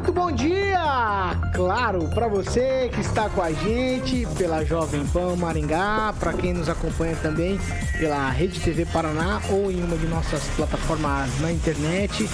Muito 0.00 0.12
bom 0.14 0.32
dia! 0.32 1.36
Claro, 1.52 2.08
para 2.14 2.26
você 2.26 2.90
que 2.90 3.02
está 3.02 3.28
com 3.28 3.42
a 3.42 3.52
gente 3.52 4.26
pela 4.38 4.64
Jovem 4.64 5.06
Pan 5.08 5.36
Maringá, 5.36 6.14
para 6.18 6.32
quem 6.32 6.54
nos 6.54 6.70
acompanha 6.70 7.14
também 7.16 7.60
pela 7.98 8.30
Rede 8.30 8.58
TV 8.60 8.86
Paraná 8.86 9.42
ou 9.50 9.70
em 9.70 9.84
uma 9.84 9.98
de 9.98 10.06
nossas 10.06 10.42
plataformas 10.56 11.38
na 11.40 11.52
internet. 11.52 12.26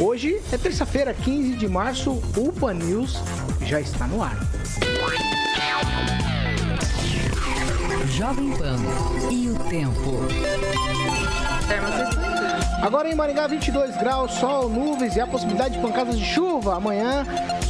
Hoje 0.00 0.42
é 0.52 0.58
terça-feira, 0.58 1.14
15 1.14 1.54
de 1.54 1.68
março, 1.68 2.20
o 2.36 2.52
Pan 2.52 2.74
News 2.74 3.22
já 3.64 3.80
está 3.80 4.08
no 4.08 4.20
ar. 4.20 4.36
Jovem 8.08 8.50
Pan 8.56 8.76
e 9.30 9.48
o 9.48 9.54
tempo. 9.68 10.26
Agora 12.82 13.10
em 13.10 13.14
Maringá, 13.14 13.46
22 13.46 13.94
graus, 13.98 14.32
sol, 14.32 14.68
nuvens 14.68 15.14
e 15.14 15.20
a 15.20 15.26
possibilidade 15.26 15.74
de 15.74 15.80
pancadas 15.80 16.18
de 16.18 16.24
chuva. 16.24 16.76
Amanhã, 16.76 17.26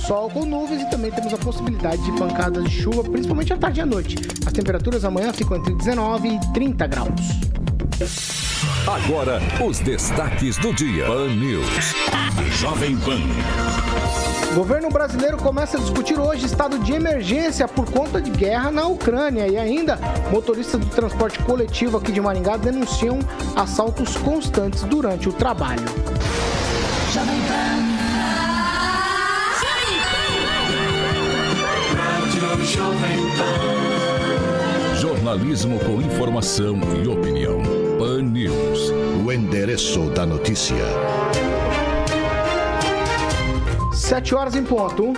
sol 0.07 0.31
com 0.31 0.45
nuvens 0.45 0.83
e 0.83 0.91
também 0.91 1.11
temos 1.11 1.35
a 1.35 1.37
possibilidade 1.37 2.01
de 2.05 2.13
pancadas 2.13 2.63
de 2.65 2.71
chuva, 2.71 3.03
principalmente 3.03 3.53
à 3.53 3.57
tarde 3.57 3.81
e 3.81 3.83
à 3.83 3.87
noite. 3.87 4.17
As 4.47 4.53
temperaturas 4.53 5.05
amanhã 5.05 5.33
ficam 5.33 5.57
entre 5.57 5.75
19 5.75 6.29
e 6.29 6.53
30 6.53 6.87
graus. 6.87 7.11
Agora, 8.87 9.41
os 9.63 9.79
destaques 9.79 10.57
do 10.57 10.73
dia. 10.73 11.05
Pan 11.05 11.29
News. 11.35 11.95
Jovem 12.59 12.97
Pan. 12.97 13.21
O 14.53 14.55
governo 14.55 14.89
brasileiro 14.89 15.37
começa 15.37 15.77
a 15.77 15.81
discutir 15.81 16.19
hoje 16.19 16.47
estado 16.47 16.79
de 16.79 16.95
emergência 16.95 17.69
por 17.69 17.91
conta 17.91 18.19
de 18.21 18.31
guerra 18.31 18.71
na 18.71 18.87
Ucrânia 18.87 19.47
e 19.47 19.59
ainda 19.59 19.99
motoristas 20.33 20.81
do 20.81 20.87
transporte 20.87 21.39
coletivo 21.41 21.99
aqui 21.99 22.11
de 22.11 22.23
Maringá 22.23 22.57
denunciam 22.57 23.19
assaltos 23.55 24.17
constantes 24.17 24.83
durante 24.85 25.29
o 25.29 25.33
trabalho. 25.33 25.85
Jornalismo 34.97 35.79
com 35.81 36.01
informação 36.01 36.81
e 37.05 37.07
opinião. 37.07 37.80
Pan 38.01 38.23
News. 38.23 38.91
O 39.27 39.31
endereço 39.31 40.09
da 40.09 40.25
notícia. 40.25 40.75
7 43.93 44.35
horas 44.35 44.57
em 44.57 44.63
ponto. 44.65 45.13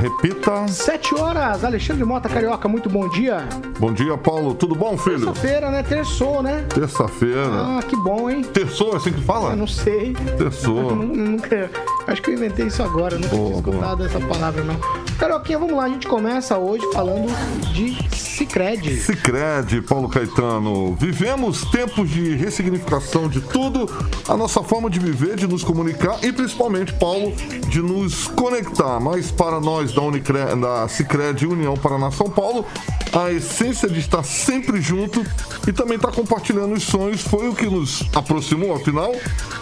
Repita. 0.00 0.68
7 0.68 1.16
horas, 1.16 1.64
Alexandre 1.64 2.04
Mota 2.04 2.28
Carioca, 2.28 2.68
muito 2.68 2.88
bom 2.88 3.08
dia. 3.08 3.48
Bom 3.80 3.92
dia, 3.92 4.16
Paulo. 4.16 4.54
Tudo 4.54 4.76
bom, 4.76 4.96
filho? 4.96 5.26
Terça-feira, 5.26 5.70
né? 5.72 5.82
Terçou, 5.82 6.40
né? 6.40 6.64
Terça-feira. 6.72 7.50
Ah, 7.52 7.80
que 7.82 7.96
bom, 7.96 8.30
hein? 8.30 8.42
Terçou, 8.44 8.92
é 8.92 8.96
assim 8.98 9.12
que 9.12 9.20
fala? 9.22 9.50
Eu 9.50 9.56
não 9.56 9.66
sei. 9.66 10.14
Terçou. 10.38 10.94
Nu- 10.94 11.04
Nunca. 11.16 11.68
Acho 12.06 12.22
que 12.22 12.30
eu 12.30 12.34
inventei 12.34 12.66
isso 12.68 12.80
agora, 12.80 13.16
nunca 13.18 13.34
Boa, 13.34 13.48
tinha 13.48 13.58
escutado 13.58 14.06
essa 14.06 14.20
palavra, 14.20 14.62
não. 14.62 14.76
Carioquinha, 15.20 15.58
vamos 15.58 15.76
lá, 15.76 15.84
a 15.84 15.88
gente 15.90 16.08
começa 16.08 16.56
hoje 16.56 16.82
falando 16.94 17.30
de 17.74 17.94
Cicred. 18.16 19.00
Cicred, 19.02 19.82
Paulo 19.82 20.08
Caetano. 20.08 20.94
Vivemos 20.94 21.62
tempos 21.66 22.08
de 22.08 22.36
ressignificação 22.36 23.28
de 23.28 23.42
tudo, 23.42 23.86
a 24.26 24.34
nossa 24.34 24.62
forma 24.62 24.88
de 24.88 24.98
viver, 24.98 25.36
de 25.36 25.46
nos 25.46 25.62
comunicar 25.62 26.24
e 26.24 26.32
principalmente, 26.32 26.94
Paulo, 26.94 27.34
de 27.68 27.82
nos 27.82 28.28
conectar. 28.28 28.98
Mas 28.98 29.30
para 29.30 29.60
nós 29.60 29.92
da, 29.92 30.00
Unicre, 30.00 30.38
da 30.58 30.88
Cicred 30.88 31.46
União 31.46 31.74
Paraná 31.76 32.10
São 32.10 32.30
Paulo, 32.30 32.64
a 33.12 33.30
essência 33.30 33.90
de 33.90 34.00
estar 34.00 34.22
sempre 34.22 34.80
junto 34.80 35.22
e 35.68 35.72
também 35.72 35.96
estar 35.96 36.12
compartilhando 36.12 36.72
os 36.72 36.84
sonhos 36.84 37.20
foi 37.20 37.46
o 37.46 37.54
que 37.54 37.66
nos 37.66 38.08
aproximou. 38.14 38.74
Afinal, 38.74 39.12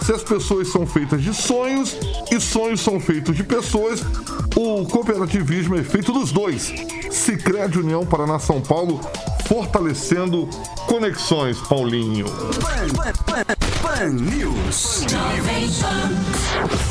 se 0.02 0.12
as 0.12 0.22
pessoas 0.22 0.68
são 0.68 0.86
feitas 0.86 1.20
de 1.20 1.34
sonhos 1.34 1.96
e 2.30 2.40
sonhos 2.40 2.80
são 2.80 3.00
feitos 3.00 3.34
de 3.34 3.42
pessoas, 3.42 4.04
o 4.60 4.84
cooperativismo 4.84 5.76
é 5.76 5.84
feito 5.84 6.12
dos 6.12 6.32
dois. 6.32 6.74
Cicred 7.12 7.78
União 7.78 8.04
Paraná 8.04 8.40
São 8.40 8.60
Paulo, 8.60 9.00
fortalecendo 9.46 10.48
conexões, 10.88 11.60
Paulinho. 11.68 12.26
Pan 13.80 14.08
News. 14.08 15.04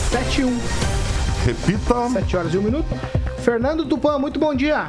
7 0.10 0.42
e 0.42 0.46
1. 0.46 0.60
Repita. 1.46 2.10
7 2.10 2.38
horas 2.38 2.54
e 2.54 2.58
1 2.58 2.62
minuto. 2.62 2.88
Fernando 3.40 3.86
Tupan, 3.86 4.18
muito 4.18 4.40
bom 4.40 4.56
dia. 4.56 4.88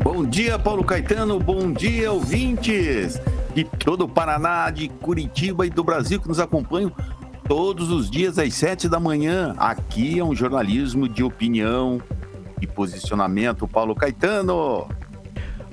Bom 0.00 0.24
dia, 0.24 0.56
Paulo 0.60 0.84
Caetano. 0.84 1.40
Bom 1.40 1.72
dia, 1.72 2.12
ouvintes 2.12 3.20
de 3.52 3.64
todo 3.64 4.04
o 4.04 4.08
Paraná, 4.08 4.68
de 4.70 4.88
Curitiba 4.88 5.66
e 5.66 5.70
do 5.70 5.82
Brasil 5.82 6.20
que 6.20 6.28
nos 6.28 6.40
acompanham 6.40 6.92
todos 7.48 7.90
os 7.90 8.10
dias 8.10 8.38
às 8.38 8.54
sete 8.54 8.88
da 8.88 8.98
manhã. 8.98 9.54
Aqui 9.56 10.18
é 10.18 10.24
um 10.24 10.34
jornalismo 10.34 11.08
de 11.08 11.22
opinião 11.22 12.00
e 12.60 12.66
posicionamento. 12.66 13.68
Paulo 13.68 13.94
Caetano. 13.94 14.88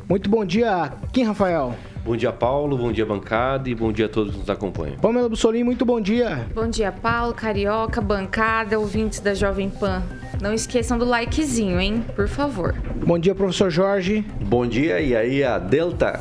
Muito 0.07 0.29
bom 0.29 0.43
dia, 0.43 0.91
Kim 1.13 1.23
Rafael. 1.23 1.73
Bom 2.03 2.17
dia, 2.17 2.31
Paulo. 2.31 2.77
Bom 2.77 2.91
dia, 2.91 3.05
bancada. 3.05 3.69
E 3.69 3.75
bom 3.75 3.91
dia 3.91 4.07
a 4.07 4.09
todos 4.09 4.33
que 4.33 4.39
nos 4.39 4.49
acompanham. 4.49 4.97
Pamela 4.97 5.29
Bussolini, 5.29 5.63
muito 5.63 5.85
bom 5.85 6.01
dia. 6.01 6.47
Bom 6.53 6.67
dia, 6.67 6.91
Paulo, 6.91 7.33
Carioca, 7.33 8.01
bancada, 8.01 8.77
ouvintes 8.79 9.19
da 9.19 9.33
Jovem 9.33 9.69
Pan. 9.69 10.01
Não 10.41 10.53
esqueçam 10.53 10.97
do 10.97 11.05
likezinho, 11.05 11.79
hein? 11.79 12.03
Por 12.15 12.27
favor. 12.27 12.75
Bom 13.05 13.19
dia, 13.19 13.35
professor 13.35 13.69
Jorge. 13.69 14.25
Bom 14.41 14.65
dia, 14.65 14.99
e 14.99 15.15
aí 15.15 15.43
a 15.43 15.59
Delta 15.59 16.19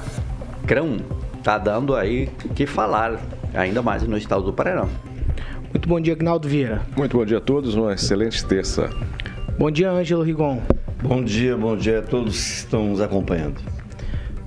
Crão 0.66 0.98
tá 1.42 1.56
dando 1.56 1.96
aí 1.96 2.28
o 2.44 2.50
que 2.50 2.66
falar, 2.66 3.18
ainda 3.54 3.80
mais 3.80 4.02
no 4.02 4.18
estado 4.18 4.42
do 4.42 4.52
Paraná. 4.52 4.86
Muito 5.72 5.88
bom 5.88 6.00
dia, 6.00 6.16
Gnaldo 6.16 6.48
Vieira. 6.48 6.82
Muito 6.96 7.16
bom 7.16 7.24
dia 7.24 7.38
a 7.38 7.40
todos, 7.40 7.76
uma 7.76 7.94
excelente 7.94 8.44
terça. 8.44 8.90
Bom 9.56 9.70
dia, 9.70 9.90
Ângelo 9.90 10.22
Rigon. 10.22 10.60
Bom 11.00 11.22
dia, 11.22 11.56
bom 11.56 11.76
dia 11.76 12.00
a 12.00 12.02
todos 12.02 12.34
que 12.34 12.56
estão 12.56 12.88
nos 12.88 13.00
acompanhando. 13.00 13.60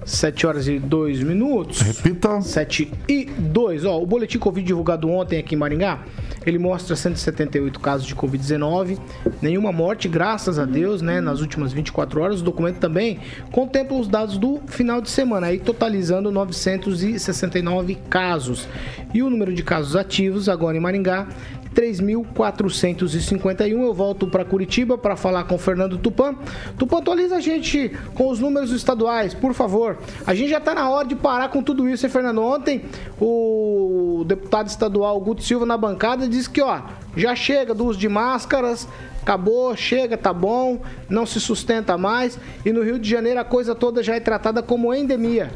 7 0.06 0.46
horas 0.46 0.68
e 0.68 0.80
2 0.80 1.24
minutos. 1.24 1.80
Repita. 1.82 2.42
7 2.42 2.92
e 3.08 3.26
2. 3.26 3.86
Ó, 3.86 4.02
o 4.02 4.06
boletim 4.06 4.38
Covid 4.38 4.68
divulgado 4.68 5.10
ontem 5.10 5.40
aqui 5.40 5.56
em 5.56 5.58
Maringá, 5.58 6.04
ele 6.46 6.58
mostra 6.58 6.96
178 6.96 7.80
casos 7.80 8.06
de 8.08 8.16
Covid-19, 8.16 9.00
nenhuma 9.42 9.72
morte, 9.72 10.08
graças 10.08 10.60
a 10.60 10.66
Deus, 10.66 11.02
né, 11.02 11.22
nas 11.22 11.42
últimas 11.42 11.74
24 11.74 12.22
horas. 12.22 12.42
O 12.42 12.44
documento 12.44 12.78
também 12.78 13.20
contempla 13.52 13.98
os 13.98 14.08
dados 14.08 14.38
do 14.38 14.60
final 14.68 15.02
de 15.02 15.10
semana, 15.10 15.48
aí 15.48 15.60
totalizando 15.60 16.32
969 16.32 17.96
casos. 18.10 18.68
E 19.14 19.22
o 19.22 19.30
número 19.30 19.54
de 19.54 19.64
casos 19.64 19.96
ativos 19.96 20.50
agora 20.50 20.78
em 20.78 20.80
Maringá 20.80 21.28
3.451. 21.74 23.82
Eu 23.82 23.94
volto 23.94 24.28
para 24.28 24.46
Curitiba 24.46 24.98
para 24.98 25.16
falar 25.16 25.46
com 25.46 25.56
o 25.56 25.58
Fernando 25.58 25.98
Tupan. 25.98 26.36
Tupan, 26.78 27.00
atualiza 27.00 27.38
a 27.38 27.40
gente 27.40 27.92
com 28.14 28.30
os 28.30 28.40
números 28.40 28.72
estaduais, 28.72 29.34
por 29.34 29.54
favor. 29.54 29.98
A 30.26 30.34
gente 30.34 30.50
já 30.50 30.60
está 30.60 30.74
na 30.74 30.90
hora 30.90 31.08
de 31.08 31.16
parar 31.16 31.50
com 31.50 31.62
tudo 31.62 31.90
isso, 31.90 32.06
hein, 32.06 32.12
Fernando? 32.12 32.42
Ontem, 32.42 32.84
o 33.20 34.24
deputado 34.26 34.68
estadual 34.68 35.20
Guto 35.20 35.44
Silva 35.44 35.66
na 35.66 35.78
bancada 35.78 36.28
disse 36.28 36.50
que, 36.50 36.62
ó, 36.62 36.82
já 37.16 37.36
chega 37.36 37.74
do 37.74 37.86
uso 37.86 38.00
de 38.00 38.10
máscaras, 38.10 38.88
acabou, 39.22 39.76
chega, 39.76 40.18
tá 40.18 40.34
bom, 40.34 40.82
não 41.10 41.26
se 41.26 41.40
sustenta 41.40 41.98
mais. 41.98 42.38
E 42.66 42.72
no 42.72 42.84
Rio 42.84 43.00
de 43.00 43.10
Janeiro 43.10 43.40
a 43.40 43.46
coisa 43.46 43.74
toda 43.74 44.04
já 44.04 44.16
é 44.16 44.20
tratada 44.20 44.62
como 44.62 44.94
endemia. 44.94 45.52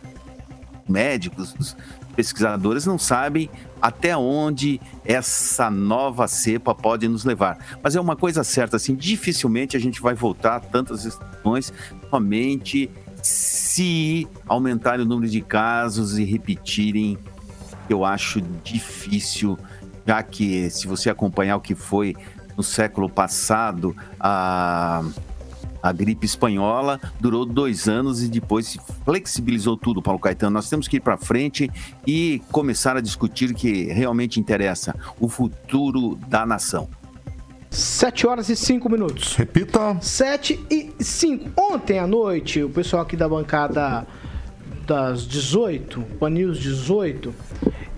médicos, 0.88 1.54
os 1.58 1.76
pesquisadores 2.14 2.86
não 2.86 2.98
sabem 2.98 3.50
até 3.80 4.16
onde 4.16 4.80
essa 5.04 5.70
nova 5.70 6.26
cepa 6.26 6.74
pode 6.74 7.06
nos 7.08 7.24
levar. 7.24 7.58
Mas 7.82 7.94
é 7.96 8.00
uma 8.00 8.16
coisa 8.16 8.42
certa, 8.42 8.76
assim, 8.76 8.94
dificilmente 8.94 9.76
a 9.76 9.80
gente 9.80 10.00
vai 10.00 10.14
voltar 10.14 10.56
a 10.56 10.60
tantas 10.60 11.04
restrições 11.04 11.72
somente 12.08 12.90
se 13.22 14.28
aumentar 14.46 15.00
o 15.00 15.04
número 15.04 15.30
de 15.30 15.40
casos 15.40 16.18
e 16.18 16.24
repetirem. 16.24 17.18
Eu 17.88 18.04
acho 18.04 18.40
difícil, 18.62 19.58
já 20.06 20.22
que 20.22 20.70
se 20.70 20.86
você 20.86 21.10
acompanhar 21.10 21.56
o 21.56 21.60
que 21.60 21.74
foi 21.74 22.14
no 22.56 22.62
século 22.62 23.08
passado, 23.08 23.96
a 24.18 25.02
a 25.84 25.92
gripe 25.92 26.24
espanhola 26.24 26.98
durou 27.20 27.44
dois 27.44 27.88
anos 27.88 28.22
e 28.22 28.28
depois 28.28 28.66
se 28.68 28.80
flexibilizou 29.04 29.76
tudo, 29.76 30.00
Paulo 30.00 30.18
Caetano. 30.18 30.54
Nós 30.54 30.70
temos 30.70 30.88
que 30.88 30.96
ir 30.96 31.00
para 31.00 31.18
frente 31.18 31.70
e 32.06 32.40
começar 32.50 32.96
a 32.96 33.02
discutir 33.02 33.50
o 33.50 33.54
que 33.54 33.84
realmente 33.92 34.40
interessa: 34.40 34.96
o 35.20 35.28
futuro 35.28 36.18
da 36.26 36.46
nação. 36.46 36.88
7 37.68 38.26
horas 38.26 38.48
e 38.48 38.56
5 38.56 38.88
minutos. 38.88 39.36
Repita. 39.36 39.98
7 40.00 40.64
e 40.70 40.90
5. 40.98 41.50
Ontem 41.60 41.98
à 41.98 42.06
noite, 42.06 42.62
o 42.62 42.70
pessoal 42.70 43.02
aqui 43.02 43.14
da 43.14 43.28
bancada 43.28 44.06
das 44.86 45.26
18, 45.26 46.00
Pan 46.18 46.30
News 46.30 46.58
18, 46.60 47.34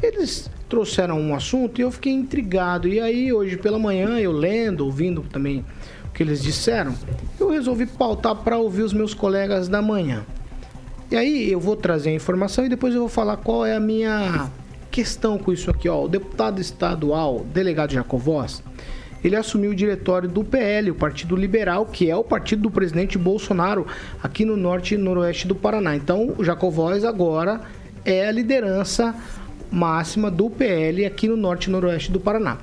eles 0.02 0.50
trouxeram 0.68 1.20
um 1.20 1.36
assunto 1.36 1.80
e 1.80 1.82
eu 1.82 1.92
fiquei 1.92 2.12
intrigado. 2.12 2.88
E 2.88 2.98
aí, 2.98 3.32
hoje 3.32 3.56
pela 3.56 3.78
manhã, 3.78 4.18
eu 4.18 4.32
lendo, 4.32 4.84
ouvindo 4.84 5.22
também 5.22 5.64
que 6.16 6.22
eles 6.22 6.42
disseram, 6.42 6.94
eu 7.38 7.50
resolvi 7.50 7.84
pautar 7.84 8.34
para 8.36 8.56
ouvir 8.56 8.82
os 8.82 8.94
meus 8.94 9.12
colegas 9.12 9.68
da 9.68 9.82
manhã. 9.82 10.24
E 11.10 11.14
aí 11.14 11.52
eu 11.52 11.60
vou 11.60 11.76
trazer 11.76 12.08
a 12.08 12.14
informação 12.14 12.64
e 12.64 12.70
depois 12.70 12.94
eu 12.94 13.00
vou 13.00 13.08
falar 13.08 13.36
qual 13.36 13.66
é 13.66 13.76
a 13.76 13.80
minha 13.80 14.50
questão 14.90 15.36
com 15.36 15.52
isso 15.52 15.70
aqui. 15.70 15.90
Ó. 15.90 16.04
O 16.04 16.08
deputado 16.08 16.58
estadual, 16.58 17.44
delegado 17.52 17.92
Jacovós, 17.92 18.62
ele 19.22 19.36
assumiu 19.36 19.72
o 19.72 19.74
diretório 19.74 20.26
do 20.26 20.42
PL, 20.42 20.90
o 20.90 20.94
Partido 20.94 21.36
Liberal, 21.36 21.84
que 21.84 22.10
é 22.10 22.16
o 22.16 22.24
partido 22.24 22.62
do 22.62 22.70
presidente 22.70 23.18
Bolsonaro 23.18 23.86
aqui 24.22 24.46
no 24.46 24.56
norte 24.56 24.94
e 24.94 24.98
noroeste 24.98 25.46
do 25.46 25.54
Paraná. 25.54 25.94
Então, 25.94 26.34
o 26.38 26.42
Jacovós 26.42 27.04
agora 27.04 27.60
é 28.06 28.26
a 28.26 28.32
liderança 28.32 29.14
máxima 29.70 30.30
do 30.30 30.48
PL 30.48 31.04
aqui 31.04 31.28
no 31.28 31.36
norte 31.36 31.66
e 31.66 31.70
noroeste 31.70 32.10
do 32.10 32.18
Paraná. 32.18 32.56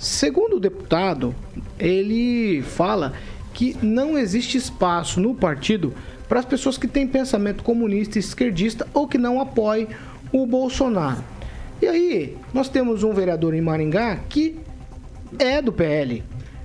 Segundo 0.00 0.56
o 0.56 0.60
deputado, 0.60 1.34
ele 1.78 2.62
fala 2.62 3.12
que 3.52 3.76
não 3.82 4.16
existe 4.16 4.56
espaço 4.56 5.20
no 5.20 5.34
partido 5.34 5.92
para 6.26 6.40
as 6.40 6.46
pessoas 6.46 6.78
que 6.78 6.88
têm 6.88 7.06
pensamento 7.06 7.62
comunista, 7.62 8.18
esquerdista 8.18 8.88
ou 8.94 9.06
que 9.06 9.18
não 9.18 9.42
apoiem 9.42 9.88
o 10.32 10.46
Bolsonaro. 10.46 11.22
E 11.82 11.86
aí, 11.86 12.38
nós 12.54 12.70
temos 12.70 13.04
um 13.04 13.12
vereador 13.12 13.52
em 13.52 13.60
Maringá 13.60 14.20
que 14.26 14.58
é 15.38 15.60
do 15.60 15.70
PL, 15.70 16.24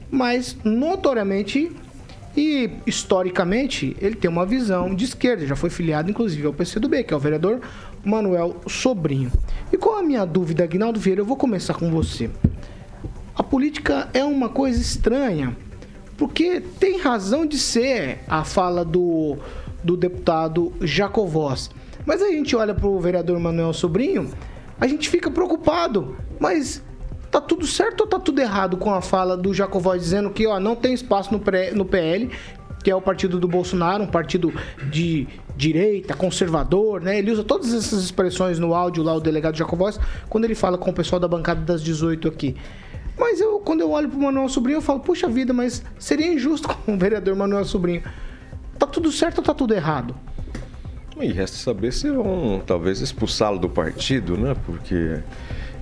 mas 0.10 0.56
notoriamente 0.64 1.74
e 2.38 2.70
historicamente 2.88 3.98
ele 4.00 4.16
tem 4.16 4.32
uma 4.32 4.46
visão 4.46 4.96
de 4.96 5.04
esquerda, 5.04 5.46
já 5.46 5.58
foi 5.58 5.70
filiado 5.70 6.10
inclusive 6.10 6.48
ao 6.48 6.54
PCdoB, 6.54 7.04
que 7.04 7.14
é 7.14 7.18
o 7.18 7.20
vereador 7.20 7.60
Manuel 8.02 8.62
Sobrinho. 8.66 9.30
E 9.74 9.78
qual 9.78 9.98
a 9.98 10.04
minha 10.04 10.24
dúvida, 10.24 10.64
Aguinaldo 10.64 11.02
Vieira? 11.02 11.20
Eu 11.20 11.26
vou 11.26 11.36
começar 11.36 11.74
com 11.74 11.92
você. 11.92 12.30
A 13.36 13.44
política 13.44 14.10
é 14.14 14.24
uma 14.24 14.48
coisa 14.48 14.80
estranha, 14.80 15.58
porque 16.18 16.62
tem 16.80 17.00
razão 17.00 17.46
de 17.46 17.60
ser 17.60 18.20
a 18.30 18.46
fala 18.46 18.86
do, 18.86 19.38
do 19.84 19.98
deputado 19.98 20.72
Jacovós. 20.80 21.70
Mas 22.06 22.22
a 22.22 22.30
gente 22.30 22.56
olha 22.56 22.74
para 22.74 22.88
o 22.88 22.98
vereador 23.00 23.38
Manuel 23.38 23.74
Sobrinho, 23.74 24.32
a 24.80 24.88
gente 24.88 25.10
fica 25.10 25.30
preocupado. 25.30 26.16
Mas 26.40 26.82
tá 27.30 27.42
tudo 27.42 27.68
certo 27.68 28.02
ou 28.02 28.08
tá 28.08 28.18
tudo 28.20 28.40
errado 28.40 28.78
com 28.78 28.94
a 28.94 29.02
fala 29.02 29.36
do 29.36 29.54
Jacovós 29.54 30.02
dizendo 30.02 30.30
que 30.30 30.48
ó, 30.48 30.58
não 30.58 30.76
tem 30.76 30.94
espaço 30.94 31.34
no, 31.34 31.40
pré, 31.40 31.72
no 31.72 31.84
PL, 31.84 32.32
que 32.82 32.90
é 32.90 32.96
o 32.96 33.02
partido 33.02 33.38
do 33.38 33.48
Bolsonaro, 33.50 34.04
um 34.04 34.08
partido 34.08 34.54
de 34.90 35.28
direita, 35.58 36.14
conservador, 36.14 37.02
né? 37.02 37.18
Ele 37.18 37.32
usa 37.32 37.44
todas 37.44 37.74
essas 37.74 38.02
expressões 38.02 38.60
no 38.60 38.74
áudio 38.74 39.04
lá, 39.04 39.14
o 39.14 39.20
delegado 39.20 39.58
Jacovós, 39.58 40.00
quando 40.30 40.46
ele 40.46 40.56
fala 40.56 40.78
com 40.78 40.92
o 40.92 40.94
pessoal 40.94 41.20
da 41.20 41.28
bancada 41.28 41.62
das 41.62 41.84
18 41.84 42.28
aqui. 42.28 42.56
Mas 43.18 43.40
eu, 43.40 43.60
quando 43.60 43.82
eu 43.82 43.92
olho 43.92 44.10
pro 44.10 44.20
Manuel 44.20 44.50
Sobrinho, 44.50 44.78
eu 44.78 44.82
falo, 44.82 45.00
puxa 45.00 45.28
vida, 45.28 45.54
mas 45.54 45.84
seria 45.98 46.28
injusto 46.28 46.68
com 46.86 46.94
o 46.96 46.98
vereador 46.98 47.36
Manuel 47.36 47.66
Sobrinho. 47.66 48.04
Tá 48.78 48.86
tudo 48.86 49.12
certo 49.12 49.40
ou 49.40 49.44
tá 49.44 49.54
tudo 49.54 49.74
errado? 49.74 50.16
E 51.20 51.32
resta 51.32 51.56
saber 51.56 51.94
se 51.94 52.12
vão 52.12 52.62
talvez 52.66 53.00
expulsá-lo 53.00 53.58
do 53.58 53.70
partido, 53.70 54.36
né? 54.36 54.54
Porque 54.66 55.20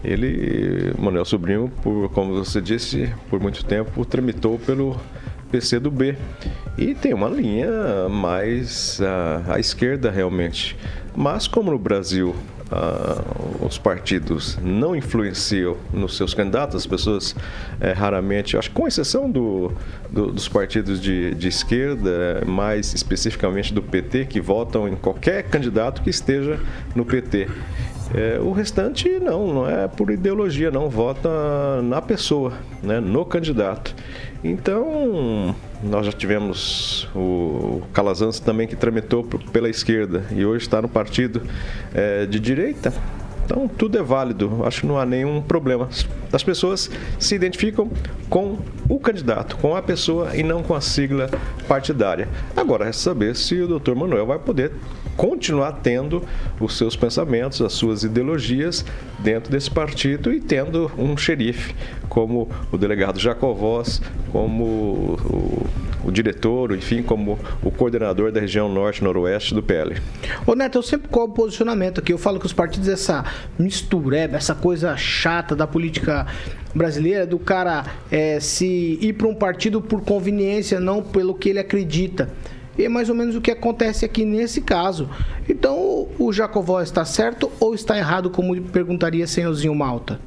ele, 0.03 0.93
Manuel 0.99 1.25
Sobrinho, 1.25 1.71
por, 1.81 2.09
como 2.09 2.35
você 2.35 2.61
disse, 2.61 3.11
por 3.29 3.39
muito 3.39 3.65
tempo 3.65 4.05
tramitou 4.05 4.59
pelo 4.59 4.95
PC 5.51 5.79
do 5.79 5.89
B 5.89 6.15
e 6.77 6.93
tem 6.93 7.13
uma 7.13 7.29
linha 7.29 7.69
mais 8.09 9.01
à, 9.01 9.55
à 9.55 9.59
esquerda 9.59 10.11
realmente. 10.11 10.77
Mas 11.15 11.47
como 11.47 11.71
no 11.71 11.79
Brasil 11.79 12.35
uh, 12.73 13.65
os 13.65 13.77
partidos 13.77 14.57
não 14.61 14.95
influenciam 14.95 15.77
nos 15.93 16.17
seus 16.17 16.33
candidatos, 16.33 16.75
as 16.75 16.85
pessoas 16.85 17.35
é, 17.79 17.91
raramente, 17.91 18.57
acho 18.57 18.69
que 18.69 18.75
com 18.75 18.87
exceção 18.87 19.29
do, 19.29 19.71
do, 20.09 20.31
dos 20.31 20.47
partidos 20.47 20.99
de, 20.99 21.33
de 21.35 21.47
esquerda, 21.47 22.43
mais 22.45 22.93
especificamente 22.93 23.73
do 23.73 23.81
PT, 23.81 24.25
que 24.25 24.41
votam 24.41 24.87
em 24.87 24.95
qualquer 24.95 25.43
candidato 25.43 26.01
que 26.01 26.09
esteja 26.09 26.59
no 26.95 27.05
PT. 27.05 27.47
É, 28.13 28.39
o 28.39 28.51
restante 28.51 29.09
não, 29.19 29.53
não 29.53 29.69
é 29.69 29.87
por 29.87 30.11
ideologia, 30.11 30.69
não 30.69 30.89
vota 30.89 31.29
na 31.81 32.01
pessoa, 32.01 32.53
né, 32.81 32.99
no 32.99 33.25
candidato. 33.25 33.95
Então, 34.43 35.55
nós 35.81 36.05
já 36.05 36.11
tivemos 36.11 37.07
o 37.15 37.81
Calazans 37.93 38.39
também 38.41 38.67
que 38.67 38.75
tramitou 38.75 39.23
pela 39.23 39.69
esquerda 39.69 40.25
e 40.31 40.45
hoje 40.45 40.65
está 40.65 40.81
no 40.81 40.89
partido 40.89 41.41
é, 41.93 42.25
de 42.25 42.41
direita. 42.41 42.93
Então, 43.45 43.67
tudo 43.67 43.97
é 43.97 44.01
válido, 44.01 44.65
acho 44.65 44.81
que 44.81 44.87
não 44.87 44.97
há 44.97 45.05
nenhum 45.05 45.41
problema. 45.41 45.89
As 46.31 46.43
pessoas 46.43 46.89
se 47.19 47.35
identificam 47.35 47.89
com 48.29 48.57
o 48.89 48.99
candidato, 48.99 49.57
com 49.57 49.75
a 49.75 49.81
pessoa 49.81 50.35
e 50.35 50.43
não 50.43 50.63
com 50.63 50.73
a 50.73 50.81
sigla 50.81 51.29
partidária. 51.67 52.27
Agora, 52.55 52.87
é 52.87 52.91
saber 52.91 53.35
se 53.35 53.61
o 53.61 53.67
doutor 53.67 53.95
Manuel 53.95 54.25
vai 54.25 54.39
poder 54.39 54.71
continuar 55.15 55.73
tendo 55.83 56.23
os 56.59 56.77
seus 56.77 56.95
pensamentos, 56.95 57.61
as 57.61 57.73
suas 57.73 58.03
ideologias 58.03 58.85
dentro 59.19 59.51
desse 59.51 59.69
partido 59.69 60.31
e 60.33 60.39
tendo 60.39 60.91
um 60.97 61.15
xerife 61.17 61.73
como 62.09 62.49
o 62.71 62.77
delegado 62.77 63.19
Jacovós, 63.19 64.01
como 64.31 64.63
o, 64.63 65.67
o 66.05 66.11
diretor, 66.11 66.75
enfim, 66.75 67.01
como 67.01 67.39
o 67.63 67.71
coordenador 67.71 68.31
da 68.31 68.39
região 68.39 68.69
norte-noroeste 68.69 69.53
do 69.53 69.63
PL. 69.63 69.99
Ô 70.45 70.53
Neto, 70.53 70.77
eu 70.77 70.83
sempre 70.83 71.07
cobro 71.09 71.35
posicionamento 71.35 71.99
aqui. 71.99 72.13
Eu 72.13 72.17
falo 72.17 72.39
que 72.39 72.45
os 72.45 72.53
partidos, 72.53 72.87
essa 72.87 73.25
mistureba, 73.57 74.37
essa 74.37 74.53
coisa 74.53 74.95
chata 74.95 75.55
da 75.55 75.65
política 75.65 76.27
brasileira, 76.75 77.25
do 77.25 77.39
cara 77.39 77.85
é, 78.11 78.39
se 78.39 78.97
ir 79.01 79.13
para 79.13 79.27
um 79.27 79.35
partido 79.35 79.81
por 79.81 80.01
conveniência, 80.01 80.79
não 80.79 81.01
pelo 81.01 81.33
que 81.33 81.49
ele 81.49 81.59
acredita. 81.59 82.29
E 82.77 82.83
é 82.85 82.89
mais 82.89 83.09
ou 83.09 83.15
menos 83.15 83.35
o 83.35 83.41
que 83.41 83.51
acontece 83.51 84.03
aqui 84.03 84.25
nesse 84.25 84.61
caso. 84.61 85.09
Então, 85.47 86.07
o 86.17 86.33
Jacovó 86.33 86.81
está 86.81 87.05
certo 87.05 87.51
ou 87.59 87.75
está 87.75 87.97
errado, 87.97 88.29
como 88.29 88.59
perguntaria 88.61 89.27
senhorzinho 89.27 89.75
Malta? 89.75 90.19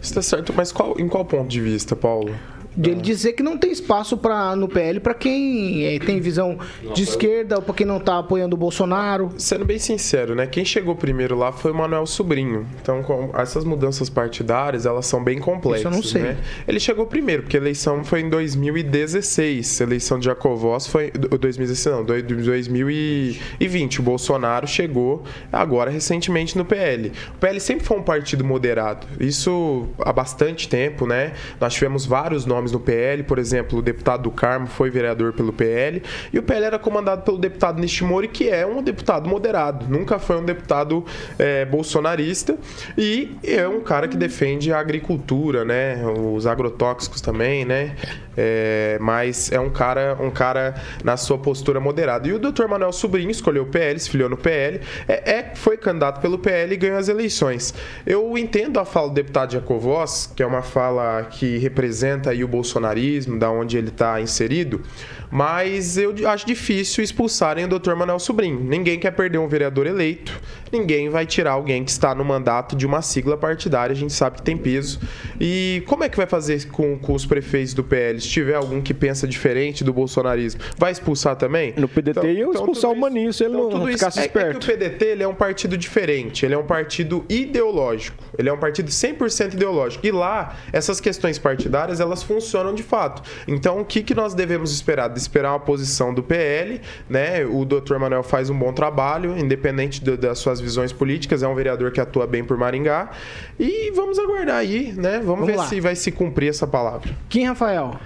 Está 0.00 0.20
certo, 0.20 0.52
mas 0.56 0.70
qual, 0.70 0.98
em 0.98 1.08
qual 1.08 1.24
ponto 1.24 1.48
de 1.48 1.60
vista, 1.60 1.96
Paulo? 1.96 2.34
De 2.76 2.90
ele 2.90 3.00
dizer 3.00 3.32
que 3.32 3.42
não 3.42 3.56
tem 3.58 3.72
espaço 3.72 4.16
pra, 4.16 4.54
no 4.54 4.68
PL 4.68 5.00
para 5.00 5.14
quem 5.14 5.84
eh, 5.84 5.98
tem 5.98 6.20
visão 6.20 6.58
de 6.94 7.02
esquerda 7.02 7.56
ou 7.56 7.62
para 7.62 7.74
quem 7.74 7.86
não 7.86 7.98
tá 7.98 8.18
apoiando 8.18 8.54
o 8.54 8.58
Bolsonaro. 8.58 9.30
Sendo 9.36 9.64
bem 9.64 9.78
sincero, 9.78 10.34
né? 10.34 10.46
Quem 10.46 10.64
chegou 10.64 10.94
primeiro 10.94 11.36
lá 11.36 11.50
foi 11.52 11.72
o 11.72 11.74
Manuel 11.74 12.06
Sobrinho. 12.06 12.66
Então, 12.80 13.02
com 13.02 13.30
essas 13.36 13.64
mudanças 13.64 14.08
partidárias, 14.08 14.86
elas 14.86 15.06
são 15.06 15.22
bem 15.24 15.38
complexas. 15.38 15.80
Isso 15.80 15.88
eu 15.88 15.90
não 15.90 16.02
sei. 16.02 16.22
Né? 16.22 16.36
Ele 16.66 16.78
chegou 16.80 17.06
primeiro, 17.06 17.42
porque 17.42 17.56
a 17.56 17.60
eleição 17.60 18.04
foi 18.04 18.20
em 18.20 18.28
2016. 18.30 19.80
A 19.80 19.84
eleição 19.84 20.18
de 20.18 20.26
Jacovós 20.26 20.86
foi. 20.86 21.10
do- 21.10 21.36
2016, 21.38 21.96
não, 21.96 22.04
do- 22.04 22.22
2020. 22.22 24.00
O 24.00 24.02
Bolsonaro 24.02 24.66
chegou 24.66 25.22
agora 25.52 25.90
recentemente 25.90 26.56
no 26.56 26.64
PL. 26.64 27.12
O 27.34 27.38
PL 27.38 27.60
sempre 27.60 27.84
foi 27.86 27.96
um 27.98 28.02
partido 28.02 28.44
moderado. 28.44 29.06
Isso 29.20 29.86
há 30.00 30.12
bastante 30.12 30.68
tempo, 30.68 31.06
né? 31.06 31.32
Nós 31.60 31.74
tivemos 31.74 32.06
vários 32.06 32.44
nomes 32.46 32.67
no 32.72 32.80
PL, 32.80 33.22
por 33.22 33.38
exemplo, 33.38 33.78
o 33.78 33.82
deputado 33.82 34.22
do 34.22 34.30
Carmo 34.30 34.66
foi 34.66 34.90
vereador 34.90 35.32
pelo 35.32 35.52
PL, 35.52 36.02
e 36.32 36.38
o 36.38 36.42
PL 36.42 36.64
era 36.64 36.78
comandado 36.78 37.22
pelo 37.22 37.38
deputado 37.38 37.80
Nishimori, 37.80 38.28
que 38.28 38.48
é 38.48 38.66
um 38.66 38.82
deputado 38.82 39.28
moderado, 39.28 39.86
nunca 39.88 40.18
foi 40.18 40.36
um 40.36 40.44
deputado 40.44 41.04
eh, 41.38 41.64
bolsonarista, 41.64 42.56
e 42.96 43.36
é 43.44 43.66
um 43.68 43.80
cara 43.80 44.08
que 44.08 44.16
defende 44.16 44.72
a 44.72 44.78
agricultura, 44.78 45.64
né? 45.64 46.02
Os 46.34 46.46
agrotóxicos 46.46 47.20
também, 47.20 47.64
né? 47.64 47.94
É, 48.40 48.96
mas 49.00 49.50
é 49.50 49.58
um 49.58 49.68
cara, 49.68 50.16
um 50.20 50.30
cara 50.30 50.76
na 51.02 51.16
sua 51.16 51.36
postura 51.36 51.80
moderada. 51.80 52.28
E 52.28 52.32
o 52.32 52.38
doutor 52.38 52.68
Manuel 52.68 52.92
Sobrinho 52.92 53.32
escolheu 53.32 53.64
o 53.64 53.66
PL, 53.66 53.98
se 53.98 54.08
filiou 54.08 54.30
no 54.30 54.36
PL, 54.36 54.80
é, 55.08 55.30
é- 55.30 55.52
foi 55.56 55.76
candidato 55.76 56.20
pelo 56.20 56.38
PL 56.38 56.72
e 56.72 56.76
ganhou 56.76 56.98
as 56.98 57.08
eleições. 57.08 57.74
Eu 58.06 58.38
entendo 58.38 58.78
a 58.78 58.84
fala 58.84 59.08
do 59.08 59.14
deputado 59.14 59.52
Jacovós, 59.52 60.32
que 60.36 60.42
é 60.42 60.46
uma 60.46 60.62
fala 60.62 61.24
que 61.24 61.58
representa 61.58 62.30
aí 62.30 62.44
o 62.44 62.47
bolsonarismo, 62.48 63.38
da 63.38 63.50
onde 63.50 63.76
ele 63.76 63.88
está 63.88 64.20
inserido, 64.20 64.82
mas 65.30 65.96
eu 65.96 66.14
acho 66.28 66.46
difícil 66.46 67.04
expulsarem 67.04 67.64
o 67.64 67.68
doutor 67.68 67.94
Manuel 67.94 68.18
Sobrinho. 68.18 68.58
Ninguém 68.58 68.98
quer 68.98 69.12
perder 69.12 69.38
um 69.38 69.46
vereador 69.46 69.86
eleito, 69.86 70.38
ninguém 70.72 71.08
vai 71.08 71.26
tirar 71.26 71.52
alguém 71.52 71.84
que 71.84 71.90
está 71.90 72.14
no 72.14 72.24
mandato 72.24 72.76
de 72.76 72.86
uma 72.86 73.02
sigla 73.02 73.36
partidária, 73.36 73.92
a 73.92 73.96
gente 73.96 74.12
sabe 74.12 74.36
que 74.36 74.42
tem 74.42 74.56
peso. 74.56 75.00
E 75.40 75.82
como 75.86 76.04
é 76.04 76.08
que 76.08 76.16
vai 76.16 76.26
fazer 76.26 76.66
com, 76.68 76.98
com 76.98 77.14
os 77.14 77.26
prefeitos 77.26 77.74
do 77.74 77.84
PL? 77.84 78.20
Se 78.20 78.28
tiver 78.28 78.54
algum 78.54 78.80
que 78.80 78.92
pensa 78.92 79.26
diferente 79.26 79.84
do 79.84 79.92
bolsonarismo, 79.92 80.60
vai 80.76 80.92
expulsar 80.92 81.36
também? 81.36 81.74
No 81.76 81.88
PDT 81.88 82.32
iam 82.32 82.52
expulsar 82.52 82.90
o 82.90 82.96
Maninho 82.96 83.32
se 83.32 83.44
ele 83.44 83.54
não 83.54 83.68
tudo 83.68 83.88
isso 83.88 83.98
ficasse 83.98 84.18
é, 84.18 84.22
é 84.22 84.26
esperto. 84.26 84.58
que 84.58 84.72
o 84.72 84.76
PDT 84.76 85.04
ele 85.04 85.22
é 85.22 85.28
um 85.28 85.34
partido 85.34 85.76
diferente, 85.76 86.44
ele 86.44 86.54
é 86.54 86.58
um 86.58 86.66
partido 86.66 87.24
ideológico, 87.28 88.22
ele 88.36 88.48
é 88.48 88.52
um 88.52 88.58
partido 88.58 88.90
100% 88.90 89.54
ideológico. 89.54 90.06
E 90.06 90.10
lá, 90.10 90.56
essas 90.72 91.00
questões 91.00 91.38
partidárias, 91.38 92.00
elas 92.00 92.22
funcionam 92.22 92.74
de 92.74 92.82
fato. 92.82 93.22
Então, 93.46 93.80
o 93.80 93.84
que, 93.84 94.02
que 94.02 94.14
nós 94.14 94.34
devemos 94.34 94.72
esperar? 94.72 95.08
De 95.08 95.18
esperar 95.18 95.52
uma 95.52 95.60
posição 95.60 96.12
do 96.12 96.22
PL, 96.22 96.80
né? 97.08 97.44
O 97.44 97.64
doutor 97.64 97.98
Manuel 97.98 98.22
faz 98.22 98.50
um 98.50 98.58
bom 98.58 98.72
trabalho, 98.72 99.36
independente 99.36 100.00
das 100.00 100.38
suas 100.38 100.57
visões 100.60 100.92
políticas, 100.92 101.42
é 101.42 101.48
um 101.48 101.54
vereador 101.54 101.90
que 101.92 102.00
atua 102.00 102.26
bem 102.26 102.44
por 102.44 102.56
Maringá. 102.56 103.10
E 103.58 103.90
vamos 103.92 104.18
aguardar 104.18 104.56
aí, 104.56 104.92
né? 104.92 105.12
Vamos, 105.18 105.26
Vamos 105.26 105.46
ver 105.46 105.56
lá. 105.56 105.66
se 105.66 105.80
vai 105.80 105.94
se 105.96 106.10
cumprir 106.12 106.48
essa 106.48 106.66
palavra. 106.66 107.10
Quem, 107.28 107.46
Rafael? 107.46 107.96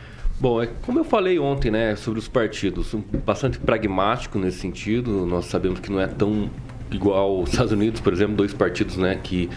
Bom, 0.40 0.60
é 0.62 0.68
como 0.82 0.98
eu 0.98 1.04
falei 1.04 1.38
ontem, 1.38 1.70
né, 1.70 1.94
sobre 1.94 2.18
os 2.18 2.26
partidos, 2.26 2.92
um- 2.94 3.02
bastante 3.24 3.58
pragmático 3.58 4.38
nesse 4.38 4.58
sentido. 4.58 5.24
Nós 5.26 5.44
sabemos 5.46 5.78
que 5.78 5.90
não 5.90 6.00
é 6.00 6.06
tão 6.08 6.50
igual 6.90 7.40
os 7.40 7.50
Estados 7.50 7.72
Unidos, 7.72 8.00
por 8.00 8.12
exemplo, 8.12 8.34
dois 8.34 8.52
partidos, 8.52 8.96
né, 8.96 9.18
que 9.22 9.48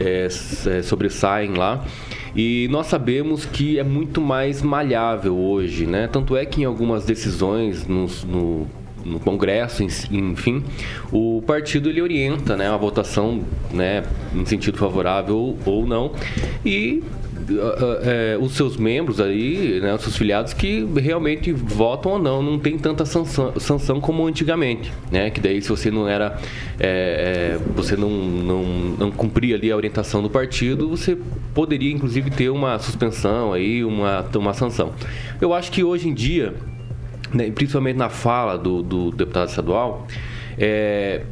é, 0.00 0.26
é, 0.26 0.82
sobressaem 0.82 1.54
lá. 1.54 1.84
E 2.36 2.68
nós 2.70 2.86
sabemos 2.86 3.44
que 3.44 3.80
é 3.80 3.82
muito 3.82 4.20
mais 4.20 4.62
malhável 4.62 5.36
hoje, 5.36 5.86
né? 5.86 6.06
Tanto 6.06 6.36
é 6.36 6.46
que 6.46 6.60
em 6.62 6.64
algumas 6.64 7.04
decisões 7.04 7.84
nos- 7.84 8.22
no, 8.22 8.64
no 9.08 9.18
Congresso, 9.18 9.82
enfim, 9.82 10.62
o 11.12 11.42
partido 11.46 11.88
ele 11.88 12.00
orienta, 12.02 12.56
né, 12.56 12.68
a 12.68 12.76
votação, 12.76 13.42
né, 13.72 14.04
em 14.34 14.44
sentido 14.44 14.78
favorável 14.78 15.56
ou 15.64 15.86
não. 15.86 16.12
E 16.64 17.02
ah, 17.50 18.00
é, 18.02 18.38
os 18.38 18.52
seus 18.52 18.76
membros 18.76 19.20
aí, 19.20 19.80
né, 19.80 19.94
os 19.94 20.02
seus 20.02 20.16
filiados 20.16 20.52
que 20.52 20.86
realmente 20.96 21.52
votam 21.52 22.12
ou 22.12 22.18
não, 22.18 22.42
não 22.42 22.58
tem 22.58 22.76
tanta 22.76 23.06
sanção, 23.06 23.58
sanção 23.58 24.00
como 24.00 24.26
antigamente, 24.26 24.92
né? 25.10 25.30
Que 25.30 25.40
daí 25.40 25.62
se 25.62 25.68
você 25.68 25.90
não 25.90 26.06
era, 26.06 26.38
é, 26.78 27.56
é, 27.56 27.58
você 27.74 27.96
não, 27.96 28.10
não, 28.10 28.62
não 28.98 29.10
cumpria 29.10 29.56
ali 29.56 29.70
a 29.70 29.76
orientação 29.76 30.22
do 30.22 30.28
partido, 30.28 30.88
você 30.88 31.16
poderia 31.54 31.92
inclusive 31.92 32.30
ter 32.30 32.50
uma 32.50 32.78
suspensão 32.78 33.52
aí, 33.52 33.82
uma, 33.82 34.24
uma 34.34 34.52
sanção. 34.52 34.92
Eu 35.40 35.54
acho 35.54 35.72
que 35.72 35.82
hoje 35.82 36.08
em 36.08 36.14
dia, 36.14 36.54
né, 37.32 37.50
principalmente 37.50 37.96
na 37.96 38.08
fala 38.08 38.56
do, 38.56 38.82
do 38.82 39.10
deputado 39.10 39.48
estadual, 39.48 40.06
é, 40.58 41.22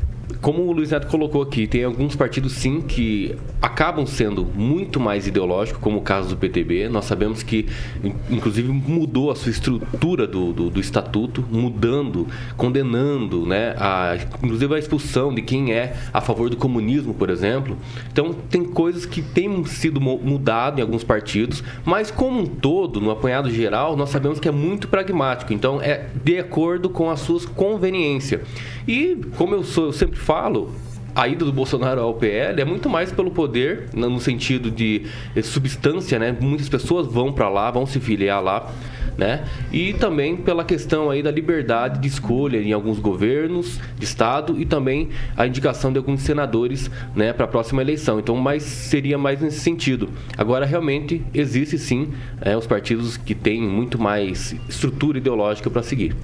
como 0.40 0.62
o 0.62 0.72
Luiz 0.72 0.90
Neto 0.90 1.06
colocou 1.08 1.42
aqui, 1.42 1.66
tem 1.66 1.84
alguns 1.84 2.14
partidos 2.16 2.52
sim 2.52 2.80
que 2.80 3.34
acabam 3.60 4.06
sendo 4.06 4.44
muito 4.44 5.00
mais 5.00 5.26
ideológicos, 5.26 5.80
como 5.80 5.98
o 5.98 6.02
caso 6.02 6.28
do 6.30 6.36
PTB. 6.36 6.88
Nós 6.88 7.04
sabemos 7.04 7.42
que, 7.42 7.66
in- 8.02 8.14
inclusive, 8.30 8.68
mudou 8.70 9.30
a 9.30 9.34
sua 9.36 9.50
estrutura 9.50 10.26
do, 10.26 10.52
do, 10.52 10.70
do 10.70 10.80
estatuto, 10.80 11.44
mudando, 11.50 12.26
condenando, 12.56 13.46
né, 13.46 13.74
a, 13.78 14.16
inclusive 14.42 14.74
a 14.74 14.78
expulsão 14.78 15.34
de 15.34 15.42
quem 15.42 15.72
é 15.72 15.94
a 16.12 16.20
favor 16.20 16.50
do 16.50 16.56
comunismo, 16.56 17.14
por 17.14 17.30
exemplo. 17.30 17.76
Então, 18.12 18.32
tem 18.50 18.64
coisas 18.64 19.06
que 19.06 19.22
têm 19.22 19.64
sido 19.64 20.00
mudado 20.00 20.78
em 20.78 20.82
alguns 20.82 21.04
partidos, 21.04 21.62
mas 21.84 22.10
como 22.10 22.40
um 22.40 22.46
todo, 22.46 23.00
no 23.00 23.10
apanhado 23.10 23.50
geral, 23.50 23.96
nós 23.96 24.10
sabemos 24.10 24.38
que 24.40 24.48
é 24.48 24.52
muito 24.52 24.88
pragmático. 24.88 25.52
Então, 25.52 25.80
é 25.80 26.06
de 26.24 26.38
acordo 26.38 26.88
com 26.90 27.10
as 27.10 27.20
suas 27.20 27.44
conveniências. 27.46 28.40
E, 28.86 29.16
como 29.36 29.54
eu, 29.54 29.64
sou, 29.64 29.86
eu 29.86 29.92
sempre 29.92 30.18
falo, 30.26 30.72
a 31.14 31.28
ida 31.28 31.44
do 31.44 31.52
Bolsonaro 31.52 32.00
ao 32.00 32.12
PL 32.14 32.60
é 32.60 32.64
muito 32.64 32.90
mais 32.90 33.12
pelo 33.12 33.30
poder, 33.30 33.84
no 33.94 34.20
sentido 34.20 34.72
de 34.72 35.06
eh, 35.36 35.40
substância, 35.40 36.18
né? 36.18 36.36
Muitas 36.38 36.68
pessoas 36.68 37.06
vão 37.06 37.32
para 37.32 37.48
lá, 37.48 37.70
vão 37.70 37.86
se 37.86 38.00
filiar 38.00 38.42
lá, 38.42 38.70
né? 39.16 39.44
E 39.72 39.94
também 39.94 40.36
pela 40.36 40.64
questão 40.64 41.08
aí 41.08 41.22
da 41.22 41.30
liberdade 41.30 42.00
de 42.00 42.08
escolha 42.08 42.60
em 42.60 42.72
alguns 42.72 42.98
governos 42.98 43.78
de 43.96 44.04
estado 44.04 44.60
e 44.60 44.66
também 44.66 45.10
a 45.36 45.46
indicação 45.46 45.92
de 45.92 45.98
alguns 45.98 46.22
senadores, 46.22 46.90
né, 47.14 47.32
para 47.32 47.44
a 47.44 47.48
próxima 47.48 47.80
eleição. 47.80 48.18
Então, 48.18 48.36
mais 48.36 48.64
seria 48.64 49.16
mais 49.16 49.40
nesse 49.40 49.60
sentido. 49.60 50.10
Agora, 50.36 50.66
realmente 50.66 51.24
existe 51.32 51.78
sim 51.78 52.12
eh, 52.42 52.56
os 52.56 52.66
partidos 52.66 53.16
que 53.16 53.34
têm 53.34 53.62
muito 53.62 53.96
mais 53.96 54.56
estrutura 54.68 55.18
ideológica 55.18 55.70
para 55.70 55.84
seguir. 55.84 56.16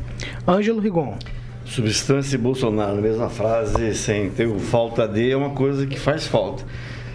Ângelo 0.47 0.81
Rigon. 0.81 1.17
Substância 1.73 2.37
e 2.37 2.39
Bolsonaro, 2.39 2.97
na 2.97 3.01
mesma 3.01 3.31
frase, 3.31 3.95
sem 3.95 4.29
ter 4.29 4.47
o 4.47 4.59
falta 4.59 5.09
de, 5.09 5.31
é 5.31 5.37
uma 5.37 5.51
coisa 5.51 5.87
que 5.87 5.99
faz 5.99 6.27
falta. 6.27 6.65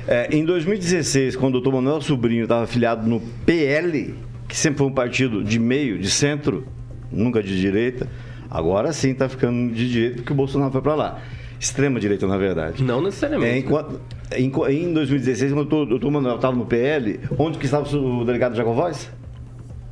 É, 0.08 0.36
em 0.36 0.44
2016, 0.44 1.36
quando 1.36 1.50
o 1.56 1.62
doutor 1.62 1.74
Manuel 1.76 2.02
Sobrinho 2.02 2.42
estava 2.44 2.64
afiliado 2.64 3.08
no 3.08 3.20
PL, 3.46 4.16
que 4.48 4.58
sempre 4.58 4.80
foi 4.80 4.88
um 4.88 4.92
partido 4.94 5.44
de 5.44 5.60
meio, 5.60 6.00
de 6.00 6.10
centro, 6.10 6.66
nunca 7.12 7.44
de 7.44 7.60
direita, 7.60 8.10
agora 8.50 8.92
sim 8.94 9.12
está 9.12 9.30
ficando 9.30 9.72
de 9.72 9.92
direita 9.92 10.16
porque 10.18 10.34
o 10.34 10.36
Bolsonaro 10.36 10.72
foi 10.72 10.82
para 10.82 10.96
lá. 10.96 11.20
Extrema 11.60 12.00
direita, 12.00 12.26
na 12.26 12.38
verdade. 12.38 12.84
Não 12.84 13.00
necessariamente. 13.02 13.54
É, 13.54 13.60
enquanto- 13.60 14.02
em, 14.36 14.86
em 14.86 14.94
2016, 14.94 15.54
quando 15.54 15.72
o 15.72 15.86
doutor- 15.86 16.10
Manuel 16.12 16.38
estava 16.38 16.56
no 16.56 16.66
PL, 16.66 17.20
onde 17.38 17.60
que 17.60 17.66
estava 17.66 17.88
o 17.96 18.26
delegado 18.26 18.56
Jacovóis? 18.56 19.08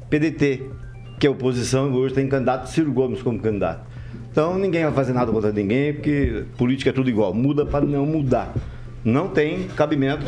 PDT, 0.10 0.64
que 1.20 1.28
é 1.28 1.30
oposição, 1.30 1.88
e 1.92 1.94
hoje 1.98 2.16
tem 2.16 2.28
candidato 2.28 2.68
Ciro 2.68 2.92
Gomes 2.92 3.22
como 3.22 3.40
candidato. 3.40 3.94
Então 4.36 4.58
ninguém 4.58 4.84
vai 4.84 4.92
fazer 4.92 5.14
nada 5.14 5.32
contra 5.32 5.50
ninguém, 5.50 5.94
porque 5.94 6.44
política 6.58 6.90
é 6.90 6.94
tudo 6.94 7.10
igual. 7.10 7.34
Muda 7.34 7.66
para 7.66 7.86
não 7.86 8.06
mudar. 8.06 8.54
Não 9.02 9.30
tem 9.30 9.70
cabimento. 9.78 10.26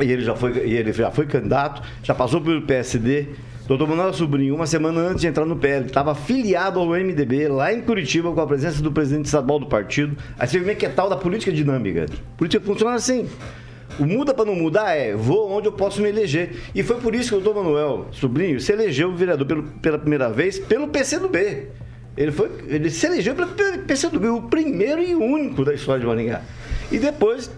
E 0.00 0.04
ele 0.08 0.22
já 0.22 0.36
foi, 0.36 0.56
ele 0.58 0.92
já 0.92 1.10
foi 1.10 1.26
candidato, 1.26 1.82
já 2.04 2.14
passou 2.14 2.40
pelo 2.40 2.62
PSD. 2.62 3.26
Doutor 3.66 3.88
Manuel 3.88 4.12
Sobrinho, 4.12 4.54
uma 4.54 4.68
semana 4.68 5.00
antes 5.00 5.22
de 5.22 5.26
entrar 5.26 5.44
no 5.44 5.56
PL, 5.56 5.86
estava 5.86 6.14
filiado 6.14 6.78
ao 6.78 6.86
MDB 6.90 7.48
lá 7.48 7.72
em 7.72 7.80
Curitiba 7.80 8.30
com 8.32 8.40
a 8.40 8.46
presença 8.46 8.80
do 8.80 8.92
presidente 8.92 9.24
estadual 9.24 9.58
do 9.58 9.66
partido. 9.66 10.16
Aí 10.38 10.46
você 10.46 10.60
vê 10.60 10.76
que 10.76 10.86
é 10.86 10.88
tal 10.88 11.10
da 11.10 11.16
política 11.16 11.50
dinâmica. 11.50 12.06
Política 12.36 12.64
funciona 12.64 12.94
assim. 12.94 13.26
O 13.98 14.04
muda 14.06 14.32
para 14.32 14.44
não 14.44 14.54
mudar 14.54 14.94
é 14.94 15.16
vou 15.16 15.50
onde 15.50 15.66
eu 15.66 15.72
posso 15.72 16.00
me 16.00 16.08
eleger. 16.08 16.50
E 16.72 16.84
foi 16.84 16.98
por 17.00 17.16
isso 17.16 17.30
que 17.30 17.34
o 17.34 17.40
doutor 17.40 17.64
Manuel 17.64 18.06
Sobrinho 18.12 18.60
se 18.60 18.70
elegeu 18.70 19.12
vereador 19.12 19.44
pelo- 19.44 19.62
pela 19.82 19.98
primeira 19.98 20.30
vez 20.30 20.56
pelo 20.56 20.86
PCdoB. 20.86 21.66
Ele, 22.16 22.30
foi, 22.30 22.50
ele 22.68 22.90
se 22.90 23.06
elegeu 23.06 23.34
pelo 23.34 23.50
PCdoB, 23.86 24.28
o 24.28 24.42
primeiro 24.42 25.02
e 25.02 25.14
único 25.14 25.64
da 25.64 25.74
história 25.74 26.00
de 26.00 26.06
Maringá. 26.06 26.42
E 26.90 26.98
depois 26.98 27.50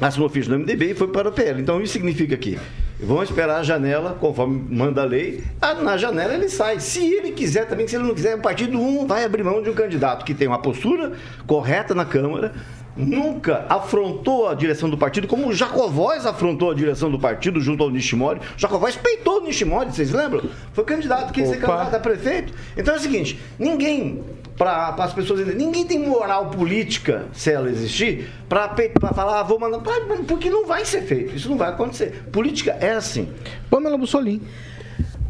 assinou 0.00 0.28
ficha 0.28 0.50
no 0.50 0.58
MDB 0.58 0.90
e 0.90 0.94
foi 0.94 1.08
para 1.08 1.28
o 1.28 1.32
PL. 1.32 1.60
Então 1.60 1.80
isso 1.80 1.94
significa 1.94 2.36
que 2.36 2.58
vamos 3.00 3.24
esperar 3.24 3.58
a 3.58 3.62
janela, 3.62 4.16
conforme 4.20 4.64
manda 4.70 5.02
a 5.02 5.04
lei. 5.04 5.42
Ah, 5.60 5.74
Na 5.74 5.96
janela 5.96 6.34
ele 6.34 6.48
sai. 6.48 6.78
Se 6.78 7.04
ele 7.04 7.32
quiser 7.32 7.66
também, 7.66 7.88
se 7.88 7.96
ele 7.96 8.04
não 8.04 8.14
quiser, 8.14 8.36
o 8.36 8.40
partido 8.40 8.78
um 8.78 9.06
vai 9.06 9.24
abrir 9.24 9.42
mão 9.42 9.62
de 9.62 9.70
um 9.70 9.74
candidato 9.74 10.24
que 10.24 10.34
tem 10.34 10.46
uma 10.46 10.58
postura 10.58 11.12
correta 11.46 11.94
na 11.94 12.04
Câmara, 12.04 12.54
nunca 12.96 13.66
afrontou 13.68 14.48
a 14.48 14.54
direção 14.54 14.88
do 14.88 14.96
partido, 14.96 15.26
como 15.26 15.48
o 15.48 15.52
Jacovóis 15.52 16.24
afrontou 16.24 16.70
a 16.70 16.74
direção 16.74 17.10
do 17.10 17.18
partido 17.18 17.60
junto 17.60 17.82
ao 17.82 17.90
Nishimori. 17.90 18.40
O 18.40 18.58
Jacovóis 18.58 18.96
peitou 18.96 19.40
o 19.40 19.44
Nishimori, 19.44 19.92
vocês 19.92 20.10
lembram? 20.10 20.48
Foi 20.72 20.84
candidato, 20.84 21.32
quis 21.32 21.48
ser 21.48 21.60
candidato 21.60 21.94
a 21.94 22.00
prefeito. 22.00 22.52
Então 22.76 22.94
é 22.94 22.96
o 22.96 23.00
seguinte, 23.00 23.38
ninguém, 23.58 24.24
para 24.56 24.94
as 24.98 25.12
pessoas 25.12 25.40
entenderem, 25.40 25.66
ninguém 25.66 25.86
tem 25.86 25.98
moral 25.98 26.46
política, 26.50 27.26
se 27.32 27.50
ela 27.50 27.68
existir, 27.68 28.28
para 28.48 28.74
falar, 29.14 29.40
ah, 29.40 29.42
vou 29.42 29.58
mandar, 29.58 29.80
porque 30.26 30.48
não 30.48 30.66
vai 30.66 30.84
ser 30.84 31.02
feito, 31.02 31.36
isso 31.36 31.48
não 31.48 31.56
vai 31.56 31.68
acontecer. 31.68 32.24
Política 32.32 32.76
é 32.80 32.92
assim. 32.92 33.28
Pamela 33.70 33.98
Bussolim. 33.98 34.40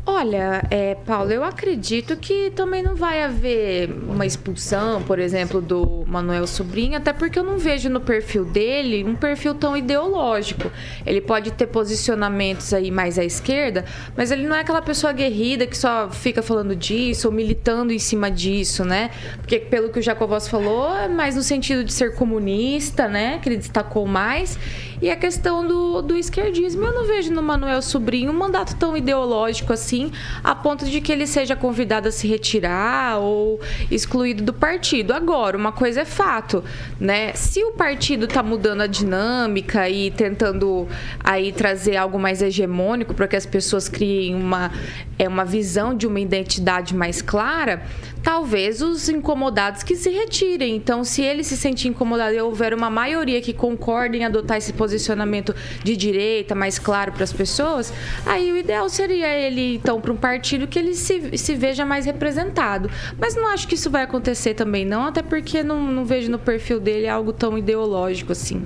Olha, 0.08 0.62
é, 0.70 0.94
Paulo, 0.94 1.32
eu 1.32 1.42
acredito 1.42 2.16
que 2.16 2.52
também 2.52 2.80
não 2.80 2.94
vai 2.94 3.24
haver 3.24 3.90
uma 3.90 4.24
expulsão, 4.24 5.02
por 5.02 5.18
exemplo, 5.18 5.60
do 5.60 6.04
Manuel 6.06 6.46
Sobrinho, 6.46 6.96
até 6.96 7.12
porque 7.12 7.36
eu 7.36 7.42
não 7.42 7.58
vejo 7.58 7.90
no 7.90 8.00
perfil 8.00 8.44
dele 8.44 9.02
um 9.02 9.16
perfil 9.16 9.52
tão 9.52 9.76
ideológico. 9.76 10.70
Ele 11.04 11.20
pode 11.20 11.50
ter 11.50 11.66
posicionamentos 11.66 12.72
aí 12.72 12.88
mais 12.88 13.18
à 13.18 13.24
esquerda, 13.24 13.84
mas 14.16 14.30
ele 14.30 14.46
não 14.46 14.54
é 14.54 14.60
aquela 14.60 14.80
pessoa 14.80 15.10
aguerrida 15.10 15.66
que 15.66 15.76
só 15.76 16.08
fica 16.08 16.40
falando 16.40 16.76
disso 16.76 17.26
ou 17.26 17.34
militando 17.34 17.92
em 17.92 17.98
cima 17.98 18.30
disso, 18.30 18.84
né? 18.84 19.10
Porque 19.38 19.58
pelo 19.58 19.90
que 19.90 19.98
o 19.98 20.02
Jacobos 20.02 20.46
falou, 20.46 20.96
é 20.96 21.08
mais 21.08 21.34
no 21.34 21.42
sentido 21.42 21.82
de 21.82 21.92
ser 21.92 22.14
comunista, 22.14 23.08
né? 23.08 23.40
Que 23.42 23.48
ele 23.48 23.56
destacou 23.56 24.06
mais. 24.06 24.56
E 25.00 25.10
a 25.10 25.16
questão 25.16 25.66
do, 25.66 26.00
do 26.00 26.16
esquerdismo, 26.16 26.84
eu 26.84 26.94
não 26.94 27.06
vejo 27.06 27.32
no 27.32 27.42
Manuel 27.42 27.82
Sobrinho 27.82 28.30
um 28.30 28.36
mandato 28.36 28.76
tão 28.76 28.96
ideológico 28.96 29.72
assim, 29.72 30.10
a 30.42 30.54
ponto 30.54 30.86
de 30.86 31.00
que 31.00 31.12
ele 31.12 31.26
seja 31.26 31.54
convidado 31.54 32.08
a 32.08 32.10
se 32.10 32.26
retirar 32.26 33.18
ou 33.18 33.60
excluído 33.90 34.42
do 34.42 34.52
partido. 34.52 35.12
Agora, 35.12 35.56
uma 35.56 35.72
coisa 35.72 36.00
é 36.00 36.04
fato, 36.04 36.64
né? 36.98 37.32
Se 37.34 37.62
o 37.62 37.72
partido 37.72 38.26
tá 38.26 38.42
mudando 38.42 38.80
a 38.80 38.86
dinâmica 38.86 39.88
e 39.88 40.10
tentando 40.10 40.88
aí 41.22 41.52
trazer 41.52 41.96
algo 41.96 42.18
mais 42.18 42.40
hegemônico 42.40 43.12
para 43.14 43.28
que 43.28 43.36
as 43.36 43.44
pessoas 43.44 43.88
criem 43.88 44.34
uma, 44.34 44.72
é, 45.18 45.28
uma 45.28 45.44
visão 45.44 45.94
de 45.94 46.06
uma 46.06 46.20
identidade 46.20 46.94
mais 46.94 47.20
clara, 47.20 47.82
talvez 48.26 48.82
os 48.82 49.08
incomodados 49.08 49.84
que 49.84 49.94
se 49.94 50.10
retirem. 50.10 50.74
Então, 50.74 51.04
se 51.04 51.22
ele 51.22 51.44
se 51.44 51.56
sentir 51.56 51.86
incomodado 51.86 52.34
e 52.34 52.40
houver 52.40 52.74
uma 52.74 52.90
maioria 52.90 53.40
que 53.40 53.52
concorde 53.52 54.18
em 54.18 54.24
adotar 54.24 54.56
esse 54.56 54.72
posicionamento 54.72 55.54
de 55.84 55.96
direita 55.96 56.52
mais 56.52 56.76
claro 56.76 57.12
para 57.12 57.22
as 57.22 57.32
pessoas, 57.32 57.92
aí 58.26 58.50
o 58.50 58.56
ideal 58.56 58.88
seria 58.88 59.28
ele, 59.28 59.76
então, 59.76 60.00
para 60.00 60.12
um 60.12 60.16
partido 60.16 60.66
que 60.66 60.76
ele 60.76 60.94
se, 60.94 61.38
se 61.38 61.54
veja 61.54 61.86
mais 61.86 62.04
representado. 62.04 62.90
Mas 63.16 63.36
não 63.36 63.46
acho 63.46 63.68
que 63.68 63.76
isso 63.76 63.88
vai 63.88 64.02
acontecer 64.02 64.54
também, 64.54 64.84
não, 64.84 65.04
até 65.04 65.22
porque 65.22 65.62
não, 65.62 65.80
não 65.80 66.04
vejo 66.04 66.28
no 66.28 66.38
perfil 66.38 66.80
dele 66.80 67.06
algo 67.06 67.32
tão 67.32 67.56
ideológico 67.56 68.32
assim. 68.32 68.64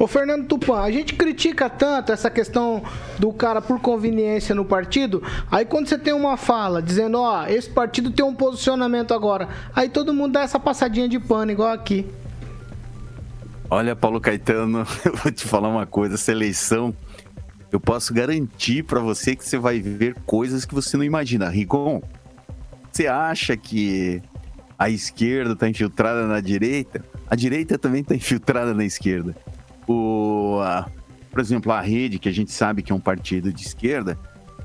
Ô 0.00 0.08
Fernando 0.08 0.48
Tupan, 0.48 0.80
a 0.80 0.90
gente 0.90 1.14
critica 1.14 1.70
tanto 1.70 2.10
essa 2.10 2.28
questão 2.28 2.82
do 3.20 3.32
cara 3.32 3.62
por 3.62 3.78
conveniência 3.78 4.52
no 4.52 4.64
partido, 4.64 5.22
aí 5.48 5.64
quando 5.64 5.86
você 5.86 5.96
tem 5.96 6.12
uma 6.12 6.36
fala 6.36 6.82
dizendo, 6.82 7.20
ó, 7.20 7.46
esse 7.46 7.70
partido 7.70 8.10
tem 8.10 8.24
um 8.24 8.34
posicionamento 8.34 8.95
agora, 9.14 9.48
aí 9.74 9.88
todo 9.88 10.12
mundo 10.14 10.32
dá 10.32 10.42
essa 10.42 10.58
passadinha 10.60 11.08
de 11.08 11.18
pano, 11.18 11.50
igual 11.52 11.70
aqui. 11.72 12.06
Olha, 13.68 13.96
Paulo 13.96 14.20
Caetano, 14.20 14.86
eu 15.04 15.16
vou 15.16 15.32
te 15.32 15.44
falar 15.44 15.68
uma 15.68 15.86
coisa, 15.86 16.14
essa 16.14 16.30
eleição, 16.30 16.94
eu 17.72 17.80
posso 17.80 18.14
garantir 18.14 18.84
pra 18.84 19.00
você 19.00 19.34
que 19.34 19.44
você 19.44 19.58
vai 19.58 19.80
ver 19.80 20.14
coisas 20.24 20.64
que 20.64 20.74
você 20.74 20.96
não 20.96 21.04
imagina. 21.04 21.48
Rigon, 21.48 22.00
você 22.92 23.06
acha 23.08 23.56
que 23.56 24.22
a 24.78 24.88
esquerda 24.88 25.56
tá 25.56 25.68
infiltrada 25.68 26.26
na 26.26 26.40
direita? 26.40 27.04
A 27.28 27.34
direita 27.34 27.76
também 27.76 28.04
tá 28.04 28.14
infiltrada 28.16 28.72
na 28.72 28.84
esquerda. 28.84 29.36
O, 29.88 30.58
a- 30.62 30.88
por 31.30 31.40
exemplo, 31.40 31.70
a 31.72 31.80
rede, 31.80 32.18
que 32.18 32.28
a 32.28 32.32
gente 32.32 32.50
sabe 32.52 32.82
que 32.82 32.90
é 32.92 32.94
um 32.94 33.00
partido 33.00 33.52
de 33.52 33.62
esquerda, 33.62 34.16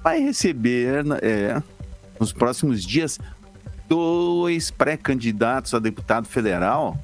vai 0.04 0.22
receber 0.22 1.04
é, 1.22 1.62
nos 2.20 2.32
próximos 2.32 2.82
dias 2.84 3.20
dois 3.92 4.72
pré-candidatos 4.72 5.74
a 5.74 5.80
deputado 5.80 6.26
federal 6.26 6.98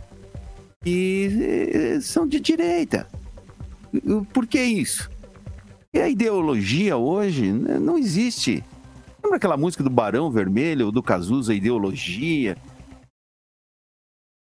que 0.81 1.69
eh, 1.73 1.99
são 1.99 2.25
de 2.25 2.39
direita. 2.39 3.05
Por 4.31 4.47
que 4.47 4.63
isso? 4.63 5.11
Porque 5.81 5.99
a 5.99 6.07
ideologia 6.07 6.95
hoje 6.95 7.51
né, 7.51 7.77
não 7.77 7.97
existe. 7.97 8.63
Lembra 9.21 9.35
aquela 9.35 9.57
música 9.57 9.83
do 9.83 9.89
Barão 9.89 10.31
Vermelho, 10.31 10.89
do 10.89 11.03
Cazuza, 11.03 11.53
ideologia? 11.53 12.55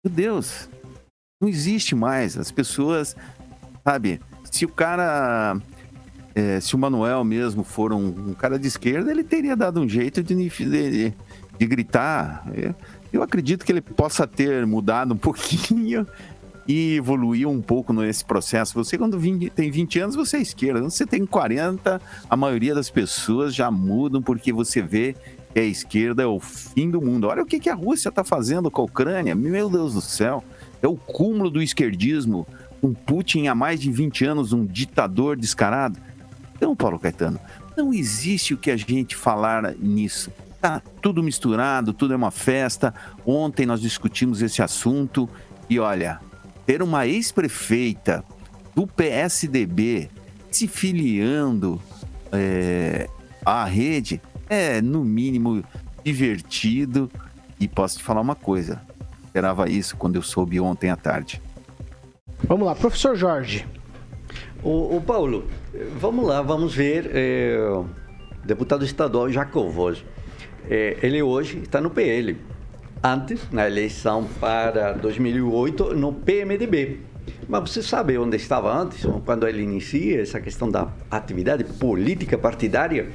Meu 0.05 0.13
Deus, 0.13 0.69
não 1.41 1.49
existe 1.49 1.95
mais. 1.95 2.37
As 2.37 2.49
pessoas, 2.49 3.13
sabe, 3.83 4.21
se 4.49 4.63
o 4.63 4.69
cara, 4.69 5.57
eh, 6.33 6.61
se 6.61 6.75
o 6.75 6.79
Manuel 6.79 7.25
mesmo 7.25 7.65
for 7.65 7.91
um, 7.91 8.29
um 8.29 8.33
cara 8.33 8.57
de 8.57 8.69
esquerda, 8.69 9.11
ele 9.11 9.25
teria 9.25 9.53
dado 9.53 9.81
um 9.81 9.89
jeito 9.89 10.23
de, 10.23 10.33
de, 10.33 11.13
de 11.57 11.65
gritar. 11.65 12.43
Eh, 12.53 12.73
Eu 13.13 13.23
acredito 13.23 13.65
que 13.65 13.71
ele 13.71 13.81
possa 13.81 14.27
ter 14.27 14.65
mudado 14.65 15.13
um 15.13 15.17
pouquinho 15.17 16.05
e 16.67 16.95
evoluiu 16.95 17.49
um 17.49 17.61
pouco 17.61 17.93
nesse 17.93 18.25
processo. 18.25 18.73
Você, 18.73 18.97
quando 18.97 19.17
vin- 19.17 19.49
tem 19.49 19.71
20 19.71 19.99
anos, 19.99 20.15
você 20.15 20.37
é 20.37 20.41
esquerda. 20.41 20.81
Quando 20.81 20.91
você 20.91 21.05
tem 21.05 21.25
40, 21.25 22.01
a 22.29 22.35
maioria 22.37 22.75
das 22.75 22.89
pessoas 22.89 23.55
já 23.55 23.71
mudam 23.71 24.21
porque 24.21 24.51
você 24.51 24.81
vê 24.81 25.15
que 25.53 25.59
a 25.59 25.63
esquerda 25.63 26.21
é 26.23 26.25
o 26.25 26.39
fim 26.39 26.89
do 26.91 27.01
mundo. 27.01 27.27
Olha 27.27 27.41
o 27.41 27.45
que, 27.45 27.59
que 27.59 27.69
a 27.69 27.73
Rússia 27.73 28.09
está 28.09 28.23
fazendo 28.23 28.69
com 28.69 28.81
a 28.81 28.85
Ucrânia. 28.85 29.33
Meu 29.33 29.69
Deus 29.69 29.93
do 29.93 30.01
céu. 30.01 30.43
É 30.81 30.87
o 30.87 30.95
cúmulo 30.97 31.49
do 31.49 31.61
esquerdismo. 31.61 32.45
Um 32.83 32.93
Putin 32.93 33.47
há 33.47 33.55
mais 33.55 33.79
de 33.79 33.89
20 33.89 34.25
anos, 34.25 34.51
um 34.53 34.65
ditador 34.65 35.35
descarado. 35.37 35.97
Então, 36.55 36.75
Paulo 36.75 36.99
Caetano, 36.99 37.39
não 37.75 37.93
existe 37.93 38.53
o 38.53 38.57
que 38.57 38.69
a 38.69 38.77
gente 38.77 39.15
falar 39.15 39.73
nisso. 39.79 40.29
Tá 40.59 40.81
tudo 41.01 41.21
misturado, 41.21 41.93
tudo 41.93 42.13
é 42.13 42.17
uma 42.17 42.31
festa. 42.31 42.93
Ontem 43.25 43.65
nós 43.65 43.79
discutimos 43.79 44.41
esse 44.41 44.61
assunto 44.61 45.29
e 45.69 45.79
olha, 45.79 46.19
ter 46.65 46.81
uma 46.81 47.05
ex-prefeita 47.05 48.23
do 48.75 48.87
PSDB 48.87 50.09
se 50.51 50.67
filiando 50.67 51.81
é, 52.31 53.07
à 53.45 53.65
rede 53.65 54.21
é, 54.49 54.81
no 54.81 55.03
mínimo, 55.03 55.63
divertido. 56.03 57.09
E 57.59 57.67
posso 57.67 57.97
te 57.97 58.03
falar 58.03 58.21
uma 58.21 58.35
coisa: 58.35 58.81
esperava 59.25 59.69
isso 59.69 59.95
quando 59.95 60.15
eu 60.15 60.21
soube 60.21 60.59
ontem 60.59 60.89
à 60.89 60.95
tarde. 60.95 61.41
Vamos 62.43 62.65
lá, 62.65 62.75
professor 62.75 63.15
Jorge. 63.15 63.65
O, 64.63 65.01
Paulo, 65.01 65.47
vamos 65.99 66.25
lá, 66.27 66.41
vamos 66.41 66.73
ver. 66.73 67.09
é, 67.13 67.57
o 67.69 67.85
deputado 68.45 68.83
estadual 68.83 69.29
Jacovós. 69.29 70.03
É, 70.69 70.97
ele 71.01 71.21
hoje 71.21 71.59
está 71.59 71.79
no 71.79 71.89
PL. 71.89 72.37
Antes, 73.03 73.49
na 73.51 73.67
eleição 73.67 74.27
para 74.39 74.93
2008, 74.93 75.93
no 75.95 76.11
PMDB. 76.11 76.99
Mas 77.47 77.69
você 77.69 77.81
sabe 77.81 78.17
onde 78.17 78.35
estava 78.35 78.73
antes, 78.75 79.05
quando 79.25 79.47
ele 79.47 79.61
inicia 79.61 80.21
essa 80.21 80.41
questão 80.41 80.69
da 80.69 80.91
atividade 81.09 81.63
política 81.63 82.37
partidária? 82.37 83.09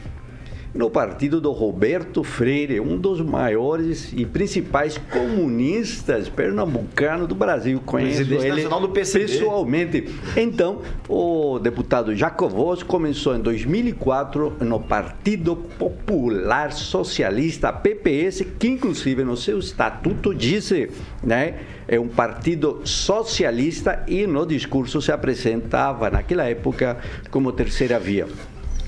No 0.75 0.89
partido 0.89 1.39
do 1.39 1.53
Roberto 1.53 2.25
Freire, 2.25 2.81
um 2.81 2.97
dos 2.97 3.21
maiores 3.21 4.11
e 4.17 4.25
principais 4.25 4.97
comunistas 4.97 6.31
pernambucanos 6.31 7.29
do 7.29 7.35
Brasil. 7.35 7.79
Conheço 7.85 8.17
Presidente 8.17 8.47
ele 8.47 8.55
nacional 8.55 8.81
do 8.81 8.89
PCB. 8.89 9.27
pessoalmente. 9.27 10.09
Então, 10.35 10.81
o 11.07 11.59
deputado 11.59 12.17
Jacovós 12.17 12.83
começou 12.83 13.37
em 13.37 13.41
2004 13.41 14.55
no 14.61 14.81
Partido 14.81 15.57
Popular 15.57 16.73
Socialista, 16.73 17.71
PPS, 17.71 18.43
que 18.59 18.69
inclusive 18.69 19.25
no 19.25 19.37
seu 19.37 19.59
estatuto 19.59 20.35
disse, 20.35 20.89
né, 21.23 21.57
é 21.87 22.01
um 22.01 22.09
partido 22.09 22.81
socialista 22.83 24.03
e 24.09 24.27
no 24.27 24.47
discurso 24.47 25.03
se 25.03 25.13
apresentava 25.13 26.09
naquela 26.09 26.45
época 26.45 26.97
como 27.31 27.53
terceira 27.53 27.99
via. 27.99 28.27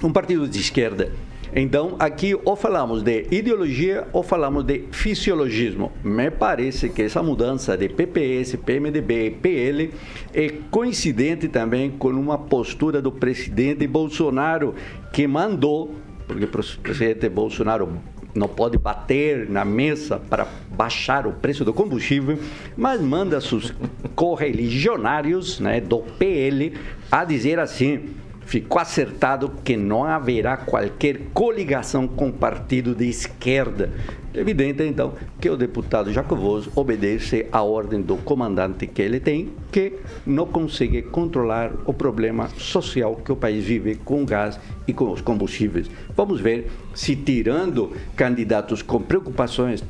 Um 0.03 0.11
partido 0.11 0.49
de 0.49 0.61
esquerda. 0.61 1.13
Então, 1.57 1.95
aqui 2.01 2.35
ou 2.45 2.57
falamos 2.57 3.05
de 3.05 3.29
ideologia 3.31 4.09
ou 4.13 4.25
falamos 4.25 4.65
de 4.65 4.87
fisiologismo. 4.91 5.93
Me 6.03 6.29
parece 6.29 6.89
que 6.89 7.03
essa 7.03 7.23
mudança 7.23 7.77
de 7.77 7.89
PPS, 7.89 8.57
PMDB 8.57 9.39
PL 9.41 9.95
é 10.33 10.49
coincidente 10.69 11.47
também 11.47 11.93
com 11.93 12.09
uma 12.09 12.37
postura 12.37 13.01
do 13.01 13.13
presidente 13.13 13.87
Bolsonaro, 13.87 14.75
que 15.13 15.29
mandou, 15.29 15.95
porque 16.27 16.45
o 16.45 16.49
presidente 16.49 17.29
Bolsonaro 17.29 18.01
não 18.35 18.49
pode 18.49 18.77
bater 18.77 19.49
na 19.49 19.65
mesa 19.65 20.19
para 20.19 20.49
baixar 20.71 21.25
o 21.25 21.35
preço 21.35 21.65
do 21.65 21.73
combustível, 21.73 22.37
mas 22.77 23.01
manda 23.01 23.41
seus 23.41 23.73
correligionários 24.17 25.61
né, 25.61 25.81
do 25.81 25.99
PL 25.99 26.75
a 27.13 27.25
dizer 27.25 27.61
assim: 27.61 28.09
ficou 28.47 28.81
acertado 28.81 29.51
que 29.65 29.77
não 29.77 30.05
haverá 30.05 30.57
qualquer 30.57 31.19
coligação 31.33 32.07
com 32.07 32.31
partido 32.31 32.95
de 32.95 33.09
esquerda. 33.09 33.91
Evidente, 34.35 34.83
então, 34.83 35.15
que 35.41 35.49
o 35.49 35.57
deputado 35.57 36.13
Jacovoso 36.13 36.71
obedece 36.75 37.47
à 37.53 37.63
ordem 37.63 38.03
do 38.03 38.17
comandante 38.17 38.87
que 38.87 39.01
ele 39.01 39.21
tem, 39.21 39.53
que 39.71 39.95
não 40.27 40.47
consegue 40.47 41.03
controlar 41.03 41.71
o 41.87 41.93
problema 41.93 42.49
social 42.59 43.15
que 43.17 43.31
o 43.31 43.37
país 43.37 43.65
vive 43.65 43.95
com 43.95 44.23
o 44.23 44.27
gás 44.27 44.59
e 44.89 44.93
com 44.93 45.13
os 45.13 45.21
combustíveis. 45.21 45.89
Vamos 46.17 46.41
ver 46.41 46.69
se, 46.95 47.15
tirando 47.15 47.93
candidatos 48.17 48.83
com 48.83 49.01
preocupações 49.01 49.85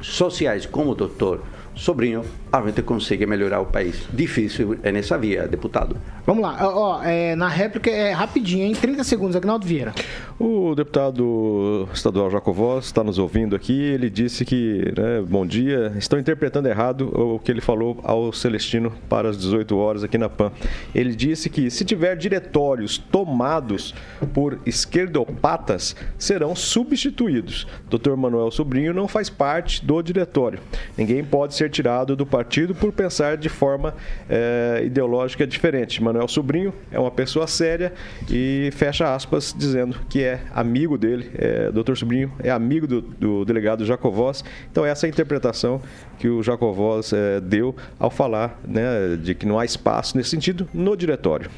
sociais 0.00 0.66
como 0.66 0.90
o 0.90 0.94
doutor 0.94 1.42
Sobrinho, 1.74 2.22
a 2.64 2.66
gente 2.66 2.82
consegue 2.82 3.26
melhorar 3.26 3.60
o 3.60 3.66
país. 3.66 4.06
Difícil 4.12 4.78
é 4.82 4.90
nessa 4.90 5.18
via, 5.18 5.46
deputado. 5.46 5.96
Vamos 6.24 6.42
lá, 6.42 6.56
ó, 6.60 6.98
ó, 6.98 7.02
é, 7.02 7.36
na 7.36 7.48
réplica 7.48 7.90
é 7.90 8.10
rapidinho, 8.10 8.66
em 8.66 8.74
30 8.74 9.04
segundos, 9.04 9.36
Agnaldo 9.36 9.66
Vieira. 9.66 9.94
O 10.38 10.74
deputado 10.74 11.88
estadual 11.92 12.30
Jacovós 12.30 12.86
está 12.86 13.04
nos 13.04 13.18
ouvindo 13.18 13.54
aqui. 13.54 13.72
Ele 13.72 14.10
disse 14.10 14.44
que, 14.44 14.92
né, 14.96 15.22
bom 15.26 15.46
dia, 15.46 15.92
estão 15.96 16.18
interpretando 16.18 16.68
errado 16.68 17.10
o 17.14 17.38
que 17.38 17.50
ele 17.50 17.60
falou 17.60 18.00
ao 18.02 18.32
Celestino 18.32 18.92
para 19.08 19.28
as 19.28 19.36
18 19.36 19.76
horas 19.76 20.04
aqui 20.04 20.18
na 20.18 20.28
PAN. 20.28 20.50
Ele 20.94 21.14
disse 21.14 21.48
que 21.48 21.70
se 21.70 21.84
tiver 21.84 22.16
diretórios 22.16 22.98
tomados 22.98 23.94
por 24.34 24.58
esquerdopatas, 24.66 25.94
serão 26.18 26.54
substituídos. 26.56 27.66
Dr. 27.88 28.14
Manuel 28.16 28.50
Sobrinho 28.50 28.92
não 28.92 29.06
faz 29.06 29.30
parte 29.30 29.84
do 29.84 30.02
diretório. 30.02 30.58
Ninguém 30.96 31.24
pode 31.24 31.54
ser 31.54 31.70
tirado 31.70 32.16
do 32.16 32.26
partido 32.26 32.45
por 32.74 32.92
pensar 32.92 33.36
de 33.36 33.48
forma 33.48 33.94
eh, 34.28 34.82
ideológica 34.84 35.46
diferente. 35.46 36.02
Manuel 36.02 36.28
Sobrinho 36.28 36.72
é 36.90 36.98
uma 36.98 37.10
pessoa 37.10 37.46
séria 37.46 37.92
e 38.30 38.70
fecha 38.72 39.14
aspas 39.14 39.54
dizendo 39.56 39.98
que 40.08 40.22
é 40.22 40.40
amigo 40.54 40.96
dele, 40.96 41.30
é, 41.34 41.70
doutor 41.70 41.96
Sobrinho 41.96 42.32
é 42.38 42.50
amigo 42.50 42.86
do, 42.86 43.02
do 43.02 43.44
delegado 43.44 43.84
Jacovós. 43.84 44.44
Então 44.70 44.84
essa 44.84 45.06
é 45.06 45.08
a 45.08 45.10
interpretação 45.10 45.80
que 46.18 46.28
o 46.28 46.42
Jacovós 46.42 47.12
é, 47.12 47.40
deu 47.40 47.74
ao 47.98 48.10
falar 48.10 48.58
né, 48.66 49.16
de 49.20 49.34
que 49.34 49.46
não 49.46 49.58
há 49.58 49.64
espaço 49.64 50.16
nesse 50.16 50.30
sentido 50.30 50.68
no 50.72 50.96
diretório. 50.96 51.50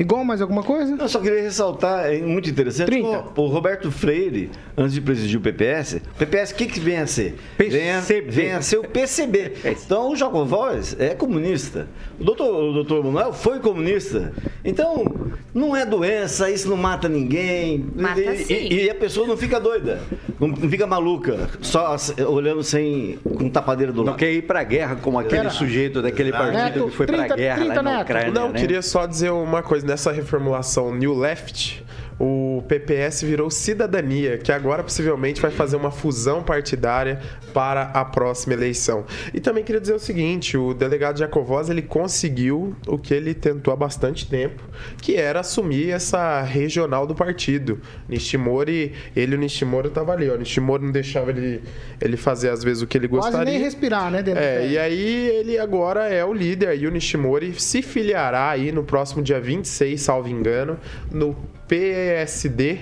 Igual 0.00 0.24
mais 0.24 0.40
alguma 0.40 0.62
coisa? 0.62 0.96
Eu 0.98 1.08
só 1.10 1.20
queria 1.20 1.42
ressaltar, 1.42 2.06
é 2.06 2.18
muito 2.22 2.48
interessante, 2.48 2.86
30. 2.86 3.06
o, 3.36 3.42
o 3.42 3.46
Roberto 3.48 3.90
Freire, 3.92 4.50
antes 4.74 4.94
de 4.94 5.00
presidir 5.02 5.38
o 5.38 5.42
PPS, 5.42 5.96
o 6.14 6.18
PPS 6.18 6.52
o 6.52 6.54
que, 6.54 6.64
que 6.66 6.80
vem 6.80 6.96
a 6.96 7.06
ser? 7.06 7.36
Vem 7.58 7.90
a, 7.92 7.96
PCB. 7.98 8.30
vem 8.30 8.52
a 8.52 8.62
ser 8.62 8.78
o 8.78 8.84
PCB. 8.84 9.52
Então 9.62 10.10
o 10.10 10.16
Jacovós 10.16 10.96
é 10.98 11.10
comunista. 11.14 11.86
O 12.18 12.24
doutor, 12.24 12.46
o 12.50 12.72
doutor 12.72 13.04
Manuel 13.04 13.34
foi 13.34 13.58
comunista. 13.60 14.32
Então, 14.64 15.04
não 15.52 15.76
é 15.76 15.84
doença, 15.84 16.50
isso 16.50 16.66
não 16.70 16.78
mata 16.78 17.06
ninguém. 17.06 17.84
Mata 17.94 18.20
e, 18.20 18.38
sim. 18.44 18.54
e- 18.54 18.84
e 18.86 18.90
a 18.90 18.94
pessoa 18.94 19.26
não 19.26 19.36
fica 19.36 19.60
doida, 19.60 20.00
não, 20.38 20.48
não 20.48 20.70
fica 20.70 20.86
maluca, 20.86 21.46
só 21.60 21.94
olhando 22.26 22.62
sem 22.62 23.18
com 23.36 23.50
tapadeira 23.50 23.92
do 23.92 23.98
Não 23.98 24.04
lado. 24.12 24.16
quer 24.18 24.32
ir 24.32 24.42
para 24.42 24.60
a 24.60 24.64
guerra 24.64 24.96
como 24.96 25.18
aquele 25.18 25.42
Pera. 25.42 25.50
sujeito 25.50 26.00
daquele 26.00 26.32
partido 26.32 26.56
Neto, 26.56 26.84
que 26.86 26.96
foi 26.96 27.06
para 27.06 27.18
30, 27.18 27.34
a 27.34 27.36
guerra 27.36 27.56
30 27.56 27.74
lá 27.74 27.82
na 27.82 27.90
Neto. 27.92 28.02
Ucrânia. 28.04 28.30
Não, 28.32 28.48
né? 28.50 28.60
queria 28.60 28.80
só 28.80 29.04
dizer 29.06 29.30
uma 29.30 29.62
coisa. 29.62 29.89
Nessa 29.90 30.12
reformulação 30.12 30.94
New 30.94 31.12
Left, 31.12 31.84
o 32.20 32.62
PPS 32.68 33.22
virou 33.22 33.50
cidadania, 33.50 34.36
que 34.36 34.52
agora 34.52 34.82
possivelmente 34.82 35.40
vai 35.40 35.50
fazer 35.50 35.76
uma 35.76 35.90
fusão 35.90 36.42
partidária 36.42 37.18
para 37.54 37.84
a 37.94 38.04
próxima 38.04 38.52
eleição. 38.52 39.06
E 39.32 39.40
também 39.40 39.64
queria 39.64 39.80
dizer 39.80 39.94
o 39.94 39.98
seguinte, 39.98 40.54
o 40.54 40.74
delegado 40.74 41.18
Jacovós, 41.18 41.70
ele 41.70 41.80
conseguiu 41.80 42.76
o 42.86 42.98
que 42.98 43.14
ele 43.14 43.32
tentou 43.32 43.72
há 43.72 43.76
bastante 43.76 44.28
tempo, 44.28 44.62
que 45.00 45.16
era 45.16 45.40
assumir 45.40 45.88
essa 45.88 46.42
regional 46.42 47.06
do 47.06 47.14
partido. 47.14 47.80
Nishimori, 48.06 48.92
ele 49.16 49.32
e 49.32 49.36
o 49.36 49.38
Nishimori 49.38 49.88
estavam 49.88 50.12
ali, 50.12 50.28
ó. 50.28 50.36
Nishimori 50.36 50.84
não 50.84 50.92
deixava 50.92 51.30
ele, 51.30 51.62
ele 52.02 52.18
fazer 52.18 52.50
às 52.50 52.62
vezes 52.62 52.82
o 52.82 52.86
que 52.86 52.98
ele 52.98 53.08
Quase 53.08 53.28
gostaria. 53.30 53.50
nem 53.50 53.62
respirar, 53.62 54.10
né? 54.10 54.22
Dentro 54.22 54.42
É, 54.42 54.68
e 54.68 54.76
aí 54.76 55.28
ele 55.28 55.58
agora 55.58 56.06
é 56.06 56.22
o 56.22 56.34
líder 56.34 56.78
e 56.78 56.86
o 56.86 56.90
Nishimori 56.90 57.58
se 57.58 57.80
filiará 57.80 58.50
aí 58.50 58.70
no 58.72 58.84
próximo 58.84 59.22
dia 59.22 59.40
26, 59.40 59.98
salvo 59.98 60.28
engano, 60.28 60.78
no 61.10 61.34
PSD 61.70 62.80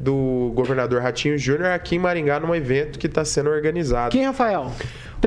do 0.00 0.50
governador 0.56 1.00
Ratinho 1.00 1.38
Júnior 1.38 1.70
aqui 1.70 1.94
em 1.94 2.00
Maringá, 2.00 2.40
num 2.40 2.52
evento 2.52 2.98
que 2.98 3.06
está 3.06 3.24
sendo 3.24 3.48
organizado. 3.48 4.10
Quem, 4.10 4.26
Rafael? 4.26 4.72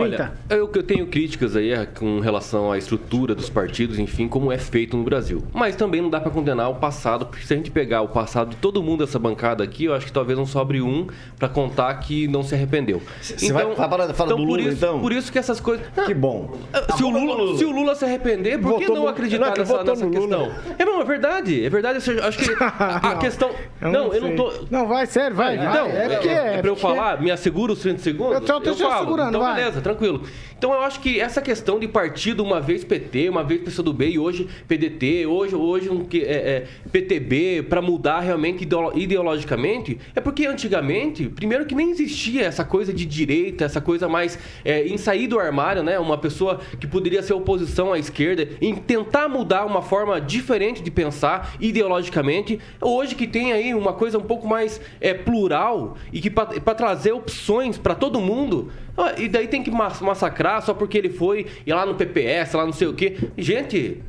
30. 0.02 0.24
Olha, 0.24 0.34
eu, 0.60 0.70
eu 0.74 0.84
tenho 0.84 1.08
críticas 1.08 1.56
aí 1.56 1.72
eh, 1.72 1.86
com 1.86 2.20
relação 2.20 2.72
à 2.72 2.78
estrutura 2.78 3.34
dos 3.36 3.50
partidos, 3.50 3.98
enfim, 4.00 4.28
como 4.28 4.52
é 4.52 4.58
feito 4.58 4.96
no 4.98 5.04
Brasil. 5.04 5.44
Mas 5.54 5.76
também 5.76 6.02
não 6.02 6.10
dá 6.10 6.20
para 6.20 6.32
condenar 6.32 6.70
o 6.70 6.76
passado, 6.76 7.26
porque 7.26 7.46
se 7.46 7.54
a 7.54 7.58
gente 7.58 7.72
pegar 7.72 8.02
o 8.02 8.08
passado 8.08 8.52
de 8.52 8.56
todo 8.58 8.82
mundo 8.84 9.06
dessa 9.06 9.20
bancada 9.20 9.64
aqui, 9.64 9.86
eu 9.86 9.94
acho 9.94 10.06
que 10.06 10.12
talvez 10.12 10.38
não 10.38 10.46
sobre 10.46 10.82
um 10.82 11.08
para 11.38 11.50
contar 11.50 11.94
que 11.96 12.28
não 12.28 12.44
se 12.44 12.54
arrependeu. 12.56 13.02
Você 13.22 13.52
vai- 13.52 13.66
vai 13.66 13.90
parar- 13.90 14.14
fala 14.14 14.30
do 14.32 14.38
por 14.38 14.44
Lula, 14.46 14.62
isso, 14.62 14.72
então? 14.78 15.00
Por 15.00 15.12
isso 15.12 15.32
que 15.32 15.40
essas 15.40 15.60
coisas. 15.60 15.86
Que 16.06 16.14
bom. 16.14 16.56
Se 16.96 17.04
o, 17.04 17.10
Lula, 17.10 17.58
se 17.58 17.66
o 17.66 17.72
Lula 17.72 17.96
se 17.96 18.06
arrepender, 18.06 18.60
por 18.60 18.78
que 18.80 18.88
não 18.88 19.04
no- 19.04 19.08
acreditar 19.08 19.46
não, 19.48 19.54
que 19.54 19.60
nessa, 19.60 19.84
nessa 19.84 20.08
questão? 20.10 20.52
É, 20.78 20.86
não, 20.86 21.02
é 21.02 21.04
verdade, 21.04 21.66
é 21.66 21.70
verdade. 21.70 22.00
Eu 22.10 22.24
acho 22.24 22.38
que 22.38 22.52
a, 22.64 22.98
a 22.98 23.10
Não, 23.14 23.20
questão. 23.20 23.50
Eu 23.82 23.92
não, 23.92 24.14
eu 24.14 24.22
não 24.22 24.36
tô. 24.36 24.52
Não, 24.70 24.88
vai, 24.88 25.06
sério, 25.06 25.36
vai. 25.36 25.56
Então, 25.56 25.88
vai. 25.90 25.98
é, 25.98 26.10
porque 26.10 26.28
é, 26.30 26.58
pra 26.62 26.70
eu 26.70 26.76
falar, 26.76 27.22
me 27.22 27.32
assegura 27.32 27.72
os 27.74 27.80
30 27.80 28.00
segundos? 28.00 28.36
Eu 28.36 28.42
tô- 28.42 28.76
falo. 28.76 29.00
segurando, 29.06 29.30
Então, 29.30 29.42
vai. 29.42 29.56
beleza, 29.56 29.82
tranquilo. 29.88 30.24
Então, 30.58 30.74
eu 30.74 30.82
acho 30.82 31.00
que 31.00 31.20
essa 31.20 31.42
questão 31.42 31.80
de 31.80 31.88
partido, 31.88 32.44
uma 32.44 32.60
vez 32.60 32.84
PT, 32.84 33.30
uma 33.30 33.44
vez 33.44 33.62
PCdoB 33.62 34.10
e 34.10 34.20
hoje 34.20 34.48
PDT, 34.68 35.26
hoje, 35.26 35.56
hoje 35.56 35.90
um, 35.90 36.06
é, 36.14 36.18
é, 36.18 36.68
PTB, 36.92 37.64
para 37.70 37.82
mudar 37.82 38.20
realmente 38.20 38.64
ideolo- 38.64 38.98
ideologicamente, 38.98 39.98
é 40.16 40.20
porque 40.20 40.46
antigamente, 40.46 41.30
primeiro 41.30 41.66
que 41.66 41.76
nem 41.76 41.92
existia 41.92 42.44
essa 42.44 42.66
coisa 42.66 42.92
de 42.94 43.06
direita, 43.06 43.66
essa 43.66 43.80
coisa 43.80 44.10
mais 44.10 44.38
é, 44.66 44.86
em 44.88 44.98
sair 44.98 45.28
do 45.28 45.40
armário, 45.40 45.84
né? 45.84 45.98
Uma 46.00 46.18
pessoa 46.18 46.60
que 46.80 46.88
poderia 46.88 47.22
ser 47.22 47.34
oposição 47.34 47.94
à 47.94 48.00
esquerda, 48.00 48.50
em 48.60 48.76
tentar 48.76 49.30
mudar 49.30 49.66
uma 49.66 49.82
forma 49.82 50.20
diferente 50.20 50.82
de 50.84 50.92
pensar 50.92 51.56
ideologicamente. 51.60 52.60
Hoje 52.82 53.16
que 53.16 53.28
tem 53.28 53.54
aí 53.54 53.74
uma 53.74 53.94
coisa 53.94 54.18
um 54.18 54.24
pouco 54.24 54.48
mais 54.48 54.82
é, 55.00 55.14
plural 55.14 55.98
e 56.12 56.20
que 56.20 56.30
para 56.30 56.76
trazer 56.76 57.12
opções 57.12 57.78
para 57.78 57.96
todo 57.96 58.20
mundo, 58.20 58.72
e 59.18 59.28
daí 59.28 59.48
tem 59.48 59.62
que 59.62 59.70
mas- 59.72 60.02
massacrar 60.02 60.62
só 60.62 60.74
porque 60.74 60.98
ele 60.98 61.10
foi 61.10 61.46
e 61.66 61.72
lá 61.74 61.86
no 61.86 61.96
PPS, 61.96 62.56
lá 62.56 62.66
não 62.66 62.74
sei 62.74 62.88
o 62.88 62.94
quê. 62.94 63.16
Gente, 63.38 64.02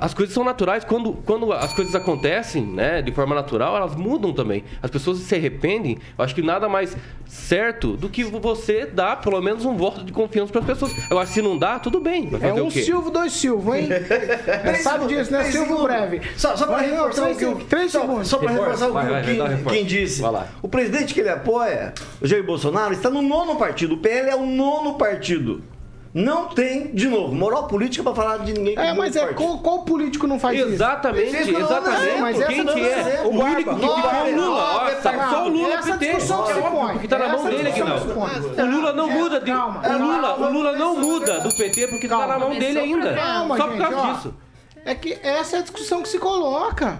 as 0.00 0.14
coisas 0.14 0.34
são 0.34 0.44
naturais. 0.44 0.84
Quando, 0.84 1.12
quando 1.24 1.52
as 1.52 1.72
coisas 1.72 1.94
acontecem, 1.94 2.64
né, 2.64 3.02
de 3.02 3.12
forma 3.12 3.34
natural, 3.34 3.76
elas 3.76 3.94
mudam 3.94 4.32
também. 4.32 4.64
As 4.82 4.90
pessoas 4.90 5.18
se 5.18 5.34
arrependem. 5.34 5.98
Eu 6.18 6.24
acho 6.24 6.34
que 6.34 6.42
nada 6.42 6.68
mais 6.68 6.96
certo 7.26 7.96
do 7.96 8.08
que 8.08 8.24
você 8.24 8.86
dar 8.86 9.20
pelo 9.20 9.40
menos 9.40 9.64
um 9.64 9.76
voto 9.76 10.04
de 10.04 10.12
confiança 10.12 10.52
para 10.52 10.60
as 10.60 10.66
pessoas. 10.66 10.92
Eu 11.10 11.18
acho 11.18 11.28
que 11.28 11.34
se 11.34 11.42
não 11.42 11.58
dá, 11.58 11.78
tudo 11.78 12.00
bem. 12.00 12.28
Vai 12.30 12.50
É 12.50 12.52
um 12.52 12.68
o 12.68 12.70
quê? 12.70 12.82
Silvio, 12.82 13.10
dois 13.10 13.32
Silvio, 13.32 13.74
hein? 13.74 13.88
Sabe 14.82 15.06
disso, 15.06 15.32
né? 15.32 15.44
Segundos. 15.44 15.84
breve. 15.84 16.20
Só, 16.36 16.56
só 16.56 16.66
para 16.66 16.78
reforçar 16.78 17.30
o 17.30 17.36
que 17.36 17.44
o, 17.44 17.56
três 17.64 17.92
só, 17.92 18.00
segundos. 18.00 18.28
só 18.28 18.38
para 18.38 18.50
Reforça, 18.50 18.70
reforçar 18.70 18.86
o 18.86 18.88
que 18.88 18.94
vai, 18.94 19.34
o 19.34 19.38
vai, 19.38 19.48
reforça. 19.56 19.78
Kim 19.78 19.84
disse. 19.84 20.22
O 20.62 20.68
presidente 20.68 21.14
que 21.14 21.20
ele 21.20 21.28
apoia, 21.28 21.92
o 22.20 22.26
Jair 22.26 22.44
Bolsonaro, 22.44 22.92
está 22.92 23.10
no 23.10 23.22
nono 23.22 23.56
partido. 23.56 23.94
O 23.94 23.98
PL 23.98 24.30
é 24.30 24.36
o 24.36 24.46
nono 24.46 24.94
partido. 24.94 25.62
Não 26.18 26.48
tem, 26.48 26.86
de 26.94 27.08
novo, 27.08 27.34
moral 27.34 27.66
política 27.66 28.02
para 28.02 28.14
falar 28.14 28.38
de 28.38 28.54
ninguém 28.54 28.74
que 28.74 28.80
É, 28.80 28.94
mas 28.94 29.14
é 29.16 29.26
qual, 29.34 29.58
qual 29.58 29.82
político 29.82 30.26
não 30.26 30.40
faz 30.40 30.58
isso? 30.58 30.68
Exatamente, 30.68 31.52
não 31.52 31.60
dão 31.60 31.68
exatamente. 31.78 32.02
exemplo, 32.02 32.20
mas 32.22 32.40
essa 32.40 32.46
Quem 32.52 32.64
não 32.64 32.72
que 32.74 32.80
é? 32.80 33.22
O 33.22 33.28
único 33.28 33.74
que 33.74 33.80
ficou 33.82 33.98
é 34.10 34.32
o 34.32 34.36
Lula. 34.36 34.90
tá 35.02 35.28
só 35.30 35.44
o 35.44 35.48
Lula 35.48 35.74
Essa 35.74 35.92
PT. 35.92 36.06
discussão 36.06 36.42
que 36.44 36.50
É 36.50 36.54
se 36.54 36.60
óbvio, 36.60 36.88
porque 36.92 37.08
tá 37.08 37.18
na 37.18 37.28
mão 37.28 37.44
dele, 37.44 37.64
que 37.70 37.72
se 37.74 37.80
Aguinaldo. 37.82 38.14
põe. 38.14 38.64
O 38.64 38.70
Lula 38.70 38.92
não 38.94 39.10
É, 39.10 39.14
muda 39.14 39.40
de. 39.40 39.50
o 39.50 39.54
Lula, 39.54 40.28
calma. 40.28 40.46
o 40.48 40.52
Lula 40.54 40.72
não 40.72 40.96
muda 40.96 41.40
do 41.40 41.54
PT 41.54 41.88
porque 41.88 42.08
tá 42.08 42.26
na 42.26 42.38
mão 42.38 42.58
dele 42.58 42.78
ainda. 42.78 43.14
Calma, 43.14 43.56
Só 43.58 43.68
por 43.68 43.76
causa 43.76 44.12
disso. 44.14 44.34
É 44.86 44.94
que 44.94 45.18
essa 45.22 45.56
é 45.56 45.58
a 45.58 45.62
discussão 45.62 46.00
que 46.00 46.08
se 46.08 46.18
coloca. 46.18 46.98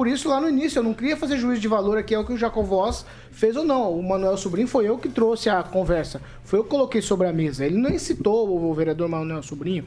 Por 0.00 0.08
isso, 0.08 0.30
lá 0.30 0.40
no 0.40 0.48
início, 0.48 0.78
eu 0.78 0.82
não 0.82 0.94
queria 0.94 1.14
fazer 1.14 1.36
juízo 1.36 1.60
de 1.60 1.68
valor 1.68 1.98
aqui, 1.98 2.14
é 2.14 2.18
o 2.18 2.24
que 2.24 2.32
o 2.32 2.36
Jacovós 2.38 3.04
fez 3.30 3.54
ou 3.54 3.66
não. 3.66 3.92
O 3.92 4.02
Manuel 4.02 4.34
Sobrinho 4.38 4.66
foi 4.66 4.88
eu 4.88 4.96
que 4.96 5.10
trouxe 5.10 5.50
a 5.50 5.62
conversa. 5.62 6.22
Foi 6.42 6.58
eu 6.58 6.64
que 6.64 6.70
coloquei 6.70 7.02
sobre 7.02 7.26
a 7.26 7.32
mesa. 7.34 7.66
Ele 7.66 7.76
nem 7.76 7.98
citou 7.98 8.48
o 8.48 8.72
vereador 8.72 9.10
Manuel 9.10 9.42
Sobrinho. 9.42 9.84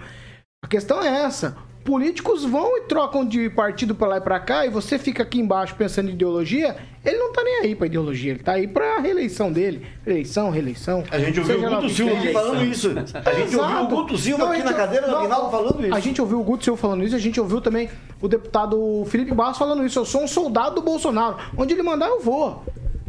A 0.64 0.68
questão 0.68 1.02
é 1.02 1.24
essa. 1.24 1.58
Políticos 1.84 2.46
vão 2.46 2.78
e 2.78 2.82
trocam 2.82 3.26
de 3.26 3.50
partido 3.50 3.94
pra 3.94 4.08
lá 4.08 4.18
e 4.18 4.22
pra 4.22 4.40
cá, 4.40 4.66
e 4.66 4.70
você 4.70 4.98
fica 4.98 5.24
aqui 5.24 5.40
embaixo 5.40 5.76
pensando 5.76 6.10
em 6.10 6.14
ideologia. 6.14 6.78
Ele 7.04 7.18
não 7.18 7.34
tá 7.34 7.44
nem 7.44 7.60
aí 7.60 7.76
pra 7.76 7.88
ideologia, 7.88 8.32
ele 8.32 8.40
tá 8.42 8.54
aí 8.54 8.66
pra 8.66 9.00
reeleição 9.00 9.52
dele. 9.52 9.86
Eleição, 10.08 10.50
reeleição. 10.50 11.04
A 11.12 11.20
gente 11.20 11.42
ouviu 11.42 11.60
o 11.60 11.70
Guto 11.70 11.90
Silva 11.90 12.14
aqui 12.14 12.32
falando 12.32 12.64
isso. 12.64 12.90
A 13.26 13.34
gente 13.34 13.56
ouviu 13.58 13.60
o 13.60 13.80
Exato. 13.80 13.96
Guto 13.96 14.18
Silva 14.18 14.54
aqui 14.54 14.64
na 14.64 14.74
cadeira 14.74 15.08
do 15.10 15.16
Aguinaldo 15.18 15.52
falando 15.52 15.86
isso. 15.86 15.94
A 15.94 16.00
gente 16.00 16.22
ouviu 16.22 16.40
o 16.40 16.44
Guto 16.44 16.64
Silva 16.64 16.80
falando 16.80 17.04
isso, 17.04 17.16
a 17.16 17.20
gente 17.20 17.42
ouviu 17.42 17.60
também 17.60 17.90
o 18.22 18.28
deputado 18.30 19.04
Felipe 19.08 19.34
Barros 19.34 19.58
falando 19.58 19.86
isso. 19.86 20.00
Eu 20.00 20.06
sou 20.06 20.24
um 20.24 20.28
soldado 20.28 20.76
do 20.76 20.82
Bolsonaro. 20.82 21.36
Onde 21.58 21.74
ele 21.74 21.84
mandar, 21.84 22.08
eu 22.08 22.22
vou. 22.22 22.64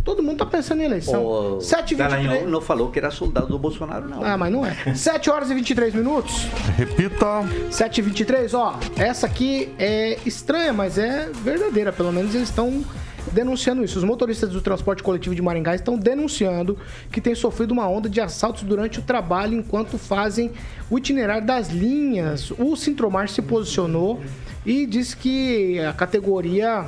Todo 0.04 0.22
mundo 0.22 0.36
tá 0.36 0.46
pensando 0.46 0.82
em 0.82 0.84
eleição. 0.84 1.24
O 1.24 1.60
7 1.62 1.94
Dallagnol 1.94 2.46
não 2.46 2.60
falou 2.60 2.90
que 2.90 2.98
era 2.98 3.10
soldado 3.10 3.46
do 3.46 3.58
Bolsonaro, 3.58 4.06
não. 4.06 4.22
Ah, 4.22 4.36
mas 4.36 4.52
não 4.52 4.64
é. 4.66 4.94
7 4.94 5.30
horas 5.30 5.50
e 5.50 5.54
23 5.54 5.94
minutos. 5.94 6.46
Repita. 6.76 7.26
7 7.70 7.98
e 7.98 8.02
23, 8.02 8.52
ó. 8.52 8.78
Essa 8.96 9.26
aqui 9.26 9.72
é 9.78 10.18
estranha, 10.26 10.74
mas 10.74 10.98
é 10.98 11.30
verdadeira. 11.32 11.90
Pelo 11.90 12.12
menos 12.12 12.34
eles 12.34 12.50
estão 12.50 12.84
denunciando 13.32 13.82
isso. 13.82 13.96
Os 13.96 14.04
motoristas 14.04 14.50
do 14.50 14.60
transporte 14.60 15.02
coletivo 15.02 15.34
de 15.34 15.40
Maringá 15.40 15.74
estão 15.74 15.96
denunciando 15.96 16.76
que 17.10 17.18
têm 17.18 17.34
sofrido 17.34 17.72
uma 17.72 17.88
onda 17.88 18.06
de 18.06 18.20
assaltos 18.20 18.62
durante 18.62 18.98
o 18.98 19.02
trabalho 19.02 19.56
enquanto 19.56 19.96
fazem 19.96 20.52
o 20.90 20.98
itinerário 20.98 21.46
das 21.46 21.70
linhas. 21.70 22.50
O 22.58 22.76
Sintromar 22.76 23.30
se 23.30 23.40
posicionou 23.40 24.20
e 24.66 24.84
disse 24.84 25.16
que 25.16 25.80
a 25.80 25.94
categoria 25.94 26.84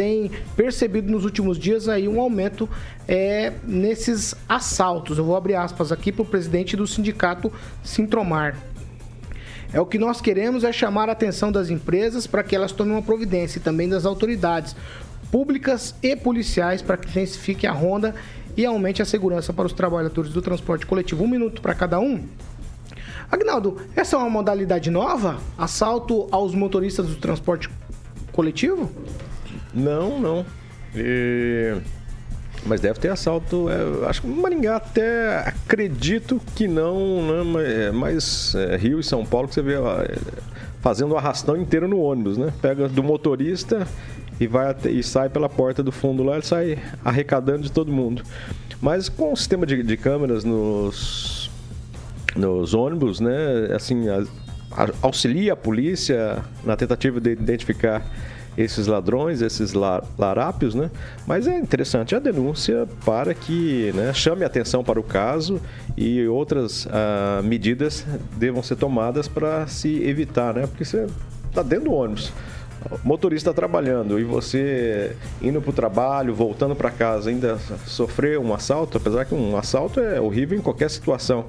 tem 0.00 0.30
percebido 0.56 1.12
nos 1.12 1.26
últimos 1.26 1.58
dias 1.58 1.86
aí 1.86 2.08
um 2.08 2.18
aumento 2.18 2.66
é, 3.06 3.52
nesses 3.62 4.34
assaltos. 4.48 5.18
Eu 5.18 5.24
vou 5.26 5.36
abrir 5.36 5.56
aspas 5.56 5.92
aqui 5.92 6.10
para 6.10 6.22
o 6.22 6.24
presidente 6.24 6.74
do 6.74 6.86
sindicato 6.86 7.52
Sintromar. 7.84 8.56
É 9.70 9.78
o 9.78 9.84
que 9.84 9.98
nós 9.98 10.18
queremos 10.18 10.64
é 10.64 10.72
chamar 10.72 11.10
a 11.10 11.12
atenção 11.12 11.52
das 11.52 11.68
empresas 11.68 12.26
para 12.26 12.42
que 12.42 12.56
elas 12.56 12.72
tomem 12.72 12.94
uma 12.94 13.02
providência 13.02 13.58
e 13.58 13.62
também 13.62 13.90
das 13.90 14.06
autoridades 14.06 14.74
públicas 15.30 15.94
e 16.02 16.16
policiais 16.16 16.80
para 16.80 16.96
que 16.96 17.06
intensifique 17.06 17.66
a 17.66 17.72
ronda 17.72 18.14
e 18.56 18.64
aumente 18.64 19.02
a 19.02 19.04
segurança 19.04 19.52
para 19.52 19.66
os 19.66 19.72
trabalhadores 19.74 20.32
do 20.32 20.40
transporte 20.40 20.86
coletivo. 20.86 21.24
Um 21.24 21.28
minuto 21.28 21.60
para 21.60 21.74
cada 21.74 22.00
um. 22.00 22.24
Agnaldo, 23.30 23.76
essa 23.94 24.16
é 24.16 24.18
uma 24.18 24.30
modalidade 24.30 24.90
nova? 24.90 25.38
Assalto 25.58 26.26
aos 26.30 26.54
motoristas 26.54 27.06
do 27.06 27.16
transporte 27.16 27.68
coletivo? 28.32 28.90
Não, 29.74 30.18
não. 30.20 30.46
E- 30.94 31.76
Mas 32.66 32.80
deve 32.80 32.98
ter 33.00 33.08
assalto. 33.10 33.68
é, 33.70 34.06
acho 34.08 34.20
que 34.22 34.26
Maringá 34.28 34.76
até 34.76 35.38
acredito 35.46 36.40
que 36.54 36.68
não, 36.68 37.22
né? 37.22 37.90
Mas, 37.92 38.54
é, 38.54 38.74
é, 38.74 38.76
Rio 38.76 39.00
e 39.00 39.02
São 39.04 39.24
Paulo 39.24 39.48
que 39.48 39.54
você 39.54 39.62
vê 39.62 39.76
ó, 39.76 40.00
é, 40.02 40.14
fazendo 40.80 41.12
o 41.12 41.16
arrastão 41.16 41.56
inteiro 41.56 41.88
no 41.88 41.98
ônibus, 42.00 42.36
né? 42.36 42.52
Pega 42.60 42.88
do 42.88 43.02
motorista 43.02 43.86
e 44.38 44.46
vai 44.46 44.70
até- 44.70 44.90
e 44.90 45.02
sai 45.02 45.28
pela 45.30 45.48
porta 45.48 45.82
do 45.82 45.90
fundo 45.92 46.22
lá, 46.22 46.34
ele 46.34 46.44
sai 46.44 46.78
arrecadando 47.04 47.62
de 47.62 47.72
todo 47.72 47.90
mundo. 47.92 48.22
Mas 48.80 49.08
com 49.08 49.32
o 49.32 49.36
sistema 49.36 49.64
de, 49.66 49.82
de 49.82 49.96
câmeras 49.96 50.42
nos, 50.44 51.50
nos 52.36 52.74
ônibus, 52.74 53.20
né? 53.20 53.68
Assim, 53.74 54.08
a- 54.08 54.24
a- 54.72 54.90
auxilia 55.02 55.52
a 55.54 55.56
polícia 55.56 56.38
na 56.64 56.76
tentativa 56.76 57.20
de 57.20 57.32
identificar 57.32 58.02
esses 58.56 58.86
ladrões, 58.86 59.42
esses 59.42 59.72
la- 59.72 60.02
larápios, 60.18 60.74
né? 60.74 60.90
Mas 61.26 61.46
é 61.46 61.58
interessante 61.58 62.14
a 62.14 62.18
denúncia 62.18 62.86
para 63.04 63.32
que 63.34 63.92
né, 63.94 64.12
chame 64.12 64.44
atenção 64.44 64.82
para 64.82 64.98
o 64.98 65.02
caso 65.02 65.60
e 65.96 66.26
outras 66.26 66.86
ah, 66.90 67.40
medidas 67.42 68.04
devam 68.36 68.62
ser 68.62 68.76
tomadas 68.76 69.28
para 69.28 69.66
se 69.66 70.02
evitar, 70.02 70.54
né? 70.54 70.66
Porque 70.66 70.84
você 70.84 71.06
está 71.48 71.62
dentro 71.62 71.86
do 71.86 71.92
ônibus. 71.92 72.32
Motorista 73.04 73.52
trabalhando 73.52 74.18
e 74.18 74.24
você 74.24 75.14
indo 75.42 75.60
para 75.60 75.70
o 75.70 75.72
trabalho, 75.72 76.34
voltando 76.34 76.74
para 76.74 76.90
casa, 76.90 77.28
ainda 77.28 77.58
sofrer 77.86 78.38
um 78.38 78.54
assalto, 78.54 78.96
apesar 78.96 79.26
que 79.26 79.34
um 79.34 79.54
assalto 79.54 80.00
é 80.00 80.18
horrível 80.18 80.58
em 80.58 80.62
qualquer 80.62 80.88
situação. 80.88 81.44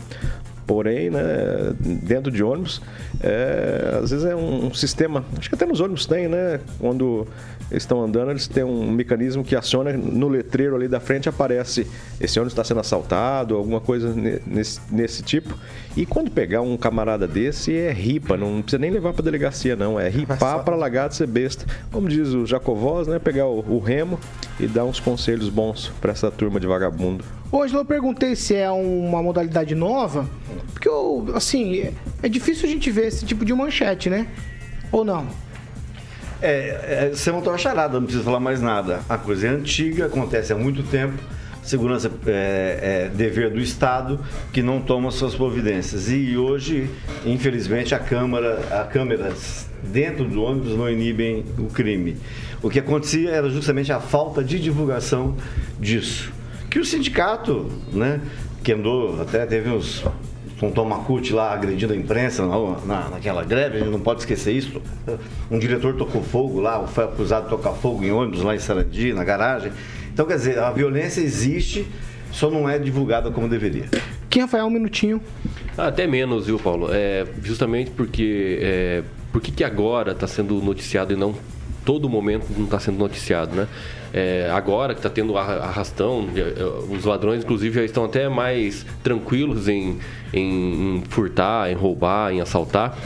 Porém, 0.71 1.09
né, 1.09 1.73
dentro 1.81 2.31
de 2.31 2.41
ônibus, 2.41 2.81
é, 3.19 3.99
às 4.01 4.09
vezes 4.09 4.25
é 4.25 4.33
um, 4.33 4.67
um 4.67 4.73
sistema. 4.73 5.25
Acho 5.37 5.49
que 5.49 5.55
até 5.55 5.65
nos 5.65 5.81
ônibus 5.81 6.05
tem, 6.05 6.29
né? 6.29 6.61
Quando 6.79 7.27
eles 7.69 7.83
estão 7.83 8.01
andando, 8.01 8.31
eles 8.31 8.47
têm 8.47 8.63
um 8.63 8.89
mecanismo 8.89 9.43
que 9.43 9.53
aciona 9.53 9.91
no 9.91 10.29
letreiro 10.29 10.77
ali 10.77 10.87
da 10.87 11.01
frente 11.01 11.27
aparece 11.27 11.85
esse 12.21 12.39
ônibus 12.39 12.53
está 12.53 12.63
sendo 12.63 12.79
assaltado, 12.79 13.57
alguma 13.57 13.81
coisa 13.81 14.13
ne- 14.13 14.39
nesse, 14.47 14.79
nesse 14.89 15.21
tipo. 15.21 15.53
E 15.97 16.05
quando 16.05 16.31
pegar 16.31 16.61
um 16.61 16.77
camarada 16.77 17.27
desse, 17.27 17.75
é 17.75 17.91
ripa, 17.91 18.37
não 18.37 18.61
precisa 18.61 18.79
nem 18.79 18.91
levar 18.91 19.11
para 19.11 19.25
delegacia, 19.25 19.75
não. 19.75 19.99
É 19.99 20.07
ripar 20.07 20.63
para 20.63 20.77
largar 20.77 21.09
de 21.09 21.17
ser 21.17 21.27
besta. 21.27 21.65
Como 21.91 22.07
diz 22.07 22.29
o 22.29 22.45
Jacovós, 22.45 23.09
né? 23.09 23.19
Pegar 23.19 23.45
o, 23.45 23.59
o 23.59 23.79
remo 23.79 24.17
e 24.61 24.67
dar 24.67 24.85
uns 24.85 24.99
conselhos 24.99 25.49
bons 25.49 25.91
para 25.99 26.11
essa 26.11 26.29
turma 26.29 26.59
de 26.59 26.67
vagabundo. 26.67 27.23
Hoje 27.51 27.73
eu 27.73 27.83
perguntei 27.83 28.35
se 28.35 28.55
é 28.55 28.69
uma 28.69 29.21
modalidade 29.21 29.73
nova, 29.75 30.29
porque 30.71 30.87
eu, 30.87 31.27
assim, 31.35 31.79
é- 31.79 31.93
é 32.23 32.29
difícil 32.29 32.69
a 32.69 32.71
gente 32.71 32.89
ver 32.91 33.07
esse 33.07 33.25
tipo 33.25 33.43
de 33.43 33.53
manchete, 33.53 34.09
né? 34.09 34.27
Ou 34.91 35.03
não? 35.03 35.25
É, 36.41 37.07
é, 37.07 37.09
você 37.13 37.31
montou 37.31 37.51
uma 37.51 37.57
charada, 37.57 37.93
não 37.99 38.03
precisa 38.05 38.23
falar 38.23 38.39
mais 38.39 38.61
nada. 38.61 39.01
A 39.09 39.17
coisa 39.17 39.47
é 39.47 39.49
antiga, 39.49 40.05
acontece 40.05 40.53
há 40.53 40.55
muito 40.55 40.83
tempo. 40.83 41.13
Segurança 41.63 42.11
é, 42.25 43.07
é 43.07 43.11
dever 43.15 43.51
do 43.51 43.59
Estado 43.59 44.19
que 44.51 44.63
não 44.63 44.81
toma 44.81 45.11
suas 45.11 45.35
providências. 45.35 46.09
E 46.09 46.35
hoje, 46.35 46.89
infelizmente, 47.25 47.93
a 47.93 47.99
Câmara, 47.99 48.59
a 48.71 48.83
câmeras 48.85 49.67
dentro 49.83 50.25
do 50.25 50.41
ônibus 50.41 50.75
não 50.75 50.89
inibem 50.89 51.45
o 51.59 51.65
crime. 51.65 52.17
O 52.61 52.69
que 52.69 52.79
acontecia 52.79 53.29
era 53.31 53.49
justamente 53.49 53.91
a 53.91 53.99
falta 53.99 54.43
de 54.43 54.59
divulgação 54.59 55.35
disso. 55.79 56.31
Que 56.69 56.79
o 56.79 56.85
sindicato, 56.85 57.69
né, 57.91 58.21
que 58.63 58.71
andou, 58.73 59.21
até 59.21 59.45
teve 59.45 59.69
uns 59.69 60.03
um 60.61 60.69
Tomacute 60.69 61.33
lá 61.33 61.51
agredindo 61.53 61.91
a 61.91 61.95
imprensa 61.95 62.45
na, 62.45 62.55
na- 62.85 63.09
naquela 63.09 63.43
greve, 63.43 63.77
a 63.77 63.79
gente 63.79 63.89
não 63.89 63.99
pode 63.99 64.19
esquecer 64.19 64.51
isso. 64.51 64.79
Um 65.49 65.57
diretor 65.57 65.95
tocou 65.95 66.21
fogo 66.21 66.59
lá, 66.61 66.85
foi 66.85 67.03
acusado 67.03 67.45
de 67.45 67.49
tocar 67.49 67.71
fogo 67.71 68.03
em 68.03 68.11
ônibus 68.11 68.43
lá 68.43 68.53
em 68.55 68.59
Sarandi, 68.59 69.11
na 69.11 69.23
garagem. 69.23 69.71
Então, 70.13 70.23
quer 70.27 70.35
dizer, 70.35 70.59
a 70.59 70.69
violência 70.71 71.19
existe, 71.19 71.87
só 72.31 72.51
não 72.51 72.69
é 72.69 72.77
divulgada 72.77 73.31
como 73.31 73.49
deveria. 73.49 73.85
Quem, 74.29 74.43
Rafael, 74.43 74.67
um 74.67 74.69
minutinho. 74.69 75.19
Ah, 75.75 75.87
Até 75.87 76.05
menos, 76.05 76.45
viu, 76.45 76.59
Paulo? 76.59 76.89
É, 76.91 77.25
justamente 77.43 77.89
porque. 77.89 78.59
É, 78.61 79.03
por 79.33 79.41
que, 79.41 79.51
que 79.51 79.63
agora 79.63 80.11
está 80.11 80.27
sendo 80.27 80.61
noticiado 80.61 81.11
e 81.11 81.15
não 81.15 81.33
todo 81.91 82.07
momento 82.07 82.45
não 82.57 82.63
está 82.63 82.79
sendo 82.79 82.97
noticiado, 82.97 83.53
né? 83.53 83.67
É, 84.13 84.49
agora 84.53 84.93
que 84.93 84.99
está 84.99 85.09
tendo 85.09 85.37
arra- 85.37 85.57
arrastão, 85.57 86.29
é, 86.37 86.93
os 86.95 87.03
ladrões, 87.03 87.43
inclusive, 87.43 87.75
já 87.75 87.83
estão 87.83 88.05
até 88.05 88.29
mais 88.29 88.85
tranquilos 89.03 89.67
em, 89.67 89.97
em, 90.33 90.95
em 90.99 91.03
furtar, 91.09 91.69
em 91.69 91.75
roubar, 91.75 92.31
em 92.31 92.39
assaltar. 92.39 92.97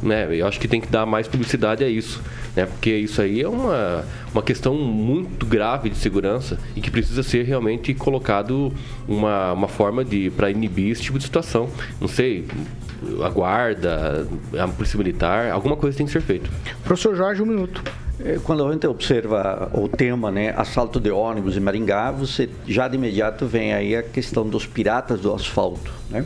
Né? 0.00 0.28
Eu 0.30 0.46
acho 0.46 0.60
que 0.60 0.68
tem 0.68 0.80
que 0.80 0.86
dar 0.86 1.04
mais 1.06 1.26
publicidade 1.26 1.82
a 1.82 1.88
isso. 1.88 2.22
Né? 2.54 2.66
Porque 2.66 2.90
isso 2.94 3.20
aí 3.20 3.42
é 3.42 3.48
uma, 3.48 4.04
uma 4.32 4.42
questão 4.42 4.74
muito 4.76 5.44
grave 5.44 5.90
de 5.90 5.96
segurança 5.96 6.56
e 6.76 6.80
que 6.80 6.90
precisa 6.90 7.24
ser 7.24 7.44
realmente 7.44 7.92
colocado 7.94 8.72
uma, 9.08 9.52
uma 9.52 9.68
forma 9.68 10.04
de 10.04 10.30
para 10.30 10.50
inibir 10.50 10.92
esse 10.92 11.02
tipo 11.02 11.18
de 11.18 11.24
situação. 11.24 11.68
Não 12.00 12.08
sei, 12.08 12.46
a 13.24 13.28
guarda, 13.28 14.26
a 14.56 14.68
polícia 14.68 14.96
militar, 14.96 15.50
alguma 15.50 15.76
coisa 15.76 15.96
tem 15.96 16.06
que 16.06 16.12
ser 16.12 16.22
feito. 16.22 16.48
Professor 16.84 17.14
Jorge, 17.16 17.42
um 17.42 17.46
minuto. 17.46 17.82
É, 18.22 18.38
Quando 18.42 18.66
a 18.66 18.72
gente 18.72 18.86
observa 18.86 19.70
o 19.72 19.88
tema, 19.88 20.30
né, 20.30 20.52
assalto 20.56 21.00
de 21.00 21.10
ônibus 21.10 21.56
em 21.56 21.60
Maringá, 21.60 22.10
você 22.10 22.50
já 22.66 22.86
de 22.86 22.96
imediato 22.96 23.46
vem 23.46 23.72
aí 23.72 23.96
a 23.96 24.02
questão 24.02 24.46
dos 24.46 24.66
piratas 24.66 25.20
do 25.20 25.32
asfalto, 25.32 25.90
né? 26.10 26.24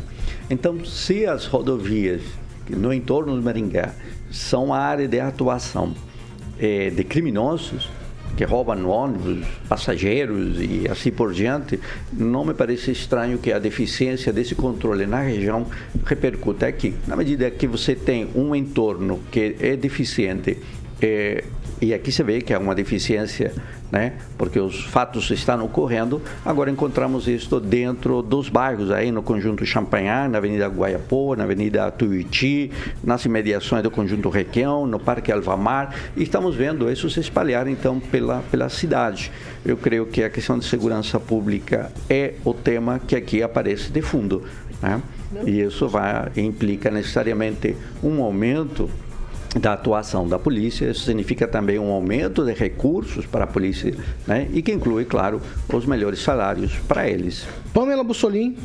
Então, 0.51 0.85
se 0.85 1.25
as 1.25 1.47
rodovias 1.47 2.23
no 2.69 2.93
entorno 2.93 3.37
de 3.39 3.45
Maringá 3.45 3.93
são 4.31 4.75
a 4.75 4.79
área 4.79 5.07
de 5.07 5.21
atuação 5.21 5.95
eh, 6.59 6.91
de 6.91 7.05
criminosos 7.05 7.89
que 8.37 8.45
roubam 8.45 8.89
ônibus, 8.89 9.47
passageiros 9.69 10.61
e 10.61 10.89
assim 10.91 11.13
por 11.13 11.33
diante, 11.33 11.79
não 12.13 12.45
me 12.45 12.53
parece 12.53 12.91
estranho 12.91 13.39
que 13.39 13.53
a 13.53 13.61
deficiência 13.61 14.33
desse 14.33 14.57
controle 14.57 15.07
na 15.07 15.21
região 15.21 15.67
repercuta 16.05 16.67
aqui. 16.67 16.95
Na 17.07 17.15
medida 17.15 17.49
que 17.53 17.69
você 17.69 17.95
tem 17.95 18.29
um 18.35 18.55
entorno 18.55 19.21
que 19.31 19.55
é 19.61 19.77
deficiente 19.77 20.59
é, 21.07 21.45
e 21.83 21.93
aqui 21.93 22.11
você 22.11 22.23
vê 22.23 22.41
que 22.41 22.55
há 22.55 22.59
uma 22.59 22.75
deficiência, 22.75 23.53
né? 23.93 24.15
Porque 24.39 24.59
os 24.59 24.85
fatos 24.85 25.31
estão 25.31 25.63
ocorrendo. 25.63 26.23
Agora 26.43 26.71
encontramos 26.71 27.29
isto 27.29 27.61
dentro 27.61 28.23
dos 28.23 28.49
bairros 28.49 28.91
aí 28.91 29.13
no 29.13 29.23
conjunto 29.23 29.67
Champanhar, 29.67 30.31
na 30.31 30.39
Avenida 30.39 30.67
Guaiapó, 30.67 31.37
na 31.37 31.45
Avenida 31.45 31.91
Tuiuti, 31.91 32.73
nas 33.03 33.23
imediações 33.27 33.83
do 33.83 33.91
conjunto 33.91 34.31
Requião, 34.31 34.87
no 34.87 34.99
Parque 34.99 35.31
Alvamar. 35.31 35.95
E 36.17 36.23
estamos 36.23 36.55
vendo 36.57 36.91
isso 36.91 37.11
se 37.11 37.21
espalhar 37.21 37.69
então 37.69 38.01
pela 38.01 38.43
pela 38.51 38.71
cidade. 38.71 39.31
Eu 39.63 39.77
creio 39.77 40.07
que 40.07 40.25
a 40.25 40.31
questão 40.31 40.59
de 40.59 40.65
segurança 40.65 41.21
pública 41.21 41.93
é 42.09 42.33
o 42.47 42.55
tema 42.55 42.99
que 42.99 43.15
aqui 43.15 43.43
aparece 43.43 43.93
de 43.93 44.01
fundo, 44.01 44.43
né? 44.81 45.03
E 45.45 45.61
isso 45.61 45.87
vai 45.87 46.31
implica 46.35 46.91
necessariamente 46.91 47.77
um 48.03 48.23
aumento 48.23 48.89
da 49.59 49.73
atuação 49.73 50.29
da 50.29 50.39
polícia, 50.39 50.91
isso 50.91 51.05
significa 51.05 51.47
também 51.47 51.79
um 51.79 51.91
aumento 51.91 52.45
de 52.45 52.53
recursos 52.53 53.25
para 53.25 53.45
a 53.45 53.47
polícia, 53.47 53.95
né? 54.27 54.49
E 54.53 54.61
que 54.63 54.73
inclui, 54.73 55.05
claro, 55.05 55.41
os 55.73 55.87
melhores 55.87 56.21
salários 56.21 56.73
para 56.89 57.09
eles. 57.09 57.47
Pamela 57.73 58.05
Bussolim. 58.05 58.57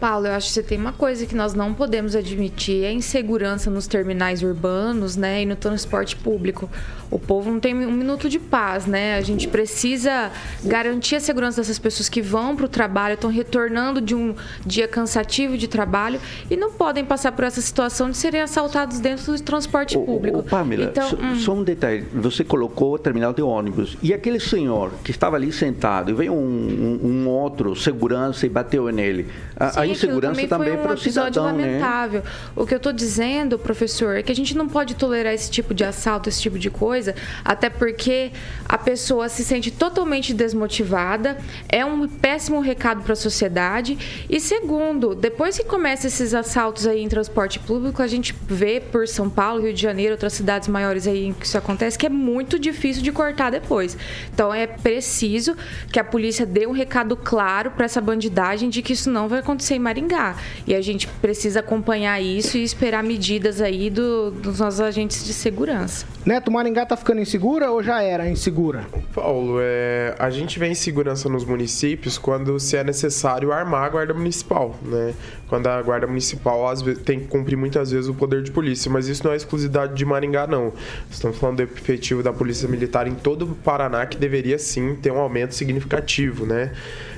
Paulo, 0.00 0.26
eu 0.26 0.32
acho 0.32 0.48
que 0.48 0.52
você 0.54 0.62
tem 0.62 0.78
uma 0.78 0.92
coisa 0.92 1.24
que 1.26 1.34
nós 1.34 1.54
não 1.54 1.72
podemos 1.72 2.14
admitir, 2.14 2.84
é 2.84 2.88
a 2.88 2.92
insegurança 2.92 3.70
nos 3.70 3.86
terminais 3.86 4.42
urbanos, 4.42 5.16
né, 5.16 5.42
e 5.42 5.46
no 5.46 5.56
transporte 5.56 6.16
público. 6.16 6.68
O 7.10 7.18
povo 7.18 7.50
não 7.50 7.60
tem 7.60 7.74
um 7.74 7.92
minuto 7.92 8.28
de 8.28 8.40
paz, 8.40 8.86
né? 8.86 9.16
A 9.16 9.20
gente 9.20 9.46
precisa 9.46 10.32
garantir 10.64 11.14
a 11.16 11.20
segurança 11.20 11.60
dessas 11.60 11.78
pessoas 11.78 12.08
que 12.08 12.20
vão 12.20 12.56
para 12.56 12.64
o 12.64 12.68
trabalho, 12.68 13.14
estão 13.14 13.30
retornando 13.30 14.00
de 14.00 14.14
um 14.16 14.34
dia 14.66 14.88
cansativo 14.88 15.56
de 15.56 15.68
trabalho 15.68 16.18
e 16.50 16.56
não 16.56 16.72
podem 16.72 17.04
passar 17.04 17.30
por 17.32 17.44
essa 17.44 17.60
situação 17.60 18.10
de 18.10 18.16
serem 18.16 18.40
assaltados 18.40 18.98
dentro 18.98 19.32
do 19.32 19.40
transporte 19.42 19.96
público. 19.96 20.38
Ô, 20.40 20.42
Pamela, 20.42 20.84
então, 20.86 21.08
só, 21.08 21.16
hum. 21.16 21.34
só 21.36 21.52
um 21.54 21.62
detalhe. 21.62 22.04
Você 22.14 22.42
colocou 22.42 22.94
o 22.94 22.98
terminal 22.98 23.32
de 23.32 23.42
ônibus 23.42 23.96
e 24.02 24.12
aquele 24.12 24.40
senhor 24.40 24.90
que 25.04 25.12
estava 25.12 25.36
ali 25.36 25.52
sentado 25.52 26.10
e 26.10 26.14
veio 26.14 26.32
um, 26.32 27.00
um- 27.04 27.08
um 27.08 27.28
outro 27.28 27.76
segurança 27.76 28.44
e 28.44 28.48
bateu 28.48 28.88
nele. 28.90 29.28
A, 29.56 29.80
a 29.84 29.92
insegurança 29.92 30.46
também, 30.46 30.68
foi 30.68 30.78
um 30.78 30.82
para 30.82 30.90
o 30.90 30.94
episódio 30.94 31.34
cidadão, 31.34 31.56
né? 31.56 31.66
lamentável. 31.66 32.22
O 32.56 32.66
que 32.66 32.74
eu 32.74 32.78
estou 32.78 32.92
dizendo, 32.92 33.58
professor, 33.58 34.16
é 34.16 34.22
que 34.22 34.32
a 34.32 34.34
gente 34.34 34.56
não 34.56 34.68
pode 34.68 34.94
tolerar 34.94 35.32
esse 35.32 35.50
tipo 35.50 35.74
de 35.74 35.84
assalto, 35.84 36.28
esse 36.28 36.40
tipo 36.40 36.58
de 36.58 36.70
coisa, 36.70 37.14
até 37.44 37.68
porque 37.70 38.32
a 38.68 38.78
pessoa 38.78 39.28
se 39.28 39.44
sente 39.44 39.70
totalmente 39.70 40.32
desmotivada, 40.34 41.38
é 41.68 41.84
um 41.84 42.08
péssimo 42.08 42.60
recado 42.60 43.02
para 43.02 43.12
a 43.12 43.16
sociedade. 43.16 44.26
E 44.28 44.40
segundo, 44.40 45.14
depois 45.14 45.58
que 45.58 45.64
começam 45.64 46.08
esses 46.08 46.34
assaltos 46.34 46.86
aí 46.86 47.02
em 47.02 47.08
transporte 47.08 47.58
público, 47.58 48.02
a 48.02 48.06
gente 48.06 48.34
vê 48.46 48.80
por 48.80 49.06
São 49.08 49.28
Paulo, 49.28 49.62
Rio 49.62 49.72
de 49.72 49.80
Janeiro, 49.80 50.12
outras 50.12 50.32
cidades 50.32 50.68
maiores 50.68 51.06
aí 51.06 51.26
em 51.26 51.32
que 51.32 51.46
isso 51.46 51.58
acontece, 51.58 51.98
que 51.98 52.06
é 52.06 52.10
muito 52.10 52.58
difícil 52.58 53.02
de 53.02 53.12
cortar 53.12 53.50
depois. 53.50 53.96
Então 54.32 54.52
é 54.52 54.66
preciso 54.66 55.56
que 55.92 55.98
a 55.98 56.04
polícia 56.04 56.46
dê 56.46 56.66
um 56.66 56.72
recado 56.72 57.16
claro 57.16 57.70
para 57.70 57.84
essa 57.84 58.00
bandidagem 58.00 58.68
de 58.68 58.82
que 58.82 58.92
isso 58.92 59.10
não 59.10 59.28
vai 59.28 59.40
acontecer 59.40 59.73
em 59.74 59.78
Maringá. 59.78 60.36
E 60.66 60.74
a 60.74 60.80
gente 60.80 61.06
precisa 61.20 61.60
acompanhar 61.60 62.20
isso 62.20 62.56
e 62.56 62.62
esperar 62.62 63.02
medidas 63.02 63.60
aí 63.60 63.90
do- 63.90 64.30
dos 64.30 64.58
nossos 64.60 64.80
agentes 64.80 65.24
de 65.24 65.32
segurança. 65.32 66.06
Neto, 66.24 66.50
Maringá 66.50 66.86
tá 66.86 66.96
ficando 66.96 67.20
insegura 67.20 67.70
ou 67.70 67.82
já 67.82 68.02
era 68.02 68.28
insegura? 68.28 68.86
Paulo, 69.14 69.58
é, 69.60 70.14
a 70.18 70.30
gente 70.30 70.58
vê 70.58 70.68
insegurança 70.68 71.28
nos 71.28 71.44
municípios 71.44 72.16
quando 72.16 72.58
se 72.58 72.76
é 72.76 72.84
necessário 72.84 73.52
armar 73.52 73.84
a 73.84 73.88
guarda 73.88 74.14
municipal, 74.14 74.74
né? 74.82 75.12
Quando 75.54 75.68
a 75.68 75.80
guarda 75.80 76.08
municipal 76.08 76.66
às 76.66 76.82
vezes, 76.82 77.00
tem 77.04 77.20
que 77.20 77.28
cumprir 77.28 77.54
muitas 77.54 77.92
vezes 77.92 78.10
o 78.10 78.14
poder 78.14 78.42
de 78.42 78.50
polícia, 78.50 78.90
mas 78.90 79.06
isso 79.06 79.22
não 79.24 79.32
é 79.32 79.36
exclusividade 79.36 79.94
de 79.94 80.04
Maringá, 80.04 80.48
não. 80.48 80.72
Estamos 81.08 81.38
falando 81.38 81.58
do 81.58 81.62
efetivo 81.62 82.24
da 82.24 82.32
polícia 82.32 82.68
militar 82.68 83.06
em 83.06 83.14
todo 83.14 83.44
o 83.44 83.54
Paraná 83.54 84.04
que 84.04 84.16
deveria 84.16 84.58
sim 84.58 84.96
ter 84.96 85.12
um 85.12 85.16
aumento 85.16 85.54
significativo, 85.54 86.44
né? 86.44 86.72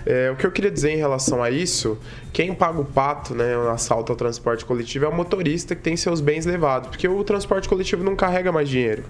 É, 0.05 0.31
o 0.31 0.37
que 0.37 0.44
eu 0.44 0.53
queria 0.53 0.70
dizer 0.70 0.90
em 0.90 0.99
relação 0.99 1.42
a 1.42 1.51
isso, 1.51 1.99
quem 2.31 2.55
paga 2.55 2.79
o 2.79 2.85
pato, 2.85 3.35
né, 3.35 3.57
o 3.57 3.70
assalto 3.70 4.12
ao 4.12 4.16
transporte 4.16 4.66
coletivo 4.66 5.07
é 5.07 5.09
o 5.09 5.14
motorista 5.14 5.75
que 5.75 5.81
tem 5.81 5.96
seus 5.96 6.20
bens 6.20 6.44
levados, 6.44 6.90
porque 6.90 7.09
o 7.09 7.25
transporte 7.25 7.66
coletivo 7.66 8.05
não 8.05 8.14
carrega 8.14 8.53
mais 8.53 8.68
dinheiro. 8.68 9.03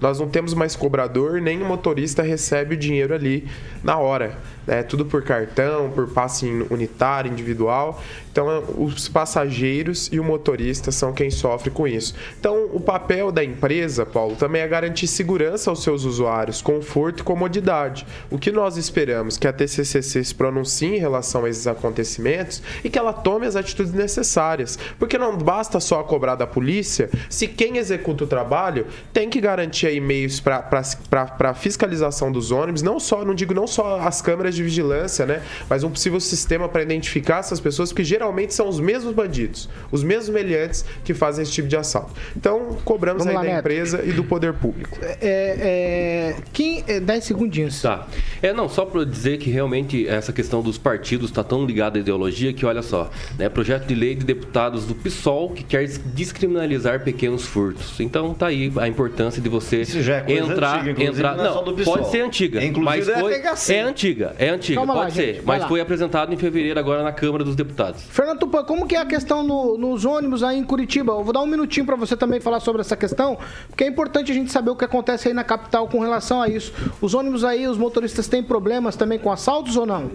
Nós 0.00 0.18
não 0.18 0.28
temos 0.28 0.54
mais 0.54 0.74
cobrador, 0.74 1.40
nem 1.40 1.62
o 1.62 1.64
motorista 1.64 2.22
recebe 2.22 2.74
o 2.74 2.78
dinheiro 2.78 3.14
ali 3.14 3.46
na 3.82 3.98
hora. 3.98 4.38
É 4.66 4.82
tudo 4.82 5.04
por 5.04 5.22
cartão, 5.22 5.90
por 5.90 6.08
passe 6.08 6.46
unitário, 6.70 7.30
individual. 7.30 8.00
Então, 8.30 8.48
é, 8.50 8.62
os 8.78 9.08
passageiros 9.08 10.08
e 10.12 10.20
o 10.20 10.24
motorista 10.24 10.92
são 10.92 11.12
quem 11.12 11.30
sofre 11.30 11.70
com 11.70 11.88
isso. 11.88 12.14
Então, 12.38 12.68
o 12.72 12.78
papel 12.78 13.32
da 13.32 13.42
empresa, 13.42 14.06
Paulo, 14.06 14.36
também 14.36 14.62
é 14.62 14.68
garantir 14.68 15.08
segurança 15.08 15.70
aos 15.70 15.82
seus 15.82 16.04
usuários, 16.04 16.62
conforto 16.62 17.20
e 17.20 17.24
comodidade. 17.24 18.06
O 18.30 18.38
que 18.38 18.52
nós 18.52 18.76
esperamos 18.76 19.36
que 19.36 19.48
a 19.48 19.52
TCCC 19.52 20.22
se 20.22 20.34
pronuncie 20.34 20.94
em 20.94 20.98
relação 20.98 21.44
a 21.44 21.50
esses 21.50 21.66
acontecimentos 21.66 22.62
e 22.84 22.88
que 22.90 22.98
ela 22.98 23.12
tome 23.12 23.46
as 23.46 23.56
atitudes 23.56 23.92
necessárias. 23.92 24.78
Porque 24.98 25.18
não 25.18 25.36
basta 25.36 25.80
só 25.80 26.02
cobrar 26.04 26.36
da 26.36 26.46
polícia, 26.46 27.10
se 27.28 27.48
quem 27.48 27.76
executa 27.78 28.22
o 28.22 28.28
trabalho 28.28 28.86
tem 29.12 29.28
que 29.28 29.40
garantir 29.40 29.89
aí 29.90 30.00
meios 30.00 30.40
para 30.40 31.54
fiscalização 31.54 32.32
dos 32.32 32.50
ônibus, 32.50 32.82
não 32.82 32.98
só, 32.98 33.24
não 33.24 33.34
digo 33.34 33.54
não 33.54 33.66
só 33.66 34.00
as 34.00 34.22
câmeras 34.22 34.54
de 34.54 34.62
vigilância, 34.62 35.26
né, 35.26 35.42
mas 35.68 35.84
um 35.84 35.90
possível 35.90 36.20
sistema 36.20 36.68
para 36.68 36.82
identificar 36.82 37.38
essas 37.38 37.60
pessoas, 37.60 37.90
porque 37.90 38.04
geralmente 38.04 38.54
são 38.54 38.68
os 38.68 38.80
mesmos 38.80 39.14
bandidos, 39.14 39.68
os 39.90 40.02
mesmos 40.02 40.28
meliantes 40.28 40.84
que 41.04 41.14
fazem 41.14 41.42
esse 41.42 41.52
tipo 41.52 41.68
de 41.68 41.76
assalto. 41.76 42.12
Então, 42.36 42.78
cobramos 42.84 43.24
Vamos 43.24 43.30
aí 43.30 43.34
lá, 43.36 43.42
da 43.42 43.56
Neto. 43.56 43.60
empresa 43.60 44.02
e 44.04 44.12
do 44.12 44.24
poder 44.24 44.54
público. 44.54 44.98
É, 45.02 45.16
é, 45.20 46.36
quem, 46.52 46.84
é, 46.86 47.00
10 47.00 47.24
segundinhos. 47.24 47.82
Tá. 47.82 48.06
É, 48.42 48.52
não, 48.52 48.68
só 48.68 48.84
para 48.84 49.04
dizer 49.04 49.38
que 49.38 49.50
realmente 49.50 50.06
essa 50.06 50.32
questão 50.32 50.62
dos 50.62 50.78
partidos 50.78 51.30
está 51.30 51.42
tão 51.42 51.64
ligada 51.64 51.98
à 51.98 52.00
ideologia 52.00 52.52
que, 52.52 52.64
olha 52.64 52.82
só, 52.82 53.10
né, 53.38 53.48
projeto 53.48 53.86
de 53.86 53.94
lei 53.94 54.14
de 54.14 54.24
deputados 54.24 54.84
do 54.84 54.94
PSOL 54.94 55.50
que 55.50 55.64
quer 55.64 55.86
descriminalizar 55.86 57.02
pequenos 57.02 57.44
furtos. 57.44 57.98
Então 58.00 58.34
tá 58.34 58.46
aí 58.46 58.72
a 58.76 58.88
importância 58.88 59.40
de 59.42 59.48
você 59.48 59.79
Isso 59.82 60.02
já 60.02 60.16
é 60.16 60.20
coisa 60.22 60.52
entrar, 60.52 60.80
antiga, 60.80 61.04
entrar, 61.04 61.36
não 61.36 61.44
é 61.44 61.48
PSOL. 61.74 61.84
pode 61.96 62.10
ser 62.10 62.20
antiga, 62.22 62.64
Inclusive 62.64 62.84
mas 62.84 63.06
da 63.06 63.18
foi 63.20 63.34
FHC. 63.34 63.74
é 63.74 63.80
antiga, 63.82 64.34
é 64.38 64.48
antiga, 64.48 64.78
Calma 64.78 64.94
lá, 64.94 65.02
pode 65.02 65.14
gente, 65.14 65.26
ser, 65.26 65.32
vai 65.42 65.44
mas 65.56 65.62
lá. 65.62 65.68
foi 65.68 65.80
apresentado 65.80 66.32
em 66.32 66.36
fevereiro 66.36 66.78
agora 66.78 67.02
na 67.02 67.12
Câmara 67.12 67.44
dos 67.44 67.54
Deputados. 67.56 68.02
Fernando 68.10 68.38
Tupan, 68.38 68.64
como 68.64 68.86
que 68.86 68.94
é 68.96 69.00
a 69.00 69.06
questão 69.06 69.42
no- 69.42 69.76
nos 69.78 70.04
ônibus 70.04 70.42
aí 70.42 70.58
em 70.58 70.64
Curitiba? 70.64 71.12
Eu 71.12 71.24
vou 71.24 71.32
dar 71.32 71.40
um 71.40 71.46
minutinho 71.46 71.86
para 71.86 71.96
você 71.96 72.16
também 72.16 72.40
falar 72.40 72.60
sobre 72.60 72.80
essa 72.80 72.96
questão, 72.96 73.38
porque 73.68 73.84
é 73.84 73.86
importante 73.86 74.30
a 74.30 74.34
gente 74.34 74.50
saber 74.52 74.70
o 74.70 74.76
que 74.76 74.84
acontece 74.84 75.28
aí 75.28 75.34
na 75.34 75.44
capital 75.44 75.88
com 75.88 76.00
relação 76.00 76.40
a 76.42 76.48
isso. 76.48 76.72
Os 77.00 77.14
ônibus 77.14 77.44
aí, 77.44 77.66
os 77.68 77.78
motoristas 77.78 78.28
têm 78.28 78.42
problemas 78.42 78.96
também 78.96 79.18
com 79.18 79.30
assaltos 79.32 79.76
ou 79.76 79.86
não? 79.86 80.10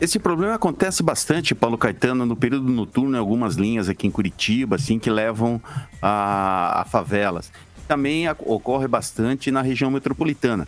Esse 0.00 0.18
problema 0.18 0.54
acontece 0.54 1.00
bastante, 1.00 1.54
Paulo 1.54 1.78
Caetano, 1.78 2.26
no 2.26 2.34
período 2.34 2.68
noturno, 2.68 3.16
em 3.16 3.20
algumas 3.20 3.54
linhas 3.54 3.88
aqui 3.88 4.04
em 4.04 4.10
Curitiba, 4.10 4.74
assim, 4.74 4.98
que 4.98 5.08
levam 5.08 5.62
a, 6.00 6.80
a 6.80 6.84
favelas. 6.86 7.52
Também 7.88 8.28
ocorre 8.28 8.86
bastante 8.88 9.50
na 9.50 9.62
região 9.62 9.90
metropolitana. 9.90 10.66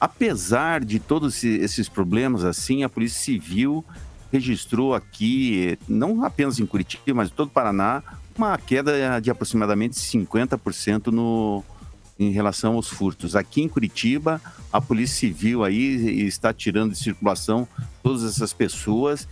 Apesar 0.00 0.84
de 0.84 0.98
todos 0.98 1.36
esse- 1.36 1.58
esses 1.60 1.88
problemas, 1.88 2.44
assim, 2.44 2.82
a 2.82 2.88
Polícia 2.88 3.20
Civil 3.20 3.84
registrou 4.32 4.94
aqui, 4.94 5.78
não 5.88 6.24
apenas 6.24 6.58
em 6.58 6.66
Curitiba, 6.66 7.02
mas 7.14 7.28
em 7.28 7.32
todo 7.34 7.48
o 7.48 7.50
Paraná, 7.52 8.02
uma 8.36 8.56
queda 8.56 9.20
de 9.20 9.30
aproximadamente 9.30 9.94
50% 9.96 11.08
no, 11.08 11.62
em 12.18 12.30
relação 12.30 12.74
aos 12.74 12.88
furtos. 12.88 13.36
Aqui 13.36 13.62
em 13.62 13.68
Curitiba, 13.68 14.40
a 14.72 14.80
Polícia 14.80 15.20
Civil 15.28 15.62
aí 15.62 16.22
está 16.26 16.52
tirando 16.52 16.92
de 16.92 16.98
circulação 16.98 17.68
todas 18.02 18.24
essas 18.24 18.52
pessoas. 18.52 19.28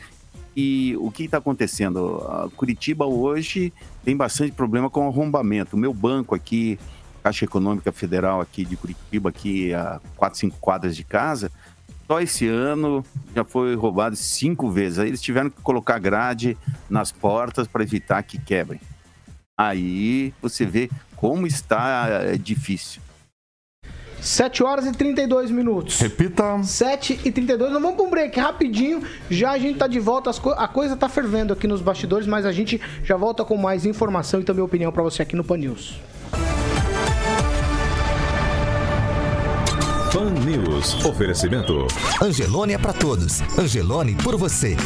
E 0.55 0.95
o 1.01 1.11
que 1.11 1.25
está 1.25 1.39
acontecendo? 1.39 2.19
A 2.29 2.51
Curitiba 2.55 3.07
hoje 3.07 3.73
tem 4.05 4.15
bastante 4.17 4.53
problema 4.53 4.91
com 4.91 5.07
arrombamento. 5.09 5.77
O 5.77 5.79
meu 5.79 5.95
banco 5.95 6.35
aqui, 6.35 6.79
Caixa 7.23 7.45
Econômica 7.45 7.93
Federal 7.93 8.41
aqui 8.41 8.65
de 8.65 8.77
Curitiba, 8.77 9.29
aqui 9.31 9.73
a 9.75 10.01
4, 10.17 10.39
5 10.39 10.57
quadras 10.61 10.97
de 10.97 11.05
casa, 11.05 11.51
só 12.07 12.21
esse 12.21 12.49
ano 12.49 13.05
já 13.37 13.45
foi 13.45 13.75
roubado 13.77 14.17
cinco 14.17 14.71
vezes. 14.71 14.99
Aí 14.99 15.09
eles 15.09 15.21
tiveram 15.23 15.49
que 15.51 15.61
colocar 15.63 15.99
grade 15.99 16.57
nas 16.89 17.13
portas 17.13 17.69
para 17.69 17.83
evitar 17.85 18.23
que 18.25 18.37
quebrem. 18.41 18.81
Aí 19.59 20.33
você 20.43 20.65
vê 20.67 20.91
como 21.15 21.47
está 21.47 22.07
é, 22.09 22.37
difícil. 22.37 23.01
7 24.21 24.63
horas 24.63 24.87
e 24.87 24.93
32 24.93 25.51
minutos. 25.51 25.99
Repita. 25.99 26.63
7 26.63 27.21
e 27.25 27.33
32. 27.33 27.73
Nós 27.73 27.81
vamos 27.81 27.97
para 27.97 28.05
um 28.07 28.11
break 28.11 28.39
rapidinho. 28.39 29.03
Já 29.31 29.53
a 29.53 29.59
gente 29.59 29.79
tá 29.79 29.87
de 29.87 29.99
volta. 29.99 30.29
as 30.31 30.39
co- 30.39 30.51
a 30.51 30.69
coisa 30.69 30.95
tá 30.97 31.09
fervendo 31.09 31.53
aqui 31.55 31.67
nos 31.67 31.81
bastidores, 31.81 32.27
mas 32.27 32.45
a 32.45 32.53
gente 32.53 32.81
já 33.03 33.17
volta 33.17 33.45
com 33.45 33.57
mais 33.57 33.87
informação 33.87 34.41
e 34.41 34.45
também 34.45 34.63
opinião 34.63 34.93
para 34.93 35.03
você 35.03 35.23
aqui 35.23 35.35
no 35.37 35.45
Pan 35.45 35.57
News. 35.59 35.99
Fan 40.13 40.31
News. 40.45 41.05
Oferecimento. 41.05 41.87
Angelone 42.21 42.73
é 42.73 42.79
pra 42.79 42.93
todos. 42.93 43.41
Angelone 43.57 44.17
por 44.17 44.37
você. 44.37 44.77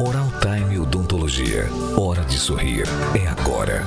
Oral 0.00 0.28
Time 0.40 0.78
Odontologia. 0.78 1.66
Hora 1.96 2.24
de 2.24 2.38
sorrir. 2.38 2.84
É 3.20 3.26
agora. 3.26 3.84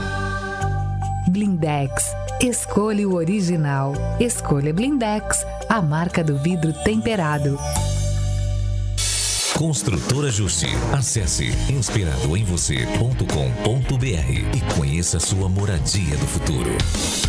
Blindex. 1.30 2.13
Escolha 2.41 3.08
o 3.08 3.13
original. 3.13 3.93
Escolha 4.19 4.74
Blindex, 4.74 5.45
a 5.69 5.82
marca 5.82 6.21
do 6.21 6.38
vidro 6.38 6.74
temperado. 6.84 7.58
Construtora 9.62 10.32
Justi. 10.32 10.65
Acesse 10.91 11.52
inspiradoemvocê.com.br 11.71 14.58
e 14.58 14.76
conheça 14.76 15.19
sua 15.19 15.47
moradia 15.47 16.17
do 16.17 16.26
futuro. 16.26 16.71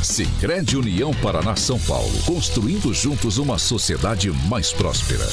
Sicredi 0.03 0.79
União 0.79 1.13
Paraná 1.13 1.55
São 1.57 1.79
Paulo, 1.81 2.09
construindo 2.25 2.95
juntos 2.95 3.37
uma 3.37 3.59
sociedade 3.59 4.31
mais 4.49 4.73
próspera. 4.73 5.27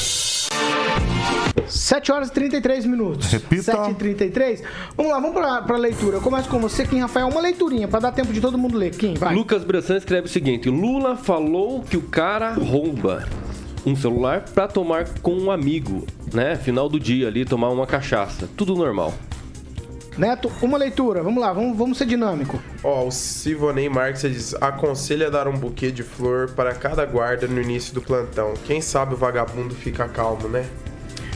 7 1.70 2.12
horas 2.12 2.28
e 2.28 2.34
33 2.34 2.86
minutos. 2.86 3.28
Repita. 3.28 3.64
7 3.64 3.92
e 3.92 3.94
33. 3.94 4.62
Vamos 4.98 5.14
lá, 5.14 5.20
vamos 5.22 5.38
pra, 5.38 5.62
pra 5.62 5.78
leitura. 5.78 6.18
Eu 6.18 6.22
começo 6.22 6.50
com 6.50 6.60
você, 6.60 6.86
Kim 6.86 7.00
Rafael. 7.00 7.30
Uma 7.30 7.40
leiturinha 7.40 7.88
pra 7.88 8.02
dar 8.02 8.12
tempo 8.12 8.34
de 8.34 8.42
todo 8.42 8.58
mundo 8.58 8.78
ler. 8.78 8.92
Kim, 8.92 9.14
vai. 9.14 9.34
Lucas 9.34 9.64
Bressan 9.64 9.96
escreve 9.96 10.28
o 10.28 10.30
seguinte: 10.30 10.70
Lula 10.70 11.16
falou 11.16 11.82
que 11.82 11.96
o 11.96 12.02
cara 12.02 12.56
rouba. 12.56 13.26
Um 13.86 13.96
celular 13.96 14.46
para 14.54 14.68
tomar 14.68 15.08
com 15.22 15.34
um 15.34 15.52
amigo, 15.52 16.06
né? 16.34 16.56
Final 16.56 16.90
do 16.90 17.00
dia 17.00 17.28
ali, 17.28 17.46
tomar 17.46 17.70
uma 17.70 17.88
cachaça. 17.88 18.48
Tudo 18.56 18.76
normal. 18.76 19.14
Neto, 20.18 20.52
uma 20.62 20.78
leitura. 20.78 21.24
Vamos 21.24 21.42
lá, 21.42 21.54
vamos, 21.54 21.78
vamos 21.78 21.98
ser 21.98 22.06
dinâmico. 22.06 22.60
Ó, 22.84 23.08
o 23.08 23.12
Sivonei 23.12 23.88
Marques 23.88 24.22
diz: 24.22 24.54
aconselha 24.56 25.32
dar 25.32 25.48
um 25.48 25.58
buquê 25.58 25.92
de 25.92 26.04
flor 26.04 26.52
para 26.52 26.74
cada 26.74 27.06
guarda 27.06 27.48
no 27.48 27.62
início 27.62 27.94
do 27.94 28.02
plantão. 28.02 28.54
Quem 28.66 28.82
sabe 28.82 29.14
o 29.14 29.18
vagabundo 29.18 29.74
fica 29.74 30.10
calmo, 30.10 30.50
né? 30.50 30.66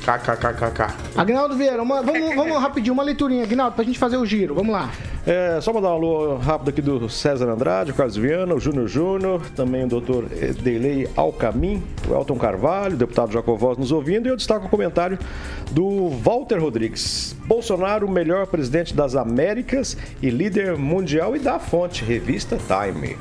KKKKK. 0.03 0.93
Agnaldo 1.15 1.55
Vieira, 1.55 1.81
uma- 1.81 2.01
vamos, 2.01 2.35
vamos 2.35 2.57
rapidinho, 2.61 2.93
uma 2.93 3.03
leiturinha, 3.03 3.43
Agnaldo, 3.43 3.75
pra 3.75 3.83
gente 3.85 3.97
fazer 3.97 4.17
o 4.17 4.25
giro. 4.25 4.53
Vamos 4.55 4.73
lá. 4.73 4.89
É, 5.25 5.59
só 5.61 5.71
mandar 5.71 5.87
um 5.89 5.93
alô 5.93 6.35
rápido 6.37 6.67
aqui 6.69 6.81
do 6.81 7.07
César 7.07 7.49
Andrade, 7.49 7.91
o 7.91 7.93
Carlos 7.93 8.17
Viana, 8.17 8.53
o 8.53 8.59
Júnior 8.59 8.87
Júnior, 8.89 9.41
também 9.55 9.85
o 9.85 9.87
doutor 9.87 10.25
Delei 10.61 11.07
Alcamin, 11.15 11.81
o 12.09 12.13
Elton 12.13 12.35
Carvalho, 12.35 12.95
o 12.95 12.97
deputado 12.97 13.31
Jacovós 13.31 13.77
nos 13.77 13.93
ouvindo, 13.93 14.27
e 14.27 14.29
eu 14.29 14.35
destaco 14.35 14.65
o 14.65 14.69
comentário 14.69 15.17
do 15.71 16.09
Walter 16.09 16.59
Rodrigues. 16.59 17.33
Bolsonaro, 17.45 18.09
melhor 18.09 18.47
presidente 18.47 18.93
das 18.93 19.15
Américas 19.15 19.95
e 20.21 20.29
líder 20.29 20.75
mundial 20.77 21.37
e 21.37 21.39
da 21.39 21.57
fonte, 21.57 22.03
revista 22.03 22.57
Time. 22.57 23.15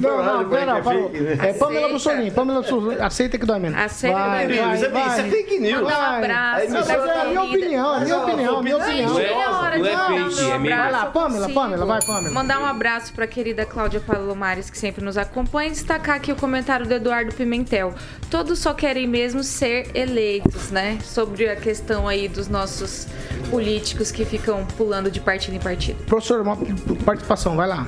Não, 0.00 0.24
não, 0.24 0.48
pera, 0.48 0.74
não, 0.74 0.82
parou. 0.82 1.10
É 1.40 1.52
Pamela 1.52 1.88
Bussolini, 1.88 2.30
Pamela 2.30 2.62
Bussolini, 2.62 3.00
aceita 3.00 3.38
que 3.38 3.46
dói 3.46 3.58
menos. 3.58 3.78
Aceita 3.78 4.18
vai, 4.18 4.46
que 4.46 4.54
dói 4.54 4.56
vai, 4.56 4.66
menos. 4.66 4.80
Isso 4.80 4.86
é- 4.86 4.88
vai. 4.88 5.08
isso 5.08 5.20
é 5.20 5.24
fake 5.24 5.58
news. 5.60 5.82
Um 5.82 5.88
abraço 5.88 6.66
Mas 6.70 6.88
é 6.88 6.94
a 6.94 7.24
minha 7.24 7.42
opinião, 7.42 7.94
é 7.94 7.96
a 7.96 8.00
minha 8.00 8.16
Não, 8.16 8.22
opinião, 8.24 8.62
minha 8.62 8.76
opinião. 8.76 9.10
Não 9.12 9.20
é 9.20 9.48
hora 9.48 9.76
Não 9.78 9.82
de 9.84 9.88
é 9.88 9.96
mandar 9.96 10.06
fake, 10.08 10.50
é 10.50 10.52
abraço, 10.52 10.78
Vai 10.78 10.90
lá, 10.90 11.04
eu 11.04 11.12
Pamela. 11.12 11.48
Pamela, 11.48 11.86
vai, 11.86 12.00
Pamela. 12.04 12.34
Mandar 12.34 12.60
um 12.60 12.66
abraço 12.66 13.12
pra 13.12 13.26
querida 13.26 13.64
Cláudia 13.64 14.00
Palomares, 14.00 14.70
que 14.70 14.78
sempre 14.78 15.04
nos 15.04 15.16
acompanha, 15.16 15.68
e 15.68 15.72
destacar 15.72 16.16
aqui 16.16 16.32
o 16.32 16.36
comentário 16.36 16.86
do 16.86 16.92
Eduardo 16.94 17.34
Pimentel. 17.34 17.94
Todos 18.30 18.58
só 18.58 18.74
querem 18.74 19.06
mesmo 19.06 19.42
ser 19.42 19.90
eleitos, 19.94 20.70
né? 20.70 20.98
Sobre 21.02 21.48
a 21.48 21.56
questão 21.56 22.08
aí 22.08 22.28
dos 22.28 22.48
nossos 22.48 23.06
políticos 23.50 24.10
que 24.10 24.24
ficam 24.24 24.64
pulando 24.76 25.10
de 25.10 25.20
partido 25.20 25.54
em 25.54 25.60
partido. 25.60 26.04
Professor, 26.04 26.40
uma 26.40 26.56
participação, 27.04 27.56
vai 27.56 27.68
lá. 27.68 27.86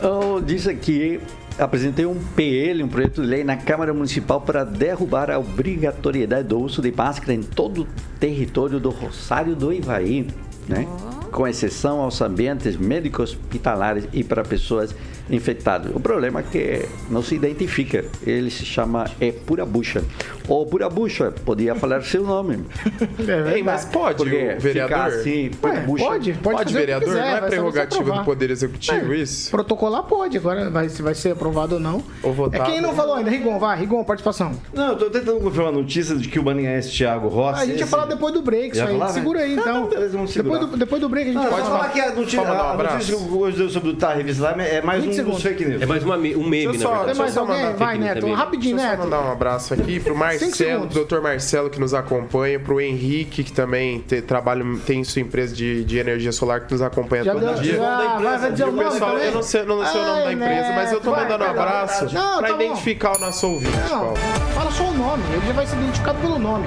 Eu 0.00 0.40
disse 0.40 0.68
aqui, 0.68 1.20
apresentei 1.58 2.04
um 2.04 2.16
PL, 2.34 2.82
um 2.82 2.88
projeto 2.88 3.22
de 3.22 3.26
lei 3.26 3.42
na 3.42 3.56
Câmara 3.56 3.94
Municipal 3.94 4.40
para 4.40 4.62
derrubar 4.62 5.30
a 5.30 5.38
obrigatoriedade 5.38 6.48
do 6.48 6.60
uso 6.60 6.82
de 6.82 6.92
máscara 6.92 7.32
em 7.32 7.42
todo 7.42 7.82
o 7.82 7.86
território 8.20 8.78
do 8.78 8.90
Rosário 8.90 9.54
do 9.54 9.72
Ivaí, 9.72 10.26
né? 10.68 10.86
Com 11.32 11.46
exceção 11.46 12.00
aos 12.00 12.20
ambientes 12.20 12.76
médicos 12.76 13.30
hospitalares 13.30 14.06
e 14.12 14.22
para 14.22 14.42
pessoas 14.42 14.94
infectadas. 15.30 15.94
O 15.94 16.00
problema 16.00 16.40
é 16.40 16.42
que 16.42 16.88
não 17.10 17.22
se 17.22 17.34
identifica. 17.34 18.04
Ele 18.26 18.50
se 18.50 18.64
chama 18.64 19.06
é 19.20 19.32
pura 19.32 19.64
bucha. 19.66 20.02
Ou 20.48 20.64
pura 20.66 20.88
bucha, 20.88 21.32
podia 21.44 21.74
falar 21.74 22.02
seu 22.02 22.22
nome. 22.24 22.64
Ei, 23.54 23.62
mas 23.62 23.84
pode 23.84 24.18
Porque 24.18 24.54
o 24.56 24.60
vereador? 24.60 24.96
assim, 24.98 25.50
pura 25.60 25.74
Ué, 25.74 25.80
bucha. 25.80 26.04
pode, 26.04 26.32
pode, 26.34 26.56
Pode, 26.56 26.74
vereador? 26.74 27.08
quiser, 27.08 27.20
não 27.20 27.36
é 27.36 27.40
prerrogativa 27.40 28.12
do 28.12 28.24
Poder 28.24 28.50
Executivo 28.50 29.12
É, 29.12 29.16
isso? 29.16 29.50
Protocolar 29.50 30.02
pode, 30.04 30.36
agora 30.36 30.70
vai, 30.70 30.88
se 30.88 31.02
vai 31.02 31.14
ser 31.14 31.32
aprovado 31.32 31.74
ou 31.74 31.80
não. 31.80 32.02
Ou 32.22 32.30
É 32.30 32.34
votar? 32.34 32.66
quem 32.66 32.80
não 32.80 32.94
falou 32.94 33.16
ainda, 33.16 33.30
Rigon, 33.30 33.58
vai, 33.58 33.78
Rigon, 33.78 34.04
participação. 34.04 34.52
Não, 34.72 34.88
eu 34.90 34.96
tô 34.96 35.10
tentando 35.10 35.40
confirmar 35.40 35.68
a 35.70 35.76
notícia 35.76 36.14
de 36.16 36.28
que 36.28 36.38
o 36.38 36.44
Maninhense 36.44 36.90
Thiago 36.90 37.28
Rossi. 37.28 37.62
a 37.62 37.66
gente 37.66 37.80
ia 37.80 37.86
falar 37.86 38.06
depois 38.06 38.32
do 38.32 38.42
break, 38.42 38.72
isso 38.76 38.82
aí. 38.86 38.92
falar, 38.92 39.06
né? 39.06 39.12
Segura 39.12 39.40
aí, 39.40 39.56
Ah, 39.56 39.60
então. 39.60 39.80
não, 40.12 40.24
depois, 40.26 40.60
do, 40.60 40.76
depois 40.76 41.00
do 41.00 41.08
break 41.08 41.30
a 41.30 41.32
gente 41.32 41.42
fala. 41.42 41.56
pode 41.56 41.68
falar 41.68 41.88
que 41.90 42.00
a 42.00 42.14
notícia, 42.14 42.42
um 42.42 42.46
a 42.46 42.74
notícia 42.76 43.16
que 43.16 43.22
hoje 43.32 43.56
deu 43.56 43.70
sobre 43.70 43.90
o 43.90 43.96
Revista 44.16 44.42
lá 44.42 44.62
é 44.62 44.80
mais 44.80 45.02
20 45.02 45.15
um 45.15 45.15
segundos. 45.16 45.42
dos 45.42 45.50
fake 45.52 45.64
news. 45.64 45.82
É 45.82 45.86
mais 45.86 46.02
uma 46.04 46.16
um 46.16 46.18
meme, 46.48 46.66
na 46.66 46.72
verdade. 46.72 47.04
Tem 47.06 47.14
mais 47.14 47.32
só 47.32 47.40
alguém? 47.40 47.72
Vai, 47.74 47.98
Neto. 47.98 48.20
também. 48.20 48.34
Rapidinho, 48.34 48.76
Deixa 48.76 48.92
eu 48.92 48.96
só 48.96 49.02
Neto. 49.02 49.10
mandar 49.10 49.28
um 49.28 49.32
abraço 49.32 49.74
aqui 49.74 50.00
pro 50.00 50.14
Marcelo, 50.16 50.86
doutor 50.86 51.20
Marcelo 51.22 51.70
que 51.70 51.80
nos 51.80 51.94
acompanha, 51.94 52.58
pro 52.60 52.80
Henrique 52.80 53.42
que 53.44 53.52
também 53.52 54.00
te- 54.00 54.22
trabalha, 54.22 54.64
tem 54.86 55.02
sua 55.04 55.22
empresa 55.22 55.54
de, 55.54 55.84
de 55.84 55.98
energia 55.98 56.32
solar 56.32 56.60
que 56.66 56.72
nos 56.72 56.82
acompanha 56.82 57.24
Já 57.24 57.32
todo 57.32 57.44
deu, 57.44 57.54
dia. 57.54 57.76
já, 57.76 58.16
vai, 58.18 58.38
vai 58.38 58.52
dizer 58.52 58.64
o 58.64 58.72
nome 58.72 58.90
pessoal, 58.90 59.10
também? 59.12 59.26
eu 59.26 59.32
não 59.34 59.42
sei, 59.42 59.60
eu 59.62 59.66
não 59.66 59.86
sei 59.86 60.00
o 60.00 60.04
nome 60.04 60.20
da 60.20 60.26
Ai, 60.28 60.32
empresa, 60.34 60.72
mas 60.74 60.92
eu 60.92 61.00
tô 61.00 61.10
Neto, 61.10 61.20
mandando 61.22 61.44
um 61.44 61.46
vai, 61.46 61.56
vai, 61.56 61.64
abraço 61.66 62.04
Não, 62.14 62.38
pra 62.38 62.48
tá 62.48 62.54
bom. 62.56 62.62
identificar 62.62 63.16
o 63.16 63.20
nosso 63.20 63.46
ouvinte, 63.48 63.76
Não, 63.88 63.88
Paulo. 64.00 64.16
fala 64.54 64.70
só 64.70 64.84
o 64.84 64.94
nome, 64.94 65.22
ele 65.32 65.46
já 65.46 65.52
vai 65.52 65.66
ser 65.66 65.76
identificado 65.76 66.18
pelo 66.20 66.38
nome. 66.38 66.66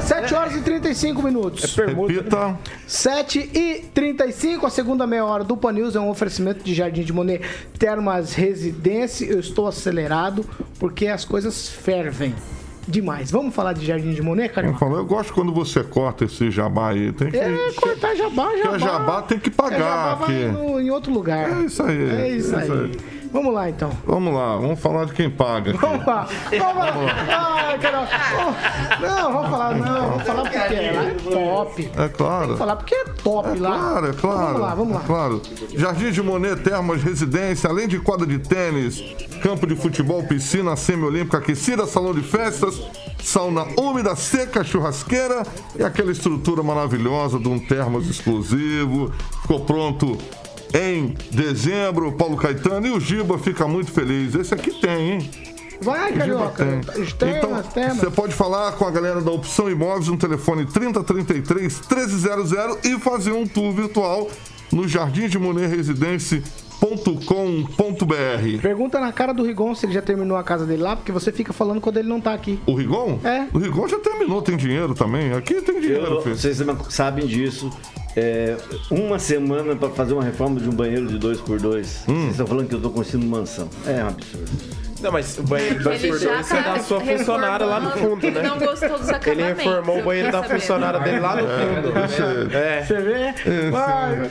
7 0.00 0.34
horas 0.34 0.54
e 0.56 0.60
35 0.60 1.22
minutos. 1.22 1.74
Repita. 1.74 2.58
7 2.86 3.50
e 3.54 3.84
35, 3.94 4.66
a 4.66 4.70
segunda 4.70 5.06
meia 5.06 5.24
hora 5.24 5.44
do 5.44 5.56
Pan 5.56 5.72
News 5.72 5.94
é 5.96 6.00
um 6.00 6.08
oferecimento 6.10 6.62
de 6.64 6.74
Jardim 6.74 7.02
de 7.02 7.12
Monet 7.12 7.42
Termas 7.92 8.34
Residência. 8.34 9.24
Eu 9.24 9.40
estou 9.40 9.66
acelerado 9.66 10.44
porque 10.78 11.06
as 11.06 11.24
coisas 11.24 11.68
fervem 11.70 12.34
demais. 12.86 13.30
Vamos 13.30 13.54
falar 13.54 13.72
de 13.72 13.86
Jardim 13.86 14.12
de 14.12 14.20
Monet, 14.20 14.52
falo, 14.78 14.96
eu 14.96 15.06
gosto 15.06 15.32
quando 15.32 15.52
você 15.54 15.82
corta 15.82 16.26
esse 16.26 16.50
jabá 16.50 16.90
aí. 16.90 17.12
Tem 17.12 17.30
que, 17.30 17.36
É, 17.38 17.72
cortar 17.76 18.14
jabá, 18.14 18.50
que 18.50 18.58
jabá. 18.62 18.76
é 18.76 18.78
jabá 18.78 19.22
tem 19.22 19.38
que 19.38 19.48
É, 19.48 19.52
pagar 19.52 19.78
jabá 19.78 20.14
vai 20.16 20.44
aqui. 20.44 20.52
no- 20.52 20.78
em 20.80 20.90
outro 20.90 21.10
lugar. 21.12 21.50
É 21.50 21.64
isso 21.64 21.82
aí, 21.82 22.10
É 22.10 22.28
isso 22.28 22.54
é 22.56 22.62
isso 22.64 22.72
aí. 22.74 22.80
aí. 22.80 23.17
Vamos 23.32 23.52
lá, 23.54 23.68
então. 23.68 23.90
Vamos 24.06 24.34
lá, 24.34 24.56
vamos 24.56 24.80
falar 24.80 25.04
de 25.06 25.12
quem 25.12 25.28
paga. 25.30 25.70
aqui. 25.72 25.80
Vamos 25.80 26.06
lá. 26.06 26.28
Vamos 26.50 26.76
lá. 26.76 27.66
Ai, 27.68 27.78
Carioca. 27.78 28.08
Oh, 28.38 29.02
Não, 29.06 29.32
vamos 29.32 29.50
falar, 29.50 29.74
não. 29.74 30.08
Vamos 30.10 30.22
falar 30.24 30.42
porque 30.42 30.56
é 30.56 30.92
lá 30.92 31.04
é 31.04 31.14
top. 31.14 31.90
É 31.96 32.08
claro. 32.08 32.42
Vamos 32.46 32.58
falar 32.58 32.76
porque 32.76 32.94
é 32.94 33.04
top 33.04 33.48
É 33.48 33.54
lá. 33.60 33.78
claro, 33.78 34.06
é 34.08 34.12
claro. 34.12 34.38
Vamos 34.46 34.60
lá, 34.60 34.74
vamos 34.74 34.94
lá. 34.94 35.00
É 35.02 35.06
claro. 35.06 35.42
Jardim 35.74 36.10
de 36.10 36.22
Monet, 36.22 36.56
Termas, 36.62 37.02
Residência, 37.02 37.68
além 37.68 37.86
de 37.88 37.98
quadra 37.98 38.26
de 38.26 38.38
tênis, 38.38 39.02
campo 39.42 39.66
de 39.66 39.76
futebol, 39.76 40.22
piscina 40.24 40.74
semiolímpica 40.76 41.38
aquecida, 41.38 41.86
salão 41.86 42.14
de 42.14 42.22
festas, 42.22 42.80
sauna 43.22 43.66
úmida, 43.78 44.14
seca, 44.16 44.64
churrasqueira 44.64 45.42
e 45.78 45.82
aquela 45.82 46.10
estrutura 46.12 46.62
maravilhosa 46.62 47.38
de 47.38 47.48
um 47.48 47.58
termos 47.58 48.08
exclusivo. 48.08 49.12
Ficou 49.42 49.60
pronto 49.60 50.16
em 50.74 51.14
dezembro, 51.30 52.12
Paulo 52.12 52.36
Caetano 52.36 52.86
e 52.86 52.90
o 52.90 53.00
Giba 53.00 53.38
fica 53.38 53.66
muito 53.66 53.90
feliz. 53.90 54.34
Esse 54.34 54.54
aqui 54.54 54.70
tem, 54.80 55.12
hein? 55.12 55.30
Vai, 55.80 56.12
Carioca. 56.12 56.64
tem. 56.64 57.02
Os 57.02 57.12
temas, 57.12 57.36
Então, 57.36 57.62
temas. 57.62 57.96
você 57.98 58.10
pode 58.10 58.34
falar 58.34 58.72
com 58.72 58.84
a 58.84 58.90
galera 58.90 59.20
da 59.20 59.30
Opção 59.30 59.70
Imóveis 59.70 60.08
no 60.08 60.16
telefone 60.16 60.66
3033 60.66 61.80
1300 61.88 62.52
e 62.84 62.98
fazer 62.98 63.30
um 63.32 63.46
tour 63.46 63.72
virtual 63.72 64.28
no 64.72 64.88
Jardim 64.88 65.28
de 65.28 65.38
Monet 65.38 65.70
Residência.com.br. 66.80 68.60
Pergunta 68.62 69.00
na 69.00 69.12
cara 69.12 69.32
do 69.32 69.42
Rigon 69.42 69.74
se 69.74 69.86
ele 69.86 69.92
já 69.92 70.02
terminou 70.02 70.36
a 70.36 70.42
casa 70.44 70.64
dele 70.64 70.82
lá, 70.82 70.96
porque 70.96 71.12
você 71.12 71.32
fica 71.32 71.52
falando 71.52 71.80
quando 71.80 71.98
ele 71.98 72.08
não 72.08 72.20
tá 72.20 72.32
aqui. 72.32 72.58
O 72.66 72.74
Rigon? 72.74 73.18
É. 73.24 73.46
O 73.52 73.58
Rigon 73.58 73.88
já 73.88 73.98
terminou, 73.98 74.40
tem 74.42 74.56
dinheiro 74.56 74.94
também. 74.94 75.32
Aqui 75.32 75.60
tem 75.60 75.80
dinheiro, 75.80 76.04
Eu, 76.04 76.22
filho. 76.22 76.36
vocês 76.36 76.58
sabem 76.90 77.26
disso. 77.26 77.70
É, 78.16 78.56
uma 78.90 79.18
semana 79.18 79.76
para 79.76 79.90
fazer 79.90 80.12
uma 80.14 80.24
reforma 80.24 80.58
de 80.58 80.68
um 80.68 80.72
banheiro 80.72 81.06
de 81.06 81.18
2x2. 81.18 82.08
Hum. 82.08 82.14
Vocês 82.14 82.30
estão 82.30 82.46
falando 82.46 82.68
que 82.68 82.74
eu 82.74 82.80
tô 82.80 82.90
construindo 82.90 83.28
mansão. 83.28 83.68
É 83.86 84.02
um 84.02 84.08
absurdo. 84.08 84.50
Não, 85.00 85.12
mas 85.12 85.38
o 85.38 85.42
banheiro 85.42 85.82
dois 85.82 86.02
Ele 86.02 86.18
já 86.18 86.34
dois 86.34 86.52
é 86.52 86.62
da 86.62 86.78
sua 86.80 87.00
funcionária 87.00 87.66
lá 87.66 87.80
no 87.80 87.90
fundo, 87.92 88.30
né? 88.30 88.42
Não 88.42 88.58
gostou 88.58 88.98
dos 88.98 89.08
Ele 89.26 89.42
reformou 89.42 90.00
o 90.00 90.02
banheiro 90.02 90.32
da 90.32 90.42
funcionária 90.42 91.00
dele 91.00 91.20
lá 91.20 91.36
no 91.36 91.42
fundo. 91.42 92.56
É. 92.56 92.84
Você 92.84 93.00
vê? 93.00 93.70
Vai. 93.70 94.30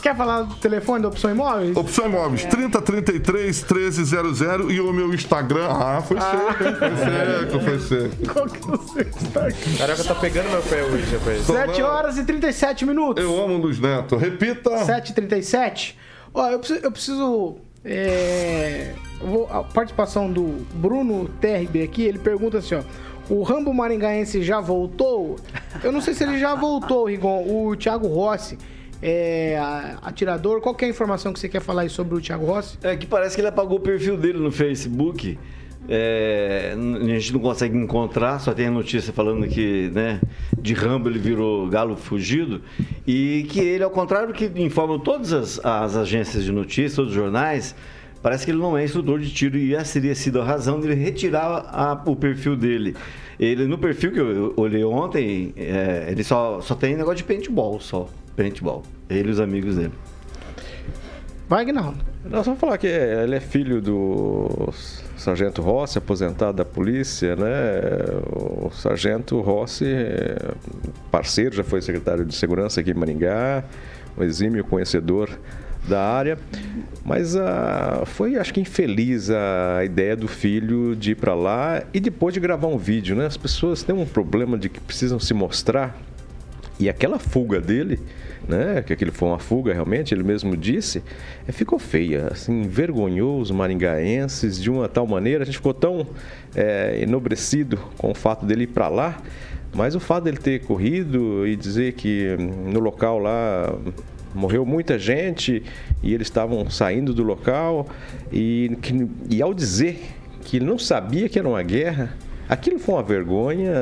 Quer 0.00 0.16
falar 0.16 0.42
do 0.42 0.54
telefone 0.56 1.02
da 1.02 1.08
Opção 1.08 1.30
Imóveis? 1.30 1.76
Opção 1.76 2.06
Imóveis 2.06 2.44
3033 2.44 3.64
1300 3.64 4.40
e 4.72 4.80
o 4.80 4.92
meu 4.92 5.12
Instagram. 5.14 5.68
Ah, 5.68 6.02
foi 6.06 6.20
seco, 6.20 6.64
hein? 6.64 6.76
Foi 6.78 6.98
seco, 6.98 7.60
foi 7.60 7.78
seco. 7.78 8.16
Qual 8.32 8.46
que 8.46 8.66
você 8.66 9.00
está 9.02 9.46
aqui? 9.46 9.76
Caraca, 9.76 10.04
tá 10.04 10.14
pegando 10.14 10.50
meu 10.50 10.62
pé 10.62 10.82
hoje, 10.82 11.16
rapaz. 11.16 11.42
7 11.42 11.82
horas 11.82 12.18
e 12.18 12.24
37 12.24 12.86
minutos. 12.86 13.22
Eu 13.22 13.42
amo 13.42 13.56
Luiz 13.56 13.78
Neto. 13.80 14.16
Repita. 14.16 14.70
7h37. 14.70 15.94
Ó, 16.32 16.48
eu 16.48 16.58
preciso. 16.58 16.80
Eu 16.82 16.92
preciso 16.92 17.58
é, 17.88 18.94
vou- 19.20 19.46
a 19.50 19.64
participação 19.64 20.30
do 20.30 20.64
Bruno 20.74 21.28
TRB 21.40 21.82
aqui, 21.82 22.02
ele 22.02 22.18
pergunta 22.18 22.58
assim, 22.58 22.74
ó. 22.74 22.82
O 23.30 23.42
Rambo 23.42 23.74
Maringaense 23.74 24.42
já 24.42 24.60
voltou? 24.60 25.36
Eu 25.84 25.92
não 25.92 26.00
sei 26.00 26.14
se 26.14 26.24
ele 26.24 26.38
já 26.38 26.54
voltou, 26.54 27.04
Rigon. 27.06 27.44
O 27.46 27.76
Thiago 27.76 28.06
Rossi, 28.08 28.56
é, 29.02 29.58
atirador. 30.02 30.60
Qual 30.62 30.74
é 30.80 30.84
a 30.86 30.88
informação 30.88 31.32
que 31.32 31.38
você 31.38 31.48
quer 31.48 31.60
falar 31.60 31.82
aí 31.82 31.90
sobre 31.90 32.14
o 32.16 32.20
Thiago 32.22 32.46
Rossi? 32.46 32.78
É 32.82 32.96
que 32.96 33.06
parece 33.06 33.34
que 33.34 33.42
ele 33.42 33.48
apagou 33.48 33.76
o 33.76 33.80
perfil 33.80 34.16
dele 34.16 34.38
no 34.38 34.50
Facebook. 34.50 35.38
É, 35.90 36.74
a 36.76 37.04
gente 37.06 37.32
não 37.32 37.40
consegue 37.40 37.76
encontrar, 37.76 38.38
só 38.40 38.52
tem 38.52 38.66
a 38.66 38.70
notícia 38.70 39.10
falando 39.12 39.46
que, 39.48 39.90
né, 39.94 40.20
de 40.60 40.74
Rambo 40.74 41.08
ele 41.08 41.18
virou 41.18 41.66
galo 41.66 41.96
fugido 41.96 42.60
e 43.06 43.46
que 43.48 43.58
ele, 43.60 43.82
ao 43.82 43.90
contrário 43.90 44.28
do 44.28 44.34
que 44.34 44.44
informam 44.62 44.98
todas 44.98 45.32
as, 45.32 45.64
as 45.64 45.96
agências 45.96 46.44
de 46.44 46.52
notícias, 46.52 46.94
todos 46.94 47.10
os 47.12 47.16
jornais, 47.16 47.74
parece 48.22 48.44
que 48.44 48.50
ele 48.50 48.58
não 48.58 48.76
é 48.76 48.84
instrutor 48.84 49.18
de 49.18 49.30
tiro 49.32 49.56
e 49.56 49.74
essa 49.74 49.94
teria 49.94 50.14
sido 50.14 50.42
a 50.42 50.44
razão 50.44 50.78
dele 50.78 50.94
retirar 50.94 51.64
a- 51.72 52.02
o 52.04 52.14
perfil 52.14 52.54
dele. 52.54 52.94
Ele, 53.40 53.66
no 53.66 53.78
perfil 53.78 54.12
que 54.12 54.18
eu 54.18 54.52
olhei 54.56 54.84
ontem, 54.84 55.54
é, 55.56 56.08
ele 56.10 56.22
só, 56.22 56.60
só 56.60 56.74
tem 56.74 56.96
negócio 56.96 57.16
de 57.18 57.24
paintball, 57.24 57.80
só. 57.80 58.08
Paintball. 58.36 58.82
Ele 59.08 59.28
e 59.28 59.30
os 59.32 59.40
amigos 59.40 59.76
dele. 59.76 59.92
Vai, 61.48 61.64
Gnaldo. 61.64 61.96
Nós 62.26 62.44
vamos 62.44 62.60
falar 62.60 62.76
que 62.76 62.86
ele 62.86 63.34
é 63.34 63.40
filho 63.40 63.80
do 63.80 64.68
sargento 65.16 65.62
Rossi, 65.62 65.96
aposentado 65.96 66.58
da 66.58 66.64
polícia, 66.64 67.34
né? 67.34 67.80
O 68.30 68.70
sargento 68.70 69.40
Rossi, 69.40 69.86
é 69.86 70.36
parceiro, 71.10 71.56
já 71.56 71.64
foi 71.64 71.80
secretário 71.80 72.26
de 72.26 72.34
segurança 72.34 72.80
aqui 72.80 72.90
em 72.90 72.94
Maringá, 72.94 73.64
um 74.18 74.22
exímio 74.22 74.62
conhecedor 74.62 75.30
da 75.88 76.02
área, 76.02 76.38
mas 77.02 77.34
ah, 77.34 78.02
foi, 78.04 78.36
acho 78.36 78.52
que 78.52 78.60
infeliz 78.60 79.30
a 79.30 79.82
ideia 79.86 80.14
do 80.14 80.28
filho 80.28 80.94
de 80.94 81.12
ir 81.12 81.14
para 81.14 81.34
lá 81.34 81.82
e 81.94 82.00
depois 82.00 82.34
de 82.34 82.40
gravar 82.40 82.68
um 82.68 82.76
vídeo, 82.76 83.16
né? 83.16 83.24
As 83.24 83.38
pessoas 83.38 83.82
têm 83.82 83.94
um 83.94 84.04
problema 84.04 84.58
de 84.58 84.68
que 84.68 84.80
precisam 84.80 85.18
se 85.18 85.32
mostrar 85.32 85.96
e 86.78 86.90
aquela 86.90 87.18
fuga 87.18 87.58
dele, 87.58 87.98
né, 88.46 88.82
que 88.82 88.92
aquilo 88.92 89.12
foi 89.12 89.28
uma 89.28 89.38
fuga 89.38 89.72
realmente, 89.72 90.14
ele 90.14 90.22
mesmo 90.22 90.56
disse, 90.56 91.02
é, 91.46 91.52
ficou 91.52 91.78
feia, 91.78 92.28
assim, 92.30 92.62
envergonhou 92.62 93.40
os 93.40 93.50
maringaenses 93.50 94.60
de 94.60 94.70
uma 94.70 94.88
tal 94.88 95.06
maneira, 95.06 95.42
a 95.42 95.46
gente 95.46 95.56
ficou 95.56 95.74
tão 95.74 96.06
é, 96.54 97.00
enobrecido 97.02 97.78
com 97.96 98.10
o 98.10 98.14
fato 98.14 98.46
dele 98.46 98.64
ir 98.64 98.68
para 98.68 98.88
lá, 98.88 99.20
mas 99.74 99.94
o 99.94 100.00
fato 100.00 100.24
dele 100.24 100.38
ter 100.38 100.60
corrido 100.60 101.46
e 101.46 101.54
dizer 101.56 101.92
que 101.92 102.36
no 102.38 102.80
local 102.80 103.18
lá 103.18 103.74
morreu 104.34 104.64
muita 104.64 104.98
gente 104.98 105.62
e 106.02 106.14
eles 106.14 106.26
estavam 106.26 106.68
saindo 106.70 107.12
do 107.12 107.22
local 107.22 107.86
e, 108.32 108.76
que, 108.80 109.06
e 109.30 109.42
ao 109.42 109.52
dizer 109.52 110.00
que 110.42 110.56
ele 110.56 110.64
não 110.64 110.78
sabia 110.78 111.28
que 111.28 111.38
era 111.38 111.48
uma 111.48 111.62
guerra, 111.62 112.14
Aquilo 112.48 112.78
foi 112.78 112.94
uma 112.94 113.02
vergonha 113.02 113.72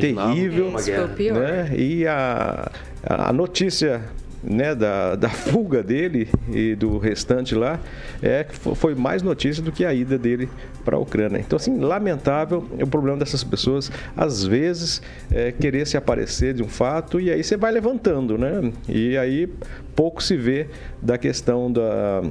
terrível. 0.00 0.74
Isso 0.76 0.92
foi 0.92 1.04
o 1.04 1.08
pior. 1.10 1.34
Né? 1.38 1.70
E 1.76 2.06
a, 2.06 2.70
a 3.02 3.32
notícia 3.32 4.02
né, 4.44 4.74
da, 4.74 5.16
da 5.16 5.28
fuga 5.30 5.82
dele 5.82 6.28
e 6.52 6.74
do 6.74 6.98
restante 6.98 7.54
lá 7.54 7.80
é 8.22 8.44
que 8.44 8.54
foi 8.54 8.94
mais 8.94 9.22
notícia 9.22 9.62
do 9.62 9.72
que 9.72 9.84
a 9.84 9.92
ida 9.92 10.18
dele 10.18 10.48
para 10.84 10.96
a 10.96 10.98
Ucrânia. 10.98 11.38
Então, 11.38 11.56
assim, 11.56 11.78
lamentável 11.78 12.66
é 12.78 12.84
o 12.84 12.86
problema 12.86 13.16
dessas 13.18 13.42
pessoas, 13.42 13.90
às 14.16 14.44
vezes, 14.44 15.00
é, 15.30 15.50
querer 15.52 15.86
se 15.86 15.96
aparecer 15.96 16.54
de 16.54 16.62
um 16.62 16.68
fato 16.68 17.18
e 17.18 17.30
aí 17.30 17.42
você 17.42 17.56
vai 17.56 17.72
levantando, 17.72 18.36
né? 18.36 18.72
E 18.88 19.16
aí 19.16 19.48
pouco 19.96 20.22
se 20.22 20.36
vê 20.36 20.68
da 21.00 21.16
questão 21.16 21.72
da 21.72 22.22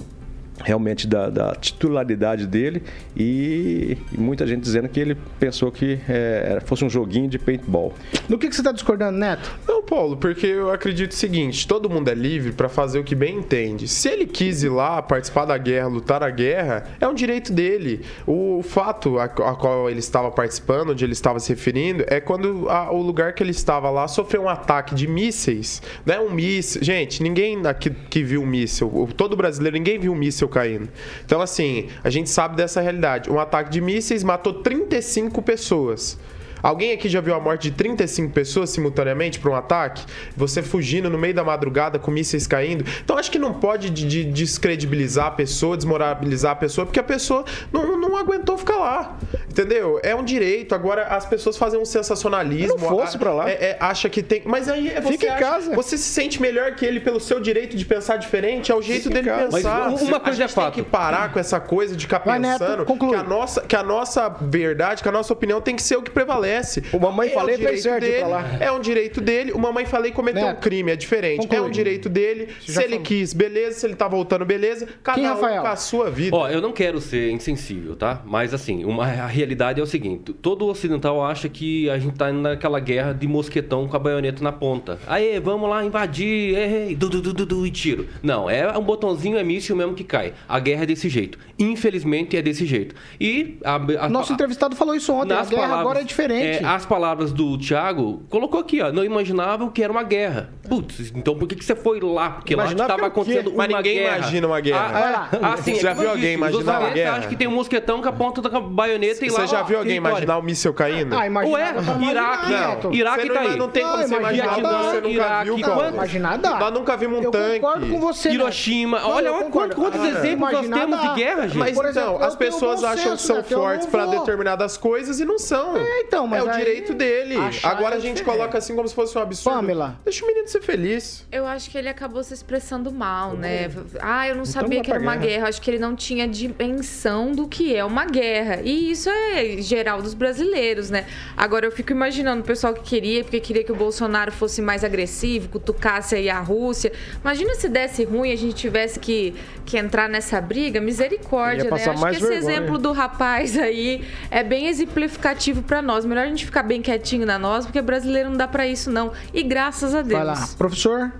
realmente 0.61 1.07
da, 1.07 1.29
da, 1.29 1.55
titularidade 1.55 2.45
dele 2.45 2.83
e, 3.15 3.97
e, 4.11 4.19
muita 4.19 4.45
gente 4.45 4.61
dizendo 4.61 4.87
que 4.87 4.99
ele 4.99 5.15
pensou 5.39 5.71
que 5.71 5.99
é, 6.07 6.59
fosse 6.65 6.85
um 6.85 6.89
joguinho 6.89 7.27
de 7.27 7.39
paintball. 7.39 7.93
No 8.29 8.37
que, 8.37 8.47
que 8.47 8.55
você 8.55 8.61
está 8.61 8.71
discordando, 8.71 9.17
Neto? 9.17 9.51
Não, 9.67 9.83
Paulo, 9.83 10.17
porque 10.17 10.45
eu 10.47 10.71
acredito 10.71 11.11
o 11.11 11.15
seguinte: 11.15 11.67
todo 11.67 11.89
mundo 11.89 12.09
é 12.09 12.13
livre 12.13 12.51
para 12.51 12.69
fazer 12.69 12.99
o 12.99 13.03
que 13.03 13.15
bem 13.15 13.37
entende. 13.37 13.87
Se 13.87 14.09
ele 14.09 14.25
quis 14.25 14.63
ir 14.63 14.69
lá 14.69 15.01
participar 15.01 15.45
da 15.45 15.57
guerra, 15.57 15.87
lutar 15.87 16.23
a 16.23 16.29
guerra, 16.29 16.83
é 16.99 17.07
um 17.07 17.13
direito 17.13 17.51
dele. 17.51 18.01
O 18.27 18.61
fato 18.63 19.19
a, 19.19 19.25
a 19.25 19.55
qual 19.55 19.89
ele 19.89 19.99
estava 19.99 20.31
participando, 20.31 20.91
onde 20.91 21.03
ele 21.03 21.13
estava 21.13 21.39
se 21.39 21.49
referindo, 21.49 22.03
é 22.07 22.19
quando 22.19 22.69
a, 22.69 22.91
o 22.91 23.01
lugar 23.01 23.33
que 23.33 23.43
ele 23.43 23.51
estava 23.51 23.89
lá 23.89 24.07
sofreu 24.07 24.43
um 24.43 24.49
ataque 24.49 24.95
de 24.95 25.07
mísseis, 25.07 25.81
né? 26.05 26.19
Um 26.19 26.31
míssil. 26.31 26.83
Gente, 26.83 27.21
ninguém 27.23 27.65
aqui 27.65 27.89
que 27.89 28.23
viu 28.23 28.41
um 28.41 28.45
míssil, 28.45 29.09
todo 29.17 29.35
brasileiro, 29.35 29.77
ninguém 29.77 29.99
viu 29.99 30.11
um 30.11 30.15
míssil 30.15 30.42
caindo. 30.47 30.89
Então, 31.25 31.41
assim, 31.41 31.89
a 32.03 32.09
gente 32.09 32.29
sabe 32.29 32.55
dessa 32.55 32.81
realidade. 32.81 33.29
Um 33.29 33.39
ataque 33.39 33.69
de 33.69 33.81
mísseis 33.81 34.23
matou 34.23 34.53
35 34.53 35.41
pessoas. 35.41 36.17
Alguém 36.63 36.93
aqui 36.93 37.09
já 37.09 37.19
viu 37.19 37.35
a 37.35 37.41
morte 37.41 37.69
de 37.69 37.71
35 37.71 38.31
pessoas 38.31 38.69
simultaneamente 38.69 39.37
por 39.37 39.51
um 39.51 39.55
ataque? 39.55 40.05
Você 40.37 40.63
fugindo 40.63 41.09
no 41.09 41.17
meio 41.17 41.33
da 41.33 41.43
madrugada 41.43 41.99
com 41.99 42.09
mísseis 42.09 42.47
caindo? 42.47 42.85
Então 43.03 43.17
acho 43.17 43.29
que 43.29 43.37
não 43.37 43.53
pode 43.53 43.89
de, 43.89 44.07
de 44.07 44.23
descredibilizar 44.23 45.25
a 45.25 45.31
pessoa, 45.31 45.75
desmoralizar 45.75 46.53
a 46.53 46.55
pessoa, 46.55 46.85
porque 46.85 47.01
a 47.01 47.03
pessoa 47.03 47.43
não, 47.69 47.99
não 47.99 48.15
aguentou 48.15 48.57
ficar 48.57 48.77
lá. 48.77 49.19
Entendeu? 49.53 49.99
É 50.03 50.15
um 50.15 50.23
direito. 50.23 50.73
Agora 50.73 51.03
as 51.03 51.25
pessoas 51.25 51.57
fazem 51.57 51.79
um 51.79 51.85
sensacionalismo. 51.85 52.69
não 52.79 52.89
fosse 52.89 53.17
para 53.17 53.31
lá. 53.33 53.49
É, 53.49 53.53
é, 53.53 53.77
acha 53.79 54.09
que 54.09 54.23
tem. 54.23 54.41
Mas 54.45 54.67
aí 54.67 54.89
é 54.89 54.99
você 54.99 55.11
Fica 55.13 55.25
em 55.27 55.29
acha- 55.29 55.39
casa. 55.39 55.75
Você 55.75 55.97
se 55.97 56.05
sente 56.09 56.41
melhor 56.41 56.75
que 56.75 56.85
ele 56.85 56.99
pelo 56.99 57.19
seu 57.19 57.39
direito 57.39 57.77
de 57.77 57.85
pensar 57.85 58.17
diferente? 58.17 58.71
É 58.71 58.75
o 58.75 58.81
jeito 58.81 59.03
Fica 59.09 59.21
dele 59.21 59.29
pensar. 59.51 59.89
Mas 59.91 60.01
uma 60.01 60.19
coisa 60.19 60.41
a 60.41 60.45
é 60.45 60.47
gente 60.47 60.55
tem 60.55 60.63
fato. 60.63 60.73
que 60.73 60.81
parar 60.83 61.31
com 61.31 61.39
essa 61.39 61.59
coisa 61.59 61.95
de 61.95 62.03
ficar 62.05 62.19
Vai, 62.23 62.39
Neto, 62.39 62.59
pensando 62.59 62.85
conclui. 62.85 63.09
que 63.11 63.15
a 63.15 63.23
nossa 63.23 63.61
que 63.61 63.75
a 63.75 63.83
nossa 63.83 64.29
verdade, 64.29 65.03
que 65.03 65.09
a 65.09 65.11
nossa 65.11 65.31
opinião 65.33 65.61
tem 65.61 65.75
que 65.75 65.83
ser 65.83 65.97
o 65.97 66.01
que 66.01 66.09
prevalece. 66.11 66.83
O 66.91 66.99
Mamãe 66.99 67.29
É 67.29 67.33
Falei 67.33 67.55
um 67.55 67.59
fez 67.59 67.83
direito 67.83 67.83
certo 67.83 68.01
dele, 68.03 68.19
pra 68.19 68.27
lá. 68.27 68.45
É 68.59 68.71
um 68.71 68.79
direito 68.79 69.21
dele. 69.21 69.51
O 69.51 69.59
Mamãe 69.59 69.85
Falei 69.85 70.11
cometeu 70.11 70.41
Neto, 70.45 70.57
um 70.57 70.61
crime, 70.61 70.91
é 70.91 70.95
diferente. 70.95 71.39
conclui. 71.41 71.57
É 71.59 71.61
um 71.61 71.69
direito 71.69 72.09
dele. 72.09 72.49
Se 72.65 72.79
ele 72.79 72.89
falou. 72.89 73.01
quis, 73.03 73.33
beleza. 73.33 73.79
Se 73.79 73.85
ele 73.85 73.95
tá 73.95 74.07
voltando, 74.07 74.45
beleza. 74.45 74.87
Cada 75.03 75.19
Quem, 75.19 75.29
um 75.29 75.33
Rafael? 75.33 75.61
com 75.61 75.67
a 75.67 75.75
sua 75.75 76.09
vida. 76.09 76.35
Ó, 76.35 76.47
eu 76.49 76.61
não 76.61 76.71
quero 76.71 76.99
ser 77.01 77.29
insensível, 77.31 77.95
tá? 77.95 78.21
Mas 78.25 78.53
assim, 78.53 78.83
uma, 78.85 79.05
a 79.05 79.25
realidade 79.43 79.79
é 79.79 79.83
o 79.83 79.85
seguinte: 79.85 80.33
todo 80.33 80.65
ocidental 80.67 81.23
acha 81.23 81.47
que 81.49 81.89
a 81.89 81.97
gente 81.99 82.15
tá 82.17 82.29
indo 82.31 82.41
naquela 82.41 82.79
guerra 82.79 83.13
de 83.13 83.27
mosquetão 83.27 83.87
com 83.87 83.95
a 83.95 83.99
baioneta 83.99 84.43
na 84.43 84.51
ponta. 84.51 84.99
Aê, 85.07 85.39
vamos 85.39 85.69
lá 85.69 85.83
invadir, 85.85 86.55
ei, 86.57 86.95
du, 86.95 87.09
du, 87.09 87.21
du, 87.21 87.33
du, 87.33 87.45
du, 87.45 87.65
e 87.67 87.71
tiro. 87.71 88.07
Não, 88.21 88.49
é 88.49 88.77
um 88.77 88.81
botãozinho, 88.83 89.37
é 89.37 89.43
míssil 89.43 89.75
mesmo 89.75 89.93
que 89.93 90.03
cai. 90.03 90.33
A 90.47 90.59
guerra 90.59 90.83
é 90.83 90.85
desse 90.85 91.09
jeito. 91.09 91.37
Infelizmente 91.59 92.35
é 92.37 92.41
desse 92.41 92.65
jeito. 92.65 92.95
E 93.19 93.57
a, 93.63 93.75
a- 94.05 94.09
Nosso 94.09 94.31
a- 94.31 94.35
entrevistado 94.35 94.75
falou 94.75 94.95
isso 94.95 95.11
ontem. 95.13 95.33
A 95.33 95.43
guerra 95.43 95.49
palavras- 95.61 95.79
agora 95.79 96.01
é 96.01 96.03
diferente. 96.03 96.63
é, 96.63 96.65
as 96.67 96.85
palavras 96.85 97.31
do 97.31 97.57
Thiago 97.57 98.21
colocou 98.29 98.59
aqui, 98.59 98.81
ó. 98.81 98.91
Não 98.91 99.03
imaginava 99.03 99.69
que 99.71 99.83
era 99.83 99.91
uma 99.91 100.03
guerra. 100.03 100.49
Putz, 100.67 101.11
então 101.15 101.35
por 101.35 101.47
que, 101.47 101.55
que 101.55 101.65
você 101.65 101.75
foi 101.75 101.99
lá? 101.99 102.31
Porque 102.31 102.55
lá 102.55 102.63
Imaginava 102.63 102.93
estava 102.93 103.09
que 103.11 103.19
o 103.19 103.23
quê? 103.23 103.31
acontecendo 103.31 103.53
Mas 103.55 103.69
uma 103.69 103.77
ninguém 103.77 103.95
guerra. 103.99 104.17
imagina 104.17 104.47
uma 104.47 104.59
guerra. 104.59 104.79
Ah, 104.93 105.29
ah, 105.41 105.53
assim, 105.53 105.75
Você 105.75 105.81
já 105.81 105.93
viu 105.93 106.09
alguém 106.09 106.33
imaginar 106.33 106.79
uma 106.79 106.89
guerra? 106.89 107.17
acham 107.17 107.29
que 107.29 107.35
tem 107.35 107.47
um 107.47 107.51
mosquetão 107.51 108.01
com 108.01 108.07
a 108.09 108.11
ponta 108.11 108.41
da 108.41 108.59
baioneta 108.59 109.25
e 109.25 109.29
lá. 109.33 109.39
Você 109.47 109.47
já 109.47 109.61
ó, 109.61 109.63
viu 109.63 109.77
alguém 109.79 109.97
imaginar 109.97 110.37
o 110.37 110.41
míssil 110.41 110.73
caindo? 110.73 111.15
Ah, 111.17 111.25
imagina. 111.27 111.55
Ué, 111.57 111.73
Iraque, 112.11 112.49
Neto. 112.51 112.93
Iraque 112.93 113.27
tá 113.27 113.33
não, 113.33 113.41
aí. 113.51 113.57
não 113.57 113.69
tem 113.69 113.83
como 113.83 113.97
Não, 113.97 114.07
você 114.07 114.15
imaginar 114.15 114.53
você 114.55 114.95
nunca 115.01 115.09
Iraque, 115.09 115.43
viu, 115.55 115.59
Paulo. 115.67 115.87
Imaginar 115.89 116.37
dá. 116.37 116.59
Nós 116.59 116.73
nunca 116.73 116.97
vimos 116.97 117.19
um 117.19 117.23
eu 117.23 117.31
tanque. 117.31 117.59
concordo 117.59 117.87
com 117.87 117.99
você. 117.99 118.29
Neto. 118.29 118.41
Hiroshima. 118.41 118.99
Não, 118.99 119.09
Olha, 119.11 119.27
eu 119.27 119.33
olha 119.33 119.43
concordo. 119.45 119.75
quantos 119.75 119.99
Ah, 120.01 120.07
exemplos 120.09 120.51
nós 120.51 120.69
temos 120.69 121.01
dá. 121.01 121.07
de 121.07 121.15
guerra, 121.15 121.41
gente. 121.47 121.57
Mas 121.57 121.75
Por 121.75 121.89
então, 121.89 122.17
as 122.23 122.33
eu 122.33 122.39
pessoas 122.39 122.83
acham 122.83 123.15
que 123.15 123.21
são 123.21 123.35
eu 123.37 123.41
não 123.43 123.49
fortes 123.49 123.87
pra 123.87 124.05
vou. 124.05 124.19
determinadas 124.19 124.77
coisas 124.77 125.19
e 125.19 125.25
não 125.25 125.37
são. 125.39 125.77
É, 125.77 126.01
então, 126.01 126.25
mas 126.27 126.45
É 126.45 126.49
o 126.49 126.55
direito 126.57 126.93
dele. 126.93 127.35
Agora 127.63 127.95
é 127.95 127.97
a 127.97 128.01
gente 128.01 128.23
coloca 128.23 128.57
assim 128.57 128.75
como 128.75 128.87
se 128.87 128.95
fosse 128.95 129.17
um 129.17 129.21
absurdo. 129.21 129.55
Pamela. 129.55 129.99
Deixa 130.03 130.23
o 130.23 130.27
menino 130.27 130.47
ser 130.47 130.61
feliz. 130.61 131.25
Eu 131.31 131.45
acho 131.45 131.69
que 131.69 131.77
ele 131.77 131.89
acabou 131.89 132.23
se 132.23 132.33
expressando 132.33 132.91
mal, 132.91 133.33
né? 133.33 133.69
Ah, 134.01 134.27
eu 134.27 134.35
não 134.35 134.45
sabia 134.45 134.77
vai 134.77 134.81
que 134.85 134.91
era 134.91 134.99
uma 134.99 135.15
guerra. 135.15 135.23
guerra. 135.33 135.47
Acho 135.49 135.61
que 135.61 135.69
ele 135.71 135.79
não 135.79 135.95
tinha 135.95 136.27
dimensão 136.27 137.31
do 137.31 137.47
que 137.47 137.75
é 137.75 137.83
uma 137.83 138.05
guerra. 138.05 138.59
E 138.63 138.91
isso 138.91 139.09
é 139.09 139.22
geral 139.59 140.01
dos 140.01 140.13
brasileiros, 140.13 140.89
né? 140.89 141.05
Agora 141.35 141.65
eu 141.65 141.71
fico 141.71 141.91
imaginando 141.91 142.41
o 142.41 142.45
pessoal 142.45 142.73
que 142.73 142.81
queria, 142.81 143.23
porque 143.23 143.39
queria 143.39 143.63
que 143.63 143.71
o 143.71 143.75
Bolsonaro 143.75 144.31
fosse 144.31 144.61
mais 144.61 144.83
agressivo, 144.83 145.49
cutucasse 145.49 146.15
aí 146.15 146.29
a 146.29 146.39
Rússia. 146.39 146.91
Imagina 147.21 147.55
se 147.55 147.69
desse 147.69 148.03
ruim 148.03 148.29
e 148.29 148.33
a 148.33 148.37
gente 148.37 148.55
tivesse 148.55 148.99
que, 148.99 149.33
que 149.65 149.77
entrar 149.77 150.07
nessa 150.09 150.39
briga. 150.39 150.79
Misericórdia, 150.79 151.65
Ia 151.65 151.71
né? 151.71 151.83
Acho 151.83 152.03
que 152.05 152.09
esse 152.11 152.19
vergonha. 152.21 152.37
exemplo 152.37 152.77
do 152.77 152.91
rapaz 152.91 153.57
aí 153.57 154.03
é 154.29 154.43
bem 154.43 154.67
exemplificativo 154.67 155.61
pra 155.63 155.81
nós. 155.81 156.05
Melhor 156.05 156.25
a 156.25 156.29
gente 156.29 156.45
ficar 156.45 156.63
bem 156.63 156.81
quietinho 156.81 157.25
na 157.25 157.39
nós, 157.39 157.65
porque 157.65 157.81
brasileiro 157.81 158.29
não 158.29 158.37
dá 158.37 158.47
pra 158.47 158.67
isso, 158.67 158.91
não. 158.91 159.11
E 159.33 159.43
graças 159.43 159.93
a 159.93 160.01
Deus. 160.01 160.13
Vai 160.13 160.25
lá. 160.25 160.47
Professor, 160.57 161.11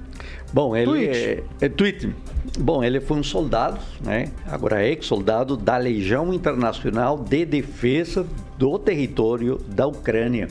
Bom, 0.51 0.75
ele 0.75 0.85
Tweet. 0.85 1.17
é, 1.61 1.65
é 1.65 1.69
tweet. 1.69 2.15
Bom, 2.59 2.83
ele 2.83 3.01
foi 3.01 3.17
um 3.17 3.23
soldado, 3.23 3.79
né? 4.01 4.31
Agora 4.45 4.83
é 4.83 4.89
ex-soldado 4.89 5.57
da 5.57 5.75
Legião 5.75 6.31
Internacional 6.31 7.17
de 7.17 7.45
Defesa 7.45 8.27
do 8.59 8.77
Território 8.77 9.57
da 9.67 9.87
Ucrânia. 9.87 10.47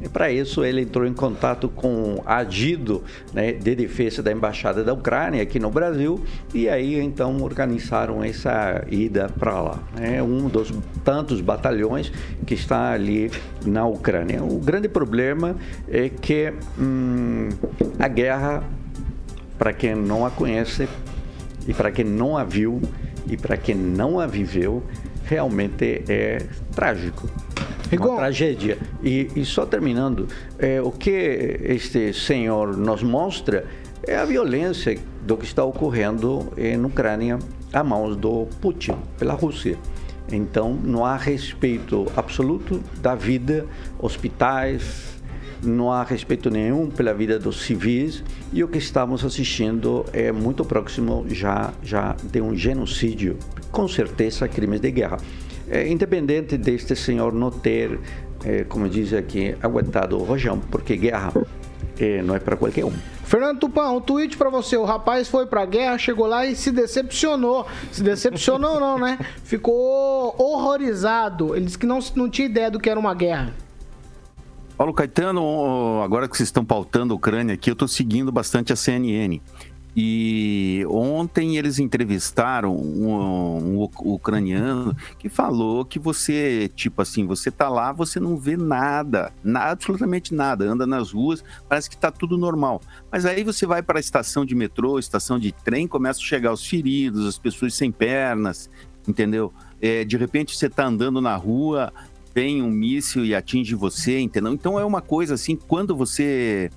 E 0.00 0.08
para 0.08 0.30
isso 0.30 0.64
ele 0.64 0.82
entrou 0.82 1.06
em 1.06 1.12
contato 1.12 1.68
com 1.68 2.22
a 2.26 2.38
Agido, 2.38 3.04
né, 3.32 3.52
de 3.52 3.74
defesa 3.74 4.20
da 4.22 4.32
embaixada 4.32 4.82
da 4.82 4.92
Ucrânia 4.92 5.42
aqui 5.42 5.60
no 5.60 5.70
Brasil, 5.70 6.20
e 6.52 6.68
aí 6.68 6.98
então 7.00 7.40
organizaram 7.40 8.22
essa 8.22 8.84
ida 8.90 9.28
para 9.28 9.60
lá. 9.60 9.78
né? 9.94 10.20
Um 10.20 10.48
dos 10.48 10.72
tantos 11.04 11.40
batalhões 11.40 12.12
que 12.44 12.54
está 12.54 12.92
ali 12.92 13.30
na 13.64 13.86
Ucrânia. 13.86 14.42
O 14.42 14.58
grande 14.58 14.88
problema 14.88 15.56
é 15.88 16.08
que 16.08 16.52
hum, 16.78 17.50
a 17.98 18.08
guerra 18.08 18.64
para 19.56 19.72
quem 19.72 19.94
não 19.94 20.26
a 20.26 20.30
conhece 20.30 20.88
e 21.66 21.74
para 21.74 21.90
quem 21.90 22.04
não 22.04 22.36
a 22.36 22.44
viu 22.44 22.80
e 23.28 23.36
para 23.36 23.56
quem 23.56 23.74
não 23.74 24.18
a 24.18 24.26
viveu, 24.26 24.82
realmente 25.24 26.02
é 26.08 26.38
trágico. 26.74 27.28
Uma 27.92 28.16
tragédia. 28.16 28.78
E, 29.02 29.28
e 29.36 29.44
só 29.44 29.66
terminando, 29.66 30.26
é, 30.58 30.80
o 30.80 30.90
que 30.90 31.58
este 31.62 32.12
senhor 32.12 32.76
nos 32.76 33.02
mostra 33.02 33.66
é 34.06 34.16
a 34.16 34.24
violência 34.24 34.98
do 35.26 35.36
que 35.36 35.44
está 35.44 35.62
ocorrendo 35.62 36.52
na 36.78 36.86
Ucrânia 36.86 37.38
a 37.72 37.84
mãos 37.84 38.16
do 38.16 38.46
Putin, 38.60 38.96
pela 39.18 39.34
Rússia. 39.34 39.78
Então, 40.30 40.72
não 40.72 41.04
há 41.04 41.16
respeito 41.16 42.10
absoluto 42.16 42.80
da 43.00 43.14
vida, 43.14 43.66
hospitais, 43.98 45.21
não 45.62 45.92
há 45.92 46.02
respeito 46.02 46.50
nenhum 46.50 46.88
pela 46.88 47.14
vida 47.14 47.38
dos 47.38 47.62
civis 47.62 48.22
e 48.52 48.62
o 48.64 48.68
que 48.68 48.78
estamos 48.78 49.24
assistindo 49.24 50.04
é 50.12 50.32
muito 50.32 50.64
próximo 50.64 51.24
já, 51.28 51.72
já 51.82 52.16
de 52.22 52.40
um 52.40 52.54
genocídio, 52.54 53.38
com 53.70 53.86
certeza 53.86 54.48
crimes 54.48 54.80
de 54.80 54.90
guerra. 54.90 55.18
É, 55.68 55.88
independente 55.88 56.56
deste 56.56 56.96
senhor 56.96 57.32
não 57.32 57.50
ter, 57.50 57.98
é, 58.44 58.64
como 58.64 58.88
diz 58.88 59.12
aqui, 59.12 59.54
aguentado 59.62 60.18
o 60.18 60.24
rojão, 60.24 60.58
porque 60.70 60.96
guerra 60.96 61.32
é, 61.98 62.22
não 62.22 62.34
é 62.34 62.40
para 62.40 62.56
qualquer 62.56 62.84
um. 62.84 62.92
Fernando 63.24 63.60
Tupan, 63.60 63.90
um 63.92 64.00
tweet 64.00 64.36
pra 64.36 64.50
você. 64.50 64.76
O 64.76 64.84
rapaz 64.84 65.28
foi 65.28 65.46
pra 65.46 65.64
guerra, 65.64 65.96
chegou 65.96 66.26
lá 66.26 66.44
e 66.44 66.54
se 66.54 66.70
decepcionou. 66.70 67.66
Se 67.90 68.02
decepcionou 68.02 68.78
não, 68.78 68.98
né? 68.98 69.18
Ficou 69.44 70.34
horrorizado. 70.36 71.56
Ele 71.56 71.64
disse 71.64 71.78
que 71.78 71.86
não, 71.86 72.00
não 72.14 72.28
tinha 72.28 72.46
ideia 72.46 72.70
do 72.70 72.78
que 72.78 72.90
era 72.90 73.00
uma 73.00 73.14
guerra. 73.14 73.54
Paulo 74.82 74.92
Caetano, 74.92 76.02
agora 76.02 76.26
que 76.26 76.36
vocês 76.36 76.48
estão 76.48 76.64
pautando 76.64 77.14
a 77.14 77.16
Ucrânia 77.16 77.54
aqui, 77.54 77.70
eu 77.70 77.74
estou 77.74 77.86
seguindo 77.86 78.32
bastante 78.32 78.72
a 78.72 78.76
CNN. 78.76 79.40
E 79.96 80.84
ontem 80.90 81.56
eles 81.56 81.78
entrevistaram 81.78 82.74
um, 82.76 83.76
um 83.76 83.88
ucraniano 84.12 84.92
que 85.20 85.28
falou 85.28 85.84
que 85.84 86.00
você, 86.00 86.68
tipo 86.74 87.00
assim, 87.00 87.24
você 87.24 87.48
tá 87.48 87.68
lá, 87.68 87.92
você 87.92 88.18
não 88.18 88.36
vê 88.36 88.56
nada, 88.56 89.32
nada, 89.44 89.70
absolutamente 89.70 90.34
nada, 90.34 90.64
anda 90.64 90.84
nas 90.84 91.12
ruas, 91.12 91.44
parece 91.68 91.88
que 91.88 91.96
tá 91.96 92.10
tudo 92.10 92.36
normal. 92.36 92.82
Mas 93.08 93.24
aí 93.24 93.44
você 93.44 93.64
vai 93.64 93.84
para 93.84 94.00
a 94.00 94.00
estação 94.00 94.44
de 94.44 94.56
metrô, 94.56 94.98
estação 94.98 95.38
de 95.38 95.52
trem, 95.52 95.86
começa 95.86 96.18
a 96.18 96.24
chegar 96.24 96.52
os 96.52 96.66
feridos, 96.66 97.24
as 97.24 97.38
pessoas 97.38 97.72
sem 97.72 97.92
pernas, 97.92 98.68
entendeu? 99.06 99.52
É, 99.80 100.04
de 100.04 100.16
repente 100.16 100.56
você 100.56 100.68
tá 100.68 100.86
andando 100.86 101.20
na 101.20 101.36
rua, 101.36 101.92
vem 102.34 102.62
um 102.62 102.70
míssil 102.70 103.24
e 103.24 103.34
atinge 103.34 103.74
você, 103.74 104.18
entendeu? 104.18 104.52
Então 104.52 104.78
é 104.78 104.84
uma 104.84 105.00
coisa 105.00 105.34
assim, 105.34 105.56
quando 105.56 105.94
você 105.94 106.70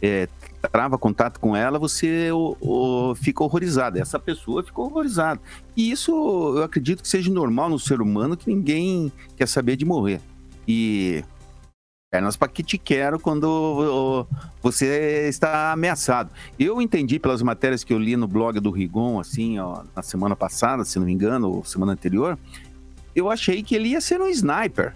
é, 0.00 0.28
trava 0.70 0.98
contato 0.98 1.38
com 1.38 1.54
ela, 1.54 1.78
você 1.78 2.30
o, 2.32 2.56
o, 2.60 3.14
fica 3.14 3.42
horrorizado. 3.44 3.98
Essa 3.98 4.18
pessoa 4.18 4.62
ficou 4.62 4.86
horrorizada. 4.86 5.40
E 5.76 5.90
isso 5.90 6.12
eu 6.56 6.62
acredito 6.62 7.02
que 7.02 7.08
seja 7.08 7.30
normal 7.30 7.68
no 7.68 7.78
ser 7.78 8.00
humano, 8.00 8.36
que 8.36 8.52
ninguém 8.52 9.12
quer 9.36 9.46
saber 9.46 9.76
de 9.76 9.84
morrer. 9.84 10.20
E 10.66 11.24
pernas 12.10 12.36
para 12.36 12.48
que 12.48 12.62
te 12.62 12.76
quero 12.76 13.18
quando 13.18 14.26
você 14.62 15.28
está 15.28 15.72
ameaçado. 15.72 16.30
Eu 16.58 16.82
entendi 16.82 17.18
pelas 17.18 17.40
matérias 17.40 17.82
que 17.82 17.92
eu 17.92 17.98
li 17.98 18.16
no 18.16 18.28
blog 18.28 18.60
do 18.60 18.70
Rigon, 18.70 19.18
assim, 19.18 19.58
ó, 19.58 19.82
na 19.96 20.02
semana 20.02 20.36
passada, 20.36 20.84
se 20.84 20.98
não 20.98 21.06
me 21.06 21.12
engano, 21.12 21.50
ou 21.50 21.64
semana 21.64 21.92
anterior, 21.92 22.38
eu 23.16 23.30
achei 23.30 23.62
que 23.62 23.74
ele 23.74 23.90
ia 23.90 24.00
ser 24.00 24.20
um 24.20 24.28
sniper. 24.28 24.94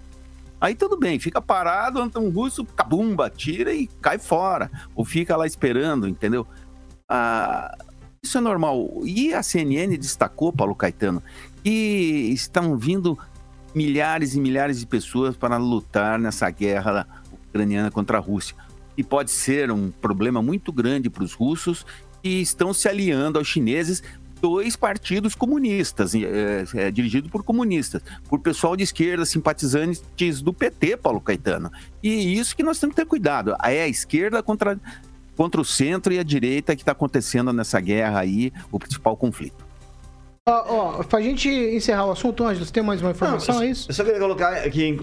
Aí 0.60 0.74
tudo 0.74 0.98
bem, 0.98 1.18
fica 1.18 1.40
parado, 1.40 2.00
um 2.16 2.30
russo, 2.30 2.64
cabumba, 2.64 3.28
tira 3.28 3.72
e 3.74 3.86
cai 3.86 4.18
fora. 4.18 4.70
Ou 4.94 5.04
fica 5.04 5.36
lá 5.36 5.46
esperando, 5.46 6.08
entendeu? 6.08 6.46
Ah, 7.08 7.76
isso 8.22 8.38
é 8.38 8.40
normal. 8.40 9.02
E 9.04 9.34
a 9.34 9.42
CNN 9.42 9.96
destacou, 9.96 10.52
Paulo 10.52 10.74
Caetano, 10.74 11.22
que 11.62 12.30
estão 12.32 12.76
vindo 12.76 13.18
milhares 13.74 14.34
e 14.34 14.40
milhares 14.40 14.80
de 14.80 14.86
pessoas 14.86 15.36
para 15.36 15.58
lutar 15.58 16.18
nessa 16.18 16.48
guerra 16.50 17.06
ucraniana 17.30 17.90
contra 17.90 18.16
a 18.16 18.20
Rússia. 18.20 18.56
E 18.96 19.04
pode 19.04 19.30
ser 19.30 19.70
um 19.70 19.90
problema 19.90 20.40
muito 20.40 20.72
grande 20.72 21.10
para 21.10 21.22
os 21.22 21.34
russos 21.34 21.84
que 22.22 22.40
estão 22.40 22.72
se 22.72 22.88
aliando 22.88 23.38
aos 23.38 23.46
chineses 23.46 24.02
dois 24.40 24.76
partidos 24.76 25.34
comunistas, 25.34 26.14
é, 26.14 26.64
é, 26.74 26.90
dirigido 26.90 27.28
por 27.28 27.42
comunistas, 27.42 28.02
por 28.28 28.40
pessoal 28.40 28.76
de 28.76 28.84
esquerda, 28.84 29.24
simpatizantes 29.24 30.40
do 30.42 30.52
PT, 30.52 30.96
Paulo 30.98 31.20
Caetano. 31.20 31.70
E 32.02 32.38
isso 32.38 32.56
que 32.56 32.62
nós 32.62 32.78
temos 32.78 32.94
que 32.94 33.02
ter 33.02 33.08
cuidado. 33.08 33.56
É 33.62 33.82
a 33.82 33.88
esquerda 33.88 34.42
contra, 34.42 34.78
contra 35.36 35.60
o 35.60 35.64
centro 35.64 36.12
e 36.12 36.18
a 36.18 36.22
direita 36.22 36.76
que 36.76 36.82
está 36.82 36.92
acontecendo 36.92 37.52
nessa 37.52 37.80
guerra 37.80 38.20
aí, 38.20 38.52
o 38.70 38.78
principal 38.78 39.16
conflito. 39.16 39.65
Ó, 40.48 41.00
oh, 41.00 41.04
pra 41.04 41.20
gente 41.20 41.48
encerrar 41.48 42.06
o 42.06 42.12
assunto, 42.12 42.44
Ângelo, 42.44 42.64
você 42.64 42.72
tem 42.72 42.80
mais 42.80 43.02
uma 43.02 43.10
informação, 43.10 43.56
Não, 43.56 43.62
é 43.62 43.66
isso? 43.66 43.90
Eu 43.90 43.94
só 43.94 44.04
queria 44.04 44.20
colocar 44.20 44.50
aqui, 44.58 44.96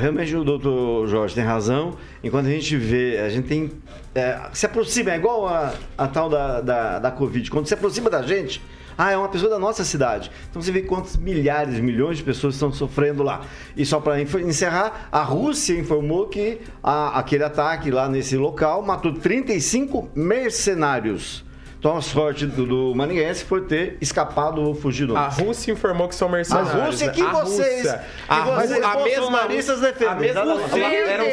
realmente 0.00 0.34
o 0.34 0.42
doutor 0.42 1.06
Jorge 1.06 1.32
tem 1.32 1.44
razão, 1.44 1.96
enquanto 2.24 2.46
a 2.46 2.50
gente 2.50 2.76
vê, 2.76 3.18
a 3.18 3.28
gente 3.28 3.46
tem, 3.46 3.70
é, 4.12 4.40
se 4.52 4.66
aproxima, 4.66 5.12
é 5.12 5.16
igual 5.16 5.46
a, 5.46 5.74
a 5.96 6.08
tal 6.08 6.28
da, 6.28 6.60
da, 6.60 6.98
da 6.98 7.10
Covid, 7.12 7.48
quando 7.52 7.68
se 7.68 7.74
aproxima 7.74 8.10
da 8.10 8.22
gente, 8.22 8.60
ah, 8.98 9.12
é 9.12 9.16
uma 9.16 9.28
pessoa 9.28 9.48
da 9.48 9.60
nossa 9.60 9.84
cidade. 9.84 10.28
Então 10.50 10.60
você 10.60 10.72
vê 10.72 10.82
quantos 10.82 11.16
milhares, 11.16 11.78
milhões 11.78 12.16
de 12.16 12.24
pessoas 12.24 12.54
estão 12.54 12.72
sofrendo 12.72 13.22
lá. 13.22 13.42
E 13.76 13.86
só 13.86 14.00
para 14.00 14.20
encerrar, 14.20 15.08
a 15.12 15.22
Rússia 15.22 15.78
informou 15.78 16.26
que 16.26 16.58
a, 16.82 17.16
aquele 17.16 17.44
ataque 17.44 17.92
lá 17.92 18.08
nesse 18.08 18.36
local 18.36 18.82
matou 18.82 19.14
35 19.14 20.10
mercenários. 20.16 21.48
Então 21.80 21.96
a 21.96 22.02
sorte 22.02 22.44
do, 22.44 22.66
do 22.66 22.94
foi 23.46 23.62
ter 23.62 23.96
escapado 24.02 24.60
ou 24.60 24.74
fugido. 24.74 25.16
A 25.16 25.28
Rússia 25.28 25.72
informou 25.72 26.08
que 26.08 26.14
são 26.14 26.28
mercenários. 26.28 26.74
A 26.74 26.84
Rússia 26.84 27.10
que 27.10 27.22
a 27.22 27.30
vocês, 27.32 27.76
Rússia. 27.76 28.04
Que 28.26 28.34
a, 28.34 28.40
vocês 28.42 28.84
a 28.84 28.96
mesma 28.98 29.48
defendem. 29.80 30.08
A 30.08 30.14
mesma 30.14 30.54
Rússia 30.56 30.84
eram 30.84 31.24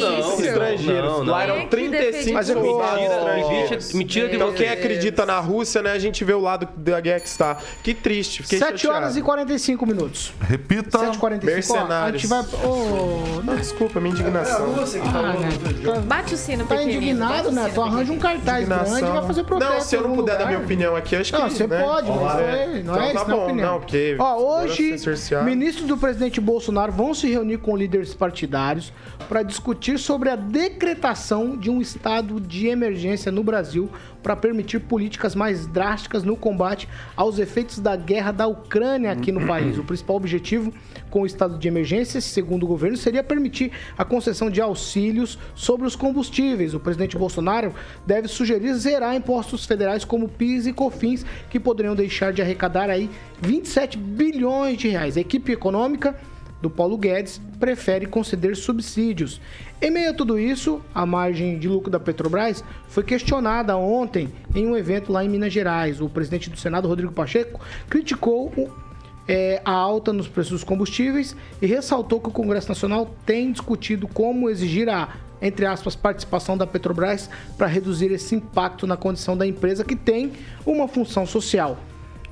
não, 0.00 0.30
estrangeiros. 0.30 1.10
não, 1.10 1.24
não. 1.24 1.32
Lá 1.32 1.44
eram 1.44 1.68
35 1.68 2.34
Mas 2.34 2.48
eu 2.48 2.60
estrangeiros. 3.06 3.92
mentira 3.94 4.28
de 4.28 4.34
Então 4.34 4.52
quem 4.52 4.68
acredita 4.68 5.24
na 5.24 5.38
Rússia, 5.38 5.80
né, 5.80 5.92
a 5.92 5.98
gente 6.00 6.24
vê 6.24 6.32
o 6.32 6.40
lado 6.40 6.68
da 6.76 7.00
guerra 7.00 7.20
que 7.20 7.28
está. 7.28 7.58
Que 7.80 7.94
triste, 7.94 8.42
fiquei 8.42 8.58
7 8.58 8.80
chateado. 8.80 8.96
horas 8.96 9.16
e 9.16 9.22
45 9.22 9.86
minutos. 9.86 10.32
Repita. 10.40 10.98
7h45. 10.98 11.44
Mercenários. 11.44 11.92
A 11.92 12.10
gente 12.18 12.26
vai. 12.26 12.42
Ô, 12.68 13.42
Não, 13.44 13.54
desculpa, 13.54 14.00
minha 14.00 14.12
indignação. 14.12 14.74
ah, 14.74 16.00
Bate 16.00 16.34
o 16.34 16.36
sino, 16.36 16.66
tá 16.66 16.82
indignado, 16.82 17.52
bate 17.52 17.78
o 17.78 17.84
né? 17.84 17.88
arranja 17.88 18.12
um 18.12 18.18
cartaz 18.18 18.66
grande 18.66 18.98
e 18.98 19.02
vai 19.04 19.26
fazer 19.26 19.44
protesto. 19.44 19.67
Não, 19.70 19.80
se 19.80 19.96
eu 19.96 20.02
não 20.02 20.14
puder 20.14 20.32
dar 20.32 20.38
lugar. 20.38 20.48
minha 20.48 20.60
opinião 20.60 20.96
aqui, 20.96 21.16
acho 21.16 21.32
que 21.32 21.38
Não, 21.38 21.48
você 21.50 21.66
né? 21.66 21.82
pode, 21.82 22.10
mas 22.10 22.38
É. 22.40 22.42
é, 22.42 22.66
não 22.66 22.76
Então 22.80 22.94
é 22.96 22.98
tá 22.98 23.06
isso, 23.06 23.14
não 23.14 23.22
é 23.22 23.24
bom, 23.38 23.44
opinião. 23.44 23.72
não, 23.72 23.80
porque 23.80 24.16
Ó, 24.18 24.36
hoje, 24.62 24.96
ministros 25.44 25.86
do 25.86 25.96
presidente 25.96 26.40
Bolsonaro 26.40 26.92
vão 26.92 27.12
se 27.14 27.28
reunir 27.30 27.58
com 27.58 27.76
líderes 27.76 28.14
partidários 28.14 28.92
para 29.28 29.42
discutir 29.42 29.98
sobre 29.98 30.30
a 30.30 30.36
decretação 30.36 31.56
de 31.56 31.70
um 31.70 31.80
estado 31.80 32.40
de 32.40 32.66
emergência 32.68 33.30
no 33.32 33.42
Brasil 33.42 33.90
para 34.22 34.36
permitir 34.36 34.80
políticas 34.80 35.34
mais 35.34 35.66
drásticas 35.66 36.22
no 36.22 36.36
combate 36.36 36.88
aos 37.16 37.38
efeitos 37.38 37.78
da 37.78 37.96
guerra 37.96 38.32
da 38.32 38.46
Ucrânia 38.46 39.12
aqui 39.12 39.32
no 39.32 39.46
país. 39.46 39.78
O 39.78 39.84
principal 39.84 40.16
objetivo 40.16 40.72
com 41.10 41.22
o 41.22 41.26
estado 41.26 41.58
de 41.58 41.68
emergência, 41.68 42.20
segundo 42.20 42.64
o 42.64 42.66
governo, 42.66 42.96
seria 42.96 43.22
permitir 43.22 43.72
a 43.96 44.04
concessão 44.04 44.50
de 44.50 44.60
auxílios 44.60 45.38
sobre 45.54 45.86
os 45.86 45.96
combustíveis. 45.96 46.74
O 46.74 46.80
presidente 46.80 47.16
Bolsonaro 47.16 47.74
deve 48.06 48.28
sugerir 48.28 48.74
zerar 48.74 49.14
impostos 49.14 49.64
federais 49.64 50.04
como 50.04 50.28
PIS 50.28 50.66
e 50.66 50.72
COFINS, 50.72 51.24
que 51.48 51.60
poderiam 51.60 51.94
deixar 51.94 52.32
de 52.32 52.42
arrecadar 52.42 52.90
aí 52.90 53.10
27 53.40 53.96
bilhões 53.96 54.78
de 54.78 54.88
reais. 54.88 55.16
A 55.16 55.20
equipe 55.20 55.52
econômica 55.52 56.14
do 56.60 56.68
Paulo 56.68 56.96
Guedes 56.96 57.40
prefere 57.58 58.06
conceder 58.06 58.56
subsídios. 58.56 59.40
Em 59.80 59.90
meio 59.90 60.10
a 60.10 60.14
tudo 60.14 60.38
isso, 60.38 60.80
a 60.94 61.06
margem 61.06 61.58
de 61.58 61.68
lucro 61.68 61.90
da 61.90 62.00
Petrobras 62.00 62.64
foi 62.88 63.04
questionada 63.04 63.76
ontem 63.76 64.28
em 64.54 64.66
um 64.66 64.76
evento 64.76 65.12
lá 65.12 65.24
em 65.24 65.28
Minas 65.28 65.52
Gerais. 65.52 66.00
O 66.00 66.08
presidente 66.08 66.50
do 66.50 66.58
Senado, 66.58 66.88
Rodrigo 66.88 67.12
Pacheco, 67.12 67.60
criticou 67.88 68.52
o 68.56 68.88
é, 69.28 69.60
a 69.62 69.70
alta 69.70 70.10
nos 70.10 70.26
preços 70.26 70.52
dos 70.52 70.64
combustíveis 70.64 71.36
e 71.60 71.66
ressaltou 71.66 72.18
que 72.18 72.28
o 72.28 72.32
Congresso 72.32 72.70
Nacional 72.70 73.14
tem 73.26 73.52
discutido 73.52 74.08
como 74.08 74.48
exigir 74.48 74.88
a, 74.88 75.16
entre 75.42 75.66
aspas, 75.66 75.94
participação 75.94 76.56
da 76.56 76.66
Petrobras 76.66 77.28
para 77.58 77.66
reduzir 77.66 78.10
esse 78.10 78.34
impacto 78.34 78.86
na 78.86 78.96
condição 78.96 79.36
da 79.36 79.46
empresa 79.46 79.84
que 79.84 79.94
tem 79.94 80.32
uma 80.64 80.88
função 80.88 81.26
social. 81.26 81.76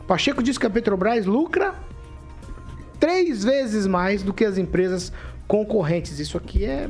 Pacheco 0.07 0.43
disse 0.43 0.59
que 0.59 0.67
a 0.67 0.71
Petrobras 0.71 1.27
lucra 1.27 1.75
três 2.99 3.45
vezes 3.45 3.87
mais 3.87 4.23
do 4.23 4.33
que 4.33 4.45
as 4.45 4.59
empresas 4.59 5.13
concorrentes. 5.47 6.19
Isso 6.19 6.37
aqui 6.37 6.65
é 6.65 6.89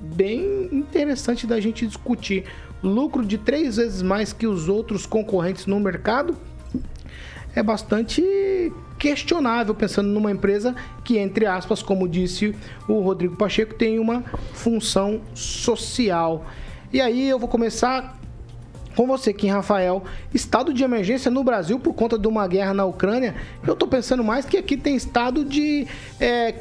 bem 0.00 0.68
interessante 0.72 1.46
da 1.46 1.60
gente 1.60 1.86
discutir. 1.86 2.44
Lucro 2.82 3.24
de 3.24 3.38
três 3.38 3.76
vezes 3.76 4.02
mais 4.02 4.32
que 4.32 4.46
os 4.46 4.68
outros 4.68 5.06
concorrentes 5.06 5.66
no 5.66 5.80
mercado 5.80 6.36
é 7.54 7.62
bastante 7.62 8.22
questionável 8.98 9.74
pensando 9.74 10.08
numa 10.08 10.30
empresa 10.30 10.74
que, 11.04 11.18
entre 11.18 11.46
aspas, 11.46 11.82
como 11.82 12.08
disse 12.08 12.54
o 12.88 13.00
Rodrigo 13.00 13.36
Pacheco, 13.36 13.74
tem 13.74 13.98
uma 13.98 14.22
função 14.52 15.20
social. 15.34 16.44
E 16.92 17.00
aí 17.00 17.28
eu 17.28 17.38
vou 17.38 17.48
começar 17.48 18.17
com 18.98 19.06
você, 19.06 19.32
Kim 19.32 19.46
Rafael. 19.46 20.02
Estado 20.34 20.74
de 20.74 20.82
emergência 20.82 21.30
no 21.30 21.44
Brasil 21.44 21.78
por 21.78 21.94
conta 21.94 22.18
de 22.18 22.26
uma 22.26 22.48
guerra 22.48 22.74
na 22.74 22.84
Ucrânia. 22.84 23.36
Eu 23.64 23.76
tô 23.76 23.86
pensando 23.86 24.24
mais 24.24 24.44
que 24.44 24.56
aqui 24.56 24.76
tem 24.76 24.96
estado 24.96 25.44
de 25.44 25.86
é, 26.18 26.56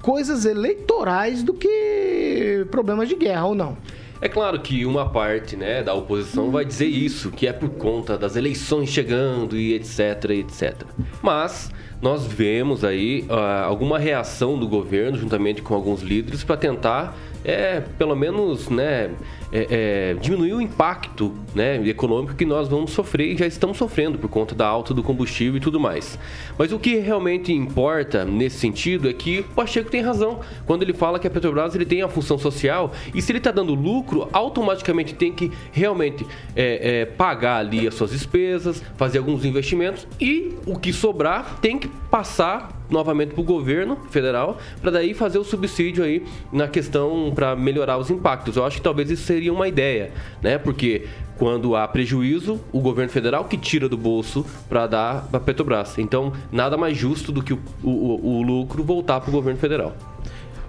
coisas 0.00 0.46
eleitorais 0.46 1.42
do 1.42 1.52
que 1.52 2.66
problemas 2.70 3.06
de 3.06 3.16
guerra, 3.16 3.44
ou 3.44 3.54
não? 3.54 3.76
É 4.18 4.30
claro 4.30 4.58
que 4.60 4.86
uma 4.86 5.10
parte 5.10 5.56
né, 5.56 5.82
da 5.82 5.92
oposição 5.92 6.50
vai 6.50 6.64
dizer 6.64 6.86
isso, 6.86 7.30
que 7.30 7.46
é 7.46 7.52
por 7.52 7.68
conta 7.68 8.16
das 8.16 8.34
eleições 8.34 8.88
chegando 8.88 9.54
e 9.54 9.74
etc, 9.74 10.24
etc. 10.30 10.74
Mas 11.20 11.70
nós 12.00 12.24
vemos 12.24 12.84
aí 12.84 13.24
ah, 13.28 13.64
alguma 13.64 13.98
reação 13.98 14.58
do 14.58 14.68
governo, 14.68 15.18
juntamente 15.18 15.62
com 15.62 15.74
alguns 15.74 16.00
líderes, 16.02 16.44
para 16.44 16.56
tentar, 16.56 17.16
é, 17.44 17.80
pelo 17.98 18.14
menos, 18.14 18.68
né, 18.68 19.10
é, 19.52 19.66
é, 19.70 20.14
diminuir 20.20 20.52
o 20.52 20.60
impacto 20.60 21.32
né, 21.54 21.76
econômico 21.88 22.34
que 22.34 22.44
nós 22.44 22.68
vamos 22.68 22.90
sofrer 22.90 23.32
e 23.32 23.36
já 23.36 23.46
estamos 23.46 23.76
sofrendo 23.76 24.18
por 24.18 24.28
conta 24.28 24.54
da 24.54 24.66
alta 24.66 24.92
do 24.92 25.02
combustível 25.02 25.56
e 25.56 25.60
tudo 25.60 25.80
mais. 25.80 26.18
Mas 26.58 26.72
o 26.72 26.78
que 26.78 26.96
realmente 26.96 27.52
importa 27.52 28.24
nesse 28.24 28.58
sentido 28.58 29.08
é 29.08 29.12
que 29.12 29.40
o 29.40 29.54
Pacheco 29.54 29.90
tem 29.90 30.02
razão 30.02 30.40
quando 30.66 30.82
ele 30.82 30.92
fala 30.92 31.18
que 31.18 31.26
a 31.26 31.30
Petrobras 31.30 31.74
ele 31.74 31.86
tem 31.86 32.02
a 32.02 32.08
função 32.08 32.38
social 32.38 32.92
e 33.14 33.22
se 33.22 33.32
ele 33.32 33.38
está 33.38 33.50
dando 33.50 33.74
lucro, 33.74 34.28
automaticamente 34.32 35.14
tem 35.14 35.32
que 35.32 35.50
realmente 35.72 36.26
é, 36.54 37.00
é, 37.00 37.04
pagar 37.06 37.58
ali 37.58 37.88
as 37.88 37.94
suas 37.94 38.10
despesas, 38.10 38.82
fazer 38.96 39.18
alguns 39.18 39.44
investimentos 39.44 40.06
e 40.20 40.54
o 40.66 40.78
que 40.78 40.92
sobrar 40.92 41.58
tem 41.60 41.78
que 41.78 41.87
passar 42.10 42.70
novamente 42.90 43.34
para 43.34 43.40
o 43.40 43.44
governo 43.44 43.98
federal 44.10 44.58
para 44.80 44.90
daí 44.90 45.12
fazer 45.12 45.38
o 45.38 45.44
subsídio 45.44 46.02
aí 46.02 46.24
na 46.52 46.66
questão 46.66 47.32
para 47.34 47.54
melhorar 47.54 47.98
os 47.98 48.10
impactos. 48.10 48.56
Eu 48.56 48.64
acho 48.64 48.76
que 48.76 48.82
talvez 48.82 49.10
isso 49.10 49.24
seria 49.24 49.52
uma 49.52 49.68
ideia, 49.68 50.12
né? 50.42 50.58
Porque 50.58 51.06
quando 51.38 51.76
há 51.76 51.86
prejuízo, 51.86 52.60
o 52.72 52.80
governo 52.80 53.10
federal 53.10 53.44
que 53.44 53.56
tira 53.56 53.88
do 53.88 53.96
bolso 53.96 54.44
para 54.68 54.86
dar 54.86 55.28
para 55.28 55.38
a 55.38 55.40
Petrobras. 55.40 55.98
Então, 55.98 56.32
nada 56.50 56.76
mais 56.76 56.96
justo 56.96 57.30
do 57.30 57.42
que 57.42 57.52
o, 57.52 57.60
o, 57.82 58.38
o 58.38 58.42
lucro 58.42 58.82
voltar 58.82 59.20
para 59.20 59.28
o 59.28 59.32
governo 59.32 59.60
federal. 59.60 59.94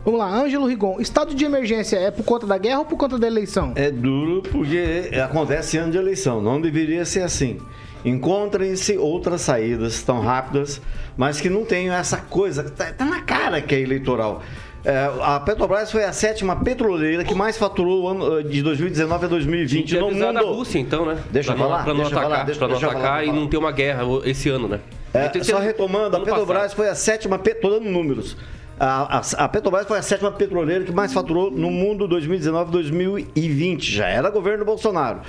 Vamos 0.06 0.20
lá, 0.20 0.34
Ângelo 0.34 0.66
Rigon. 0.66 1.00
Estado 1.00 1.36
de 1.36 1.44
emergência 1.44 1.98
é 1.98 2.10
por 2.10 2.24
conta 2.24 2.48
da 2.48 2.58
guerra 2.58 2.80
ou 2.80 2.86
por 2.86 2.98
conta 2.98 3.18
da 3.18 3.28
eleição? 3.28 3.74
É 3.76 3.92
duro 3.92 4.42
porque 4.50 5.10
acontece 5.24 5.78
ano 5.78 5.92
de 5.92 5.98
eleição. 5.98 6.42
Não 6.42 6.62
deveria 6.62 7.04
ser 7.04 7.22
assim. 7.22 7.58
Encontrem-se 8.06 8.98
outras 8.98 9.42
saídas 9.42 10.02
tão 10.04 10.20
rápidas, 10.22 10.82
mas 11.18 11.40
que 11.42 11.50
não 11.50 11.66
tenham 11.66 11.94
essa 11.94 12.18
coisa. 12.18 12.64
Tá, 12.64 12.92
tá 12.94 13.06
na 13.06 13.22
cara 13.22 13.62
que 13.62 13.76
é 13.76 13.80
eleitoral. 13.82 14.42
É, 14.86 15.12
a 15.22 15.38
Petrobras 15.42 15.92
foi 15.92 16.06
a 16.06 16.14
sétima 16.14 16.56
petroleira 16.56 17.26
que 17.26 17.36
mais 17.36 17.58
faturou 17.58 18.08
ano, 18.08 18.42
de 18.42 18.62
2019 18.62 19.26
a 19.26 19.28
2020 19.28 19.86
Tinha 19.86 20.00
no 20.00 20.12
mundo. 20.12 20.34
da 20.34 20.40
Rússia, 20.42 20.80
então, 20.80 21.06
né? 21.06 21.18
Deixa 21.30 21.52
eu 21.52 21.56
pra 21.56 21.66
falar, 21.66 21.78
Não, 21.80 21.84
pra 21.84 21.94
não 21.94 22.02
eu 22.02 22.08
atacar, 22.08 22.24
falar, 22.24 22.44
deixa- 22.46 22.62
não 22.62 22.68
deixa 22.70 22.86
eu 22.86 22.92
falar, 22.92 23.04
atacar 23.04 23.24
eu 23.28 23.34
e 23.34 23.36
não 23.36 23.48
ter 23.48 23.58
uma 23.58 23.72
guerra 23.74 24.04
esse 24.24 24.48
ano, 24.50 24.70
né? 24.70 24.80
É, 25.14 25.28
Tem 25.28 25.44
só 25.44 25.60
retomando, 25.60 26.16
a 26.16 26.20
Petrobras 26.22 26.62
passado. 26.62 26.76
foi 26.78 26.88
a 26.88 26.96
sétima, 26.96 27.38
tô 27.38 27.70
dando 27.72 27.90
números. 27.90 28.38
A, 28.80 29.18
a, 29.18 29.44
a 29.44 29.50
Petrobras 29.50 29.86
foi 29.86 29.98
a 29.98 30.02
sétima 30.02 30.32
petroleira 30.32 30.86
que 30.86 30.92
mais 30.94 31.12
faturou 31.12 31.52
no 31.52 31.70
mundo 31.70 32.08
2019-2020. 32.08 33.82
Já 33.82 34.08
era 34.08 34.30
governo 34.30 34.64
Bolsonaro. 34.64 35.20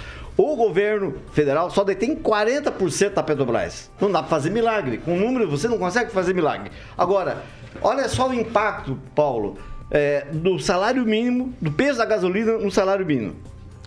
O 0.42 0.56
governo 0.56 1.16
federal 1.34 1.68
só 1.68 1.84
detém 1.84 2.16
40% 2.16 3.10
da 3.10 3.22
Petrobras. 3.22 3.90
Não 4.00 4.10
dá 4.10 4.20
para 4.20 4.30
fazer 4.30 4.48
milagre. 4.48 4.96
Com 4.96 5.14
número 5.14 5.46
você 5.46 5.68
não 5.68 5.76
consegue 5.76 6.10
fazer 6.10 6.34
milagre. 6.34 6.70
Agora, 6.96 7.44
olha 7.82 8.08
só 8.08 8.26
o 8.26 8.32
impacto, 8.32 8.98
Paulo, 9.14 9.58
é, 9.90 10.24
do 10.32 10.58
salário 10.58 11.04
mínimo, 11.04 11.52
do 11.60 11.70
peso 11.70 11.98
da 11.98 12.06
gasolina 12.06 12.56
no 12.56 12.70
salário 12.70 13.04
mínimo 13.04 13.36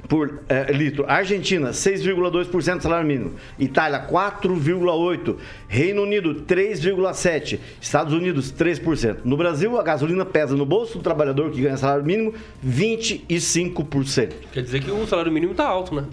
por 0.08 0.44
eh, 0.48 0.72
litro. 0.72 1.06
Argentina, 1.08 1.72
6,2% 1.72 2.78
do 2.78 2.84
salário 2.84 3.08
mínimo. 3.08 3.34
Itália, 3.58 4.06
4,8%. 4.08 5.38
Reino 5.68 6.04
Unido, 6.04 6.44
3,7%. 6.44 7.60
Estados 7.82 8.14
Unidos, 8.14 8.54
3%. 8.54 9.22
No 9.24 9.36
Brasil, 9.36 9.80
a 9.80 9.82
gasolina 9.82 10.24
pesa 10.24 10.56
no 10.56 10.68
bolso 10.68 11.00
do 11.00 11.04
trabalhador 11.04 11.50
que 11.50 11.62
ganha 11.62 11.78
salário 11.78 12.06
mínimo 12.06 12.32
25%. 12.64 14.34
Quer 14.52 14.62
dizer 14.62 14.84
que 14.84 14.92
o 14.92 15.08
salário 15.08 15.32
mínimo 15.32 15.56
tá 15.56 15.66
alto, 15.66 15.96
né? 15.96 16.06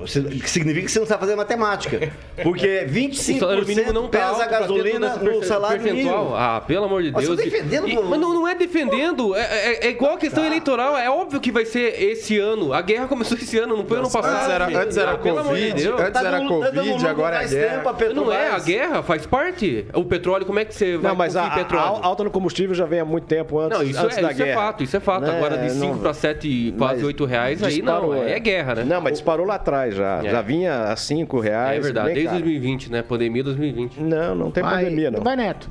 Você- 0.00 0.22
que 0.22 0.50
significa 0.50 0.86
que 0.86 0.92
você 0.92 0.98
não 1.00 1.06
sabe 1.06 1.20
fazer 1.20 1.36
matemática. 1.36 2.12
Porque 2.42 2.86
O 3.06 3.14
salário 3.14 3.66
mínimo 3.66 3.88
25% 3.90 3.92
não 3.92 4.08
tá 4.08 4.18
pesa 4.18 4.30
alto 4.30 4.42
a 4.42 4.46
gasolina 4.46 5.16
no 5.16 5.42
salário 5.44 5.82
percentual. 5.82 6.18
mínimo. 6.18 6.36
Ah, 6.36 6.62
pelo 6.66 6.84
amor 6.84 7.02
de 7.02 7.12
Mas 7.12 7.26
Deus. 7.26 7.36
você 7.38 7.44
tá 7.50 7.56
defendendo, 7.56 7.88
E- 7.88 7.94
mas 8.02 8.20
não, 8.20 8.34
não 8.34 8.48
é 8.48 8.54
defendendo. 8.54 9.34
É, 9.34 9.40
é- 9.40 9.86
é 9.86 9.90
igual 9.90 10.14
a 10.14 10.18
questão 10.18 10.44
eleitoral. 10.44 10.96
É 10.96 11.10
óbvio 11.10 11.40
que 11.40 11.50
vai 11.52 11.64
ser 11.64 12.00
esse 12.02 12.38
ano. 12.38 12.72
A 12.72 12.80
guerra 12.82 13.06
começou 13.06 13.36
esse 13.38 13.58
ano, 13.58 13.76
não 13.76 13.84
foi 13.86 13.98
ano 13.98 14.10
passado. 14.10 14.34
Antes 14.36 14.48
era, 14.50 14.82
antes 14.82 14.96
era 14.96 15.10
Ah, 15.12 15.14
de 15.16 15.22
Covid, 15.30 15.72
Deus. 15.82 16.00
antes 16.00 16.00
era 16.00 16.10
Tá 16.10 16.22
tá 16.22 16.30
dando 16.30 16.48
Covid, 16.48 17.06
agora 17.06 17.42
é 17.42 17.48
guerra. 17.48 17.92
tempo. 17.94 18.14
Não 18.14 18.32
é, 18.32 18.48
a 18.50 18.58
guerra 18.58 19.02
faz 19.02 19.26
parte. 19.26 19.86
O 19.94 20.04
petróleo, 20.04 20.44
como 20.46 20.58
é 20.58 20.64
que 20.64 20.74
você 20.74 20.96
vai 20.96 21.10
Não, 21.10 21.16
mas 21.16 21.36
a, 21.36 21.50
petróleo? 21.50 22.00
a 22.02 22.06
alta 22.06 22.24
no 22.24 22.30
combustível 22.30 22.74
já 22.74 22.84
vem 22.84 23.00
há 23.00 23.04
muito 23.04 23.26
tempo 23.26 23.58
antes, 23.58 23.78
Não, 23.78 23.84
isso, 23.84 24.00
antes 24.04 24.18
é, 24.18 24.22
da 24.22 24.32
isso 24.32 24.42
é 24.42 24.44
guerra. 24.46 24.60
fato, 24.60 24.82
isso 24.84 24.96
é 24.96 25.00
fato. 25.00 25.22
Né? 25.26 25.36
Agora 25.36 25.58
de 25.58 25.70
5 25.70 25.86
Não- 25.86 25.98
para 25.98 26.14
7, 26.14 26.74
quase 26.78 26.94
mas 26.96 27.04
8 27.04 27.24
reais, 27.24 27.62
aí 27.62 27.82
não, 27.82 28.12
aí 28.12 28.32
é 28.32 28.38
guerra, 28.40 28.74
né? 28.76 28.84
Não, 28.84 29.00
mas 29.00 29.12
disparou 29.14 29.46
lá 29.46 29.54
atrás 29.56 29.85
já. 29.90 30.22
É. 30.24 30.30
Já 30.30 30.42
vinha 30.42 30.84
a 30.84 30.96
5 30.96 31.38
reais. 31.40 31.78
É 31.78 31.80
verdade, 31.80 32.08
desde 32.08 32.24
caro. 32.24 32.38
2020, 32.40 32.92
né? 32.92 33.02
Pandemia 33.02 33.44
2020. 33.44 34.00
Não, 34.00 34.34
não 34.34 34.50
tem 34.50 34.62
Vai, 34.62 34.84
pandemia, 34.84 35.10
não. 35.10 35.22
vai, 35.22 35.36
Neto. 35.36 35.70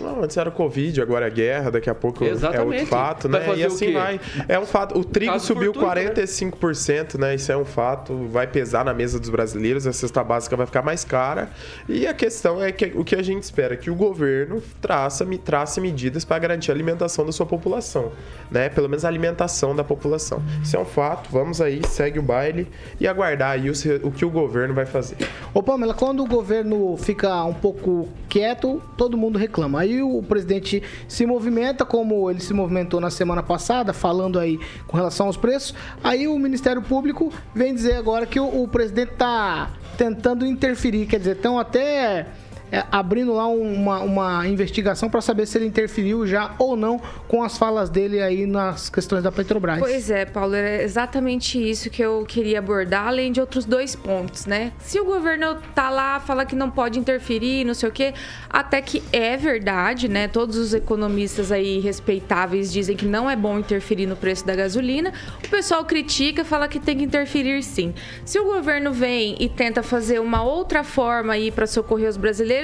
Não, 0.00 0.22
antes 0.22 0.36
era 0.36 0.50
Covid, 0.50 1.00
agora 1.00 1.26
é 1.26 1.30
guerra, 1.30 1.70
daqui 1.70 1.88
a 1.88 1.94
pouco 1.94 2.24
é 2.24 2.28
Exatamente. 2.28 2.72
outro 2.80 2.86
fato, 2.86 3.28
né? 3.28 3.40
E 3.56 3.62
o 3.64 3.66
assim 3.66 3.92
vai. 3.92 4.20
É 4.48 4.58
um 4.58 4.66
fato. 4.66 4.98
O 4.98 5.04
trigo 5.04 5.32
Caso 5.32 5.46
subiu 5.46 5.72
fortuito, 5.72 5.94
né? 6.04 6.10
45%, 6.26 7.18
né? 7.18 7.34
Isso 7.34 7.50
é 7.52 7.56
um 7.56 7.64
fato. 7.64 8.14
Vai 8.30 8.46
pesar 8.46 8.84
na 8.84 8.92
mesa 8.94 9.18
dos 9.18 9.30
brasileiros, 9.30 9.86
a 9.86 9.92
cesta 9.92 10.22
básica 10.22 10.56
vai 10.56 10.66
ficar 10.66 10.82
mais 10.82 11.04
cara. 11.04 11.50
E 11.88 12.06
a 12.06 12.14
questão 12.14 12.62
é 12.62 12.72
que 12.72 12.92
o 12.94 13.04
que 13.04 13.14
a 13.14 13.22
gente 13.22 13.42
espera 13.42 13.74
é 13.74 13.76
que 13.76 13.90
o 13.90 13.94
governo 13.94 14.62
traça, 14.80 15.24
me- 15.24 15.38
trace 15.38 15.80
medidas 15.80 16.24
para 16.24 16.38
garantir 16.38 16.70
a 16.70 16.74
alimentação 16.74 17.24
da 17.24 17.32
sua 17.32 17.46
população, 17.46 18.12
né? 18.50 18.68
Pelo 18.68 18.88
menos 18.88 19.04
a 19.04 19.08
alimentação 19.08 19.74
da 19.74 19.84
população. 19.84 20.42
Isso 20.62 20.76
é 20.76 20.78
um 20.80 20.84
fato. 20.84 21.30
Vamos 21.30 21.60
aí, 21.60 21.80
segue 21.88 22.18
o 22.18 22.22
baile 22.22 22.68
e 23.00 23.06
aguardar 23.06 23.50
aí 23.52 23.70
o, 23.70 23.72
o 24.02 24.10
que 24.10 24.24
o 24.24 24.30
governo 24.30 24.74
vai 24.74 24.86
fazer. 24.86 25.16
Ô 25.54 25.62
Pamela, 25.62 25.94
quando 25.94 26.22
o 26.22 26.26
governo 26.26 26.96
fica 26.96 27.44
um 27.44 27.54
pouco 27.54 28.08
quieto, 28.28 28.82
todo 28.96 29.16
mundo 29.16 29.38
reclama. 29.38 29.80
Aí 29.80 29.85
o 30.02 30.22
presidente 30.22 30.82
se 31.08 31.26
movimenta, 31.26 31.84
como 31.84 32.30
ele 32.30 32.40
se 32.40 32.52
movimentou 32.52 33.00
na 33.00 33.10
semana 33.10 33.42
passada, 33.42 33.92
falando 33.92 34.38
aí 34.38 34.58
com 34.86 34.96
relação 34.96 35.26
aos 35.26 35.36
preços. 35.36 35.74
Aí 36.02 36.28
o 36.28 36.38
Ministério 36.38 36.82
Público 36.82 37.32
vem 37.54 37.74
dizer 37.74 37.94
agora 37.94 38.26
que 38.26 38.38
o, 38.38 38.62
o 38.62 38.68
presidente 38.68 39.12
tá 39.12 39.70
tentando 39.96 40.46
interferir, 40.46 41.06
quer 41.06 41.18
dizer, 41.18 41.36
estão 41.36 41.58
até 41.58 42.26
é, 42.70 42.84
abrindo 42.90 43.32
lá 43.32 43.46
uma, 43.46 44.00
uma 44.00 44.46
investigação 44.46 45.08
para 45.08 45.20
saber 45.20 45.46
se 45.46 45.56
ele 45.58 45.66
interferiu 45.66 46.26
já 46.26 46.54
ou 46.58 46.76
não 46.76 47.00
com 47.28 47.42
as 47.42 47.56
falas 47.56 47.88
dele 47.88 48.20
aí 48.20 48.46
nas 48.46 48.88
questões 48.88 49.22
da 49.22 49.30
Petrobras. 49.30 49.78
Pois 49.78 50.10
é, 50.10 50.24
Paulo, 50.24 50.54
é 50.54 50.82
exatamente 50.82 51.58
isso 51.58 51.90
que 51.90 52.02
eu 52.02 52.24
queria 52.26 52.58
abordar, 52.58 53.08
além 53.08 53.30
de 53.30 53.40
outros 53.40 53.64
dois 53.64 53.94
pontos, 53.94 54.46
né? 54.46 54.72
Se 54.80 54.98
o 54.98 55.04
governo 55.04 55.56
tá 55.74 55.90
lá, 55.90 56.18
fala 56.18 56.44
que 56.44 56.56
não 56.56 56.70
pode 56.70 56.98
interferir, 56.98 57.64
não 57.64 57.74
sei 57.74 57.88
o 57.88 57.92
quê, 57.92 58.14
até 58.50 58.82
que 58.82 59.02
é 59.12 59.36
verdade, 59.36 60.08
né? 60.08 60.26
Todos 60.26 60.56
os 60.56 60.74
economistas 60.74 61.52
aí 61.52 61.78
respeitáveis 61.78 62.72
dizem 62.72 62.96
que 62.96 63.06
não 63.06 63.30
é 63.30 63.36
bom 63.36 63.58
interferir 63.58 64.06
no 64.06 64.16
preço 64.16 64.46
da 64.46 64.54
gasolina. 64.56 65.12
O 65.44 65.48
pessoal 65.48 65.84
critica, 65.84 66.44
fala 66.44 66.66
que 66.68 66.80
tem 66.80 66.98
que 66.98 67.04
interferir 67.04 67.62
sim. 67.62 67.94
Se 68.24 68.38
o 68.38 68.44
governo 68.44 68.92
vem 68.92 69.36
e 69.38 69.48
tenta 69.48 69.82
fazer 69.82 70.20
uma 70.20 70.42
outra 70.42 70.82
forma 70.82 71.32
aí 71.32 71.50
para 71.50 71.66
socorrer 71.66 72.08
os 72.08 72.16
brasileiros, 72.16 72.55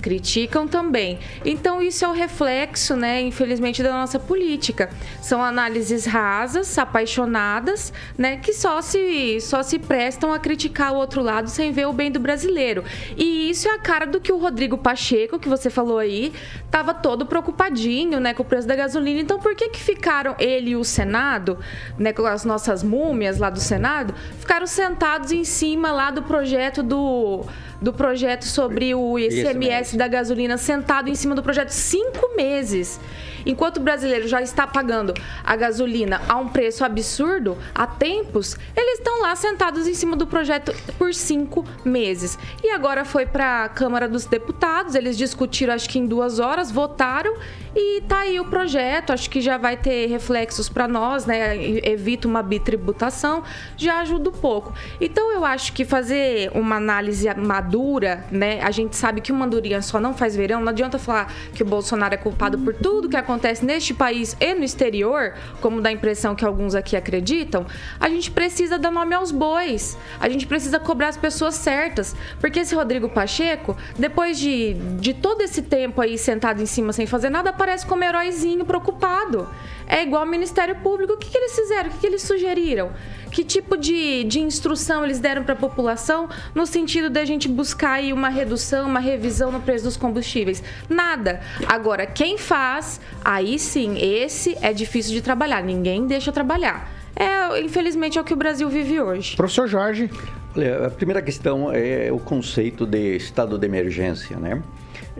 criticam 0.00 0.66
também. 0.66 1.18
Então 1.44 1.80
isso 1.80 2.04
é 2.04 2.08
o 2.08 2.12
reflexo, 2.12 2.96
né, 2.96 3.20
infelizmente 3.20 3.82
da 3.82 3.92
nossa 3.92 4.18
política. 4.18 4.90
São 5.20 5.42
análises 5.42 6.06
rasas, 6.06 6.78
apaixonadas, 6.78 7.92
né, 8.16 8.36
que 8.36 8.52
só 8.52 8.80
se 8.80 9.40
só 9.40 9.62
se 9.62 9.78
prestam 9.78 10.32
a 10.32 10.38
criticar 10.38 10.92
o 10.92 10.96
outro 10.96 11.22
lado 11.22 11.48
sem 11.48 11.72
ver 11.72 11.86
o 11.86 11.92
bem 11.92 12.10
do 12.10 12.20
brasileiro. 12.20 12.84
E 13.16 13.50
isso 13.50 13.68
é 13.68 13.72
a 13.72 13.78
cara 13.78 14.06
do 14.06 14.20
que 14.20 14.32
o 14.32 14.38
Rodrigo 14.38 14.78
Pacheco, 14.78 15.38
que 15.38 15.48
você 15.48 15.70
falou 15.70 15.98
aí, 15.98 16.32
tava 16.70 16.94
todo 16.94 17.26
preocupadinho, 17.26 18.20
né, 18.20 18.34
com 18.34 18.42
o 18.42 18.46
preço 18.46 18.66
da 18.66 18.76
gasolina. 18.76 19.20
Então 19.20 19.38
por 19.38 19.54
que 19.54 19.68
que 19.68 19.80
ficaram 19.80 20.34
ele 20.38 20.70
e 20.70 20.76
o 20.76 20.84
Senado, 20.84 21.58
né, 21.98 22.12
com 22.12 22.24
as 22.26 22.44
nossas 22.44 22.82
múmias 22.82 23.38
lá 23.38 23.50
do 23.50 23.60
Senado, 23.60 24.14
ficaram 24.38 24.66
sentados 24.66 25.32
em 25.32 25.44
cima 25.44 25.92
lá 25.92 26.10
do 26.10 26.22
projeto 26.22 26.82
do 26.82 27.44
do 27.80 27.92
projeto 27.92 28.44
sobre 28.44 28.94
o 28.94 29.18
ICMS 29.18 29.96
da 29.96 30.06
gasolina 30.06 30.56
sentado 30.56 31.08
em 31.08 31.14
cima 31.14 31.34
do 31.34 31.42
projeto 31.42 31.70
cinco 31.70 32.36
meses. 32.36 33.00
Enquanto 33.44 33.78
o 33.78 33.80
brasileiro 33.80 34.28
já 34.28 34.42
está 34.42 34.66
pagando 34.66 35.14
a 35.42 35.56
gasolina 35.56 36.20
a 36.28 36.36
um 36.36 36.48
preço 36.48 36.84
absurdo 36.84 37.56
há 37.74 37.86
tempos, 37.86 38.56
eles 38.76 38.98
estão 38.98 39.22
lá 39.22 39.34
sentados 39.34 39.86
em 39.86 39.94
cima 39.94 40.14
do 40.14 40.26
projeto 40.26 40.74
por 40.98 41.14
cinco 41.14 41.64
meses. 41.84 42.38
E 42.62 42.70
agora 42.70 43.04
foi 43.04 43.24
para 43.24 43.64
a 43.64 43.68
Câmara 43.68 44.08
dos 44.08 44.26
Deputados, 44.26 44.94
eles 44.94 45.16
discutiram 45.16 45.74
acho 45.74 45.88
que 45.88 45.98
em 45.98 46.06
duas 46.06 46.38
horas, 46.38 46.70
votaram 46.70 47.34
E 47.74 48.00
tá 48.02 48.20
aí 48.20 48.40
o 48.40 48.44
projeto, 48.46 49.12
acho 49.12 49.30
que 49.30 49.40
já 49.40 49.56
vai 49.56 49.76
ter 49.76 50.06
reflexos 50.06 50.68
para 50.68 50.88
nós, 50.88 51.24
né? 51.24 51.56
Evita 51.84 52.26
uma 52.26 52.42
bitributação, 52.42 53.44
já 53.76 54.00
ajuda 54.00 54.30
um 54.30 54.32
pouco. 54.32 54.72
Então 55.00 55.32
eu 55.32 55.44
acho 55.44 55.72
que 55.72 55.84
fazer 55.84 56.50
uma 56.54 56.76
análise 56.76 57.32
madura, 57.34 58.24
né? 58.30 58.60
A 58.62 58.70
gente 58.70 58.96
sabe 58.96 59.20
que 59.20 59.30
uma 59.30 59.46
andorinha 59.46 59.80
só 59.82 60.00
não 60.00 60.14
faz 60.14 60.34
verão, 60.34 60.60
não 60.60 60.70
adianta 60.70 60.98
falar 60.98 61.32
que 61.54 61.62
o 61.62 61.66
Bolsonaro 61.66 62.14
é 62.14 62.16
culpado 62.16 62.58
por 62.58 62.74
tudo 62.74 63.08
que 63.08 63.16
acontece 63.16 63.64
neste 63.64 63.94
país 63.94 64.36
e 64.40 64.54
no 64.54 64.64
exterior, 64.64 65.34
como 65.60 65.80
dá 65.80 65.90
a 65.90 65.92
impressão 65.92 66.34
que 66.34 66.44
alguns 66.44 66.74
aqui 66.74 66.96
acreditam. 66.96 67.66
A 67.98 68.08
gente 68.08 68.30
precisa 68.30 68.78
dar 68.78 68.90
nome 68.90 69.14
aos 69.14 69.30
bois. 69.30 69.96
A 70.18 70.28
gente 70.28 70.46
precisa 70.46 70.80
cobrar 70.80 71.08
as 71.08 71.16
pessoas 71.16 71.54
certas. 71.54 72.16
Porque 72.40 72.60
esse 72.60 72.74
Rodrigo 72.74 73.08
Pacheco, 73.08 73.76
depois 73.98 74.38
de, 74.38 74.74
de 74.98 75.14
todo 75.14 75.42
esse 75.42 75.62
tempo 75.62 76.00
aí 76.00 76.18
sentado 76.18 76.60
em 76.62 76.66
cima 76.66 76.92
sem 76.92 77.06
fazer 77.06 77.30
nada, 77.30 77.52
aparece 77.60 77.84
como 77.84 78.02
heróizinho 78.02 78.64
preocupado. 78.64 79.46
É 79.86 80.02
igual 80.02 80.22
ao 80.22 80.28
Ministério 80.28 80.76
Público. 80.76 81.12
O 81.12 81.16
que, 81.18 81.28
que 81.28 81.36
eles 81.36 81.54
fizeram? 81.54 81.90
O 81.90 81.92
que, 81.92 81.98
que 81.98 82.06
eles 82.06 82.22
sugeriram? 82.22 82.90
Que 83.30 83.44
tipo 83.44 83.76
de, 83.76 84.24
de 84.24 84.40
instrução 84.40 85.04
eles 85.04 85.18
deram 85.18 85.44
para 85.44 85.52
a 85.52 85.56
população 85.56 86.28
no 86.54 86.64
sentido 86.64 87.10
da 87.10 87.24
gente 87.24 87.48
buscar 87.48 87.94
aí 87.94 88.12
uma 88.12 88.28
redução, 88.28 88.88
uma 88.88 89.00
revisão 89.00 89.52
no 89.52 89.60
preço 89.60 89.84
dos 89.84 89.96
combustíveis? 89.96 90.62
Nada. 90.88 91.40
Agora, 91.66 92.06
quem 92.06 92.38
faz, 92.38 93.00
aí 93.22 93.58
sim, 93.58 93.98
esse 93.98 94.56
é 94.62 94.72
difícil 94.72 95.12
de 95.12 95.20
trabalhar. 95.20 95.62
Ninguém 95.62 96.06
deixa 96.06 96.32
trabalhar. 96.32 96.90
É, 97.14 97.60
infelizmente, 97.60 98.16
é 98.16 98.20
o 98.20 98.24
que 98.24 98.32
o 98.32 98.36
Brasil 98.36 98.68
vive 98.70 99.00
hoje. 99.00 99.36
Professor 99.36 99.68
Jorge. 99.68 100.10
Olha, 100.56 100.86
a 100.86 100.90
primeira 100.90 101.20
questão 101.20 101.70
é 101.70 102.10
o 102.10 102.18
conceito 102.18 102.86
de 102.86 103.16
estado 103.16 103.58
de 103.58 103.66
emergência, 103.66 104.36
né? 104.36 104.62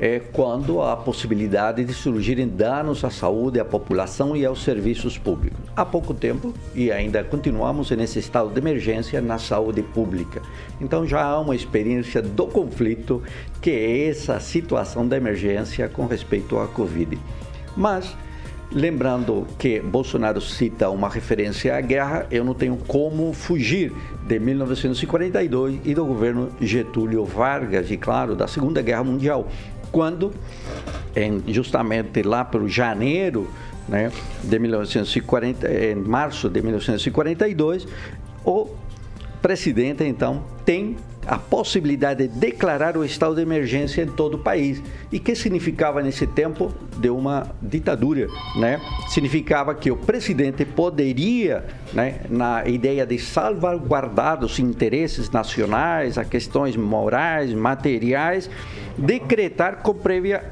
É 0.02 0.18
quando 0.18 0.80
há 0.80 0.96
possibilidade 0.96 1.84
de 1.84 1.92
surgirem 1.92 2.48
danos 2.48 3.04
à 3.04 3.10
saúde, 3.10 3.60
à 3.60 3.64
população 3.66 4.34
e 4.34 4.46
aos 4.46 4.62
serviços 4.62 5.18
públicos. 5.18 5.60
Há 5.76 5.84
pouco 5.84 6.14
tempo, 6.14 6.54
e 6.74 6.90
ainda 6.90 7.22
continuamos 7.22 7.90
nesse 7.90 8.18
estado 8.18 8.48
de 8.48 8.58
emergência 8.58 9.20
na 9.20 9.38
saúde 9.38 9.82
pública. 9.82 10.40
Então 10.80 11.06
já 11.06 11.22
há 11.22 11.38
uma 11.38 11.54
experiência 11.54 12.22
do 12.22 12.46
conflito, 12.46 13.22
que 13.60 13.70
é 13.70 14.08
essa 14.08 14.40
situação 14.40 15.06
de 15.06 15.14
emergência 15.14 15.86
com 15.86 16.06
respeito 16.06 16.58
à 16.58 16.66
Covid. 16.66 17.18
Mas 17.76 18.16
Lembrando 18.72 19.48
que 19.58 19.80
Bolsonaro 19.80 20.40
cita 20.40 20.88
uma 20.90 21.08
referência 21.08 21.76
à 21.76 21.80
guerra, 21.80 22.28
eu 22.30 22.44
não 22.44 22.54
tenho 22.54 22.76
como 22.76 23.32
fugir 23.32 23.92
de 24.24 24.38
1942 24.38 25.80
e 25.84 25.92
do 25.92 26.04
governo 26.04 26.50
Getúlio 26.60 27.24
Vargas, 27.24 27.90
e 27.90 27.96
claro, 27.96 28.36
da 28.36 28.46
Segunda 28.46 28.80
Guerra 28.80 29.02
Mundial, 29.02 29.48
quando, 29.90 30.32
em, 31.14 31.42
justamente 31.52 32.22
lá 32.22 32.44
para 32.44 32.66
janeiro 32.68 33.48
né, 33.88 34.10
de 34.42 34.58
1940, 34.58 35.68
em 35.68 35.94
março 35.96 36.48
de 36.48 36.62
1942, 36.62 37.86
o 38.44 38.68
presidente 39.42 40.04
então 40.04 40.44
tem 40.64 40.96
a 41.26 41.38
possibilidade 41.38 42.26
de 42.26 42.38
declarar 42.38 42.96
o 42.96 43.04
estado 43.04 43.34
de 43.34 43.42
emergência 43.42 44.02
em 44.02 44.06
todo 44.06 44.34
o 44.34 44.38
país. 44.38 44.82
E 45.12 45.18
que 45.18 45.34
significava 45.34 46.02
nesse 46.02 46.26
tempo 46.26 46.72
de 46.96 47.10
uma 47.10 47.46
ditadura, 47.60 48.26
né? 48.56 48.80
Significava 49.08 49.74
que 49.74 49.90
o 49.90 49.96
presidente 49.96 50.64
poderia, 50.64 51.64
né, 51.92 52.20
na 52.28 52.66
ideia 52.66 53.06
de 53.06 53.18
salvaguardar 53.18 54.44
os 54.44 54.58
interesses 54.58 55.30
nacionais, 55.30 56.18
as 56.18 56.28
questões 56.28 56.76
morais, 56.76 57.52
materiais, 57.52 58.50
decretar 58.96 59.82
com 59.82 59.94
prévia 59.94 60.44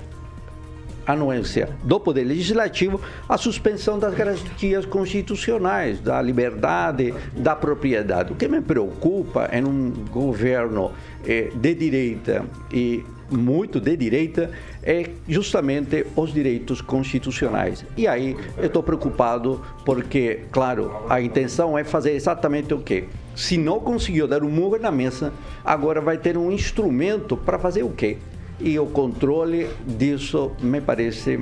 anuência 1.08 1.70
do 1.82 1.98
Poder 1.98 2.24
Legislativo 2.24 3.00
a 3.28 3.38
suspensão 3.38 3.98
das 3.98 4.14
garantias 4.14 4.84
constitucionais, 4.84 5.98
da 6.00 6.20
liberdade, 6.20 7.14
da 7.34 7.56
propriedade. 7.56 8.32
O 8.32 8.36
que 8.36 8.46
me 8.46 8.60
preocupa 8.60 9.48
é 9.50 9.64
um 9.64 9.90
governo 10.10 10.92
eh, 11.26 11.50
de 11.54 11.74
direita 11.74 12.44
e 12.70 13.02
muito 13.30 13.80
de 13.80 13.96
direita 13.96 14.50
é 14.82 15.10
justamente 15.28 16.06
os 16.16 16.32
direitos 16.32 16.80
constitucionais. 16.80 17.84
E 17.96 18.06
aí 18.06 18.36
eu 18.56 18.66
estou 18.66 18.82
preocupado 18.82 19.62
porque, 19.84 20.40
claro, 20.50 21.04
a 21.08 21.20
intenção 21.20 21.76
é 21.76 21.84
fazer 21.84 22.12
exatamente 22.12 22.72
o 22.72 22.78
quê? 22.78 23.04
Se 23.34 23.56
não 23.56 23.80
conseguiu 23.80 24.26
dar 24.26 24.42
um 24.42 24.50
murro 24.50 24.78
na 24.78 24.90
mesa, 24.90 25.32
agora 25.64 26.00
vai 26.00 26.16
ter 26.18 26.36
um 26.36 26.50
instrumento 26.50 27.36
para 27.36 27.58
fazer 27.58 27.82
o 27.82 27.90
quê? 27.90 28.18
E 28.60 28.78
o 28.78 28.86
controle 28.86 29.68
disso 29.86 30.52
me 30.60 30.80
parece 30.80 31.40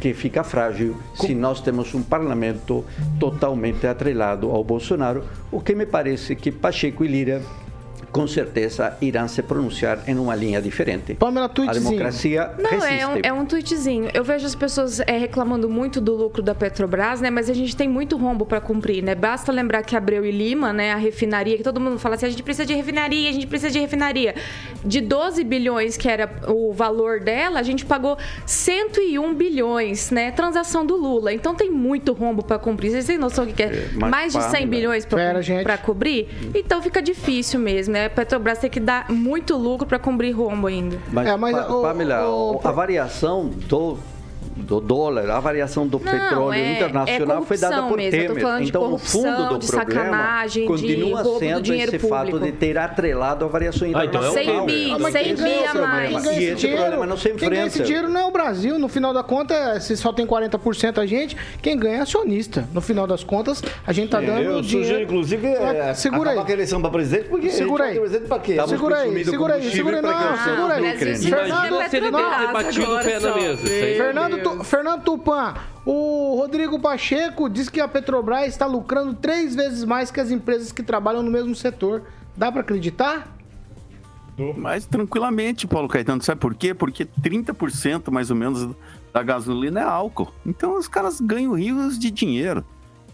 que 0.00 0.12
fica 0.12 0.44
frágil 0.44 0.96
se 1.14 1.34
nós 1.34 1.60
temos 1.60 1.94
um 1.94 2.02
parlamento 2.02 2.84
totalmente 3.18 3.86
atrelado 3.86 4.50
ao 4.50 4.62
Bolsonaro, 4.62 5.24
o 5.50 5.60
que 5.60 5.74
me 5.74 5.86
parece 5.86 6.36
que 6.36 6.52
Pacheco 6.52 7.04
e 7.04 7.08
Lira 7.08 7.42
com 8.14 8.28
certeza 8.28 8.96
irão 9.00 9.26
se 9.26 9.42
pronunciar 9.42 9.98
em 10.06 10.16
uma 10.16 10.36
linha 10.36 10.62
diferente. 10.62 11.14
Pamela, 11.14 11.50
A 11.66 11.72
democracia 11.72 12.48
Não, 12.56 12.70
resiste. 12.70 12.94
é 13.00 13.06
um, 13.08 13.20
é 13.24 13.32
um 13.32 13.44
tweetzinho. 13.44 14.08
Eu 14.14 14.22
vejo 14.22 14.46
as 14.46 14.54
pessoas 14.54 15.00
é, 15.00 15.18
reclamando 15.18 15.68
muito 15.68 16.00
do 16.00 16.14
lucro 16.14 16.40
da 16.40 16.54
Petrobras, 16.54 17.20
né? 17.20 17.28
Mas 17.28 17.50
a 17.50 17.52
gente 17.52 17.74
tem 17.74 17.88
muito 17.88 18.16
rombo 18.16 18.46
para 18.46 18.60
cumprir, 18.60 19.02
né? 19.02 19.16
Basta 19.16 19.50
lembrar 19.50 19.82
que 19.82 19.96
Abreu 19.96 20.24
e 20.24 20.30
Lima, 20.30 20.72
né? 20.72 20.92
A 20.92 20.96
refinaria, 20.96 21.56
que 21.56 21.64
todo 21.64 21.80
mundo 21.80 21.98
fala 21.98 22.14
assim, 22.14 22.26
a 22.26 22.30
gente 22.30 22.44
precisa 22.44 22.64
de 22.64 22.72
refinaria, 22.72 23.28
a 23.28 23.32
gente 23.32 23.48
precisa 23.48 23.72
de 23.72 23.80
refinaria. 23.80 24.36
De 24.84 25.00
12 25.00 25.42
bilhões, 25.42 25.96
que 25.96 26.08
era 26.08 26.30
o 26.46 26.72
valor 26.72 27.18
dela, 27.18 27.58
a 27.58 27.64
gente 27.64 27.84
pagou 27.84 28.16
101 28.46 29.34
bilhões, 29.34 30.12
né? 30.12 30.30
Transação 30.30 30.86
do 30.86 30.94
Lula. 30.94 31.32
Então 31.32 31.52
tem 31.52 31.68
muito 31.68 32.12
rombo 32.12 32.44
para 32.44 32.60
cumprir. 32.60 32.92
Vocês 32.92 33.06
têm 33.06 33.18
noção 33.18 33.44
do 33.44 33.52
que 33.52 33.64
é? 33.64 33.88
Mais 33.92 34.32
de 34.32 34.40
100 34.40 34.50
Pamela. 34.52 34.66
bilhões 34.66 35.04
para 35.64 35.78
cobrir? 35.78 36.28
Então 36.54 36.80
fica 36.80 37.02
difícil 37.02 37.58
mesmo, 37.58 37.92
né? 37.92 38.03
A 38.04 38.10
Petrobras 38.10 38.58
tem 38.58 38.68
que 38.70 38.80
dar 38.80 39.10
muito 39.10 39.56
lucro 39.56 39.86
para 39.86 39.98
cobrir 39.98 40.32
rombo 40.32 40.66
ainda. 40.66 40.98
Mas, 41.12 41.26
É, 41.26 41.36
mas, 41.36 41.56
Pa- 41.56 41.72
o- 41.72 41.82
Pamela, 41.82 42.28
o- 42.28 42.60
a 42.62 42.70
variação 42.70 43.46
do, 43.48 43.98
do 44.56 44.80
dólar, 44.80 45.28
a 45.30 45.40
variação 45.40 45.86
do 45.86 45.98
Não, 45.98 46.04
petróleo 46.12 46.52
é- 46.58 46.72
internacional 46.76 47.42
é 47.42 47.46
foi 47.46 47.58
dada 47.58 47.82
por 47.82 47.96
mesmo. 47.96 48.20
Eu 48.20 48.28
tô 48.28 48.34
Temer. 48.34 48.62
então, 48.62 48.94
o 48.94 48.98
fundo 48.98 49.48
do 49.48 49.58
de 49.58 49.66
problema 49.66 50.44
continua 50.66 51.24
sendo 51.38 51.74
esse 51.74 51.98
fato 51.98 52.26
público. 52.30 52.38
de 52.46 52.52
ter 52.52 52.78
atrelado 52.78 53.44
a 53.44 53.48
variação 53.48 53.88
Ah, 53.94 54.04
então 54.04 54.22
é 54.22 54.28
internacional. 54.30 54.64
um 54.64 54.68
100 54.68 54.84
bi, 54.84 54.90
Ah, 54.92 54.98
mas 55.00 55.12
100 55.12 55.24
quem 55.24 55.34
bi 55.34 55.64
a 55.66 55.74
mais. 55.74 56.10
Quem 56.10 56.22
ganha 56.22 56.40
E 56.40 56.44
esse 56.44 56.54
dinheiro, 56.56 56.80
problema 56.82 57.06
não 57.06 57.16
se 57.16 57.28
quem 57.30 57.48
ganha 57.50 57.66
esse 57.66 57.68
enfrenta. 57.78 57.84
dinheiro 57.86 58.08
não 58.08 58.20
é 58.20 58.24
o 58.24 58.30
Brasil. 58.30 58.78
No 58.78 58.88
final 58.88 59.12
da 59.12 59.22
conta, 59.22 59.54
é- 59.54 59.80
se 59.80 59.96
só 59.96 60.12
tem 60.12 60.26
40% 60.26 61.00
a 61.00 61.06
gente, 61.06 61.36
quem 61.60 61.76
ganha 61.76 61.98
é 61.98 62.00
acionista. 62.00 62.68
No 62.72 62.80
final 62.80 63.06
das 63.06 63.24
contas, 63.24 63.62
a 63.86 63.92
gente 63.92 64.10
tá 64.10 64.20
dando 64.20 64.40
eu 64.40 64.60
dinheiro. 64.60 64.84
sugiro, 64.86 65.02
inclusive, 65.02 65.46
é, 65.48 65.94
segura 65.94 66.30
aí. 66.30 66.38
a 66.38 66.50
eleição 66.52 66.80
para 66.80 66.90
presidente, 66.90 67.28
porque 67.28 67.50
Segura 67.50 67.84
aí. 67.84 67.98
presidente 67.98 68.28
para 68.28 68.38
quê? 68.40 68.56
Segura 68.68 68.96
aí, 68.98 69.24
segura 69.24 69.54
aí, 69.54 69.70
segura 69.70 69.96
aí. 69.96 70.02
Não, 70.02 70.44
segura 70.44 70.74
aí. 70.74 70.84
Imagina 71.24 71.88
se 71.88 71.96
ele 71.96 72.06
ter 72.12 72.52
batido 72.52 72.94
o 72.94 72.98
pé 73.02 73.18
na 73.20 73.34
mesa. 73.34 73.64
Isso 73.64 73.72
aí. 73.84 74.14
Fernando, 74.44 74.64
Fernando 74.64 75.02
Tupan, 75.02 75.54
o 75.86 76.36
Rodrigo 76.36 76.78
Pacheco 76.78 77.48
diz 77.48 77.68
que 77.68 77.80
a 77.80 77.88
Petrobras 77.88 78.48
está 78.48 78.66
lucrando 78.66 79.14
três 79.14 79.54
vezes 79.54 79.84
mais 79.84 80.10
que 80.10 80.20
as 80.20 80.30
empresas 80.30 80.70
que 80.70 80.82
trabalham 80.82 81.22
no 81.22 81.30
mesmo 81.30 81.54
setor. 81.54 82.02
Dá 82.36 82.52
para 82.52 82.60
acreditar? 82.60 83.34
Mas 84.56 84.84
tranquilamente, 84.84 85.66
Paulo 85.66 85.88
Caetano. 85.88 86.22
Sabe 86.22 86.40
por 86.40 86.54
quê? 86.54 86.74
Porque 86.74 87.06
30% 87.06 88.10
mais 88.10 88.30
ou 88.30 88.36
menos 88.36 88.74
da 89.12 89.22
gasolina 89.22 89.80
é 89.80 89.84
álcool. 89.84 90.32
Então 90.44 90.76
os 90.76 90.88
caras 90.88 91.20
ganham 91.20 91.54
rios 91.54 91.98
de 91.98 92.10
dinheiro. 92.10 92.64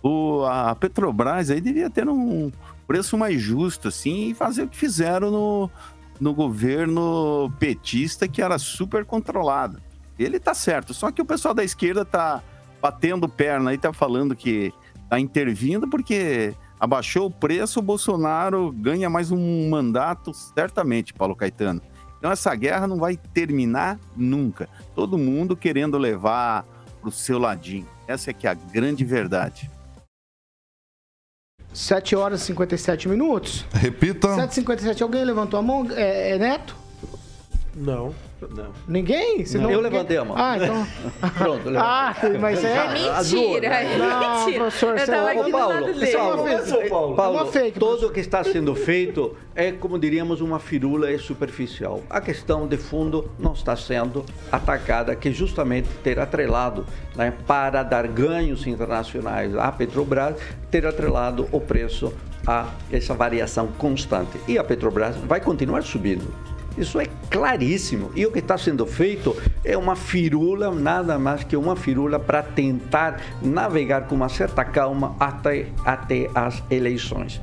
O, 0.02 0.44
a 0.46 0.74
Petrobras 0.74 1.50
aí 1.50 1.60
devia 1.60 1.90
ter 1.90 2.08
um 2.08 2.50
preço 2.86 3.18
mais 3.18 3.40
justo, 3.40 3.88
assim, 3.88 4.30
e 4.30 4.34
fazer 4.34 4.62
o 4.62 4.68
que 4.68 4.76
fizeram 4.76 5.30
no, 5.30 5.70
no 6.18 6.32
governo 6.32 7.52
petista, 7.58 8.26
que 8.26 8.40
era 8.40 8.58
super 8.58 9.04
controlado. 9.04 9.78
Ele 10.22 10.38
tá 10.38 10.52
certo, 10.52 10.92
só 10.92 11.10
que 11.10 11.22
o 11.22 11.24
pessoal 11.24 11.54
da 11.54 11.64
esquerda 11.64 12.04
tá 12.04 12.42
batendo 12.80 13.28
perna 13.28 13.70
aí, 13.70 13.78
tá 13.78 13.92
falando 13.92 14.36
que 14.36 14.72
tá 15.08 15.18
intervindo 15.18 15.88
porque 15.88 16.54
abaixou 16.78 17.26
o 17.26 17.30
preço, 17.30 17.80
o 17.80 17.82
Bolsonaro 17.82 18.70
ganha 18.70 19.08
mais 19.08 19.30
um 19.30 19.68
mandato, 19.70 20.32
certamente, 20.34 21.14
Paulo 21.14 21.34
Caetano. 21.34 21.80
Então 22.18 22.30
essa 22.30 22.54
guerra 22.54 22.86
não 22.86 22.98
vai 22.98 23.16
terminar 23.16 23.98
nunca. 24.14 24.68
Todo 24.94 25.16
mundo 25.16 25.56
querendo 25.56 25.96
levar 25.96 26.66
pro 27.00 27.10
seu 27.10 27.38
ladinho. 27.38 27.88
Essa 28.06 28.30
é 28.30 28.34
que 28.34 28.46
é 28.46 28.50
a 28.50 28.54
grande 28.54 29.04
verdade. 29.04 29.70
7 31.72 32.14
horas 32.14 32.42
e 32.42 32.46
57 32.46 33.08
minutos. 33.08 33.64
Repita. 33.72 34.28
7h57. 34.28 35.00
Alguém 35.00 35.24
levantou 35.24 35.58
a 35.58 35.62
mão? 35.62 35.86
É, 35.92 36.32
é 36.32 36.38
Neto? 36.38 36.76
Não. 37.74 38.14
Não. 38.48 38.70
Ninguém? 38.88 39.44
Não- 39.54 39.70
Eu 39.70 39.80
levantei 39.80 40.16
a 40.16 40.24
mão. 40.24 40.34
Ah, 40.38 40.56
então. 40.56 40.86
Pronto, 41.36 41.68
eu 41.68 41.78
Ah, 41.78 42.14
mas 42.40 42.64
é. 42.64 42.76
É 42.76 42.88
mentira, 42.92 43.66
é 43.66 43.98
Não, 43.98 44.38
mentira. 44.44 44.58
professor, 44.64 44.98
Eu 44.98 45.06
tava 45.06 45.28
é 45.34 45.38
aqui 45.40 45.50
do 45.50 45.58
Paulo, 45.58 45.84
dele. 45.86 46.00
pessoal, 46.00 46.44
Paulo. 46.88 47.16
Paulo, 47.16 47.38
É 47.38 47.42
uma 47.42 47.52
fake, 47.52 47.78
tudo 47.78 48.06
o 48.06 48.10
que 48.10 48.20
está 48.20 48.42
sendo 48.42 48.74
feito 48.74 49.36
é, 49.54 49.72
como 49.72 49.98
diríamos, 49.98 50.40
uma 50.40 50.58
firula 50.58 51.10
é 51.10 51.18
superficial. 51.18 52.02
A 52.08 52.20
questão 52.20 52.66
de 52.66 52.76
fundo 52.76 53.30
não 53.38 53.52
está 53.52 53.76
sendo 53.76 54.24
atacada, 54.50 55.14
que 55.14 55.32
justamente 55.32 55.88
ter 56.02 56.18
atrelado 56.18 56.86
né, 57.14 57.32
para 57.46 57.82
dar 57.82 58.06
ganhos 58.08 58.66
internacionais 58.66 59.54
à 59.56 59.70
Petrobras, 59.70 60.36
ter 60.70 60.86
atrelado 60.86 61.46
o 61.52 61.60
preço 61.60 62.12
a 62.46 62.68
essa 62.90 63.12
variação 63.12 63.66
constante. 63.66 64.38
E 64.48 64.56
a 64.58 64.64
Petrobras 64.64 65.14
vai 65.16 65.40
continuar 65.40 65.82
subindo. 65.82 66.32
Isso 66.76 67.00
é 67.00 67.06
claríssimo. 67.30 68.10
E 68.14 68.24
o 68.26 68.32
que 68.32 68.38
está 68.38 68.56
sendo 68.56 68.86
feito 68.86 69.36
é 69.64 69.76
uma 69.76 69.96
firula, 69.96 70.70
nada 70.70 71.18
mais 71.18 71.44
que 71.44 71.56
uma 71.56 71.76
firula 71.76 72.18
para 72.18 72.42
tentar 72.42 73.20
navegar 73.42 74.06
com 74.06 74.14
uma 74.14 74.28
certa 74.28 74.64
calma 74.64 75.14
até, 75.18 75.66
até 75.84 76.30
as 76.34 76.62
eleições. 76.70 77.40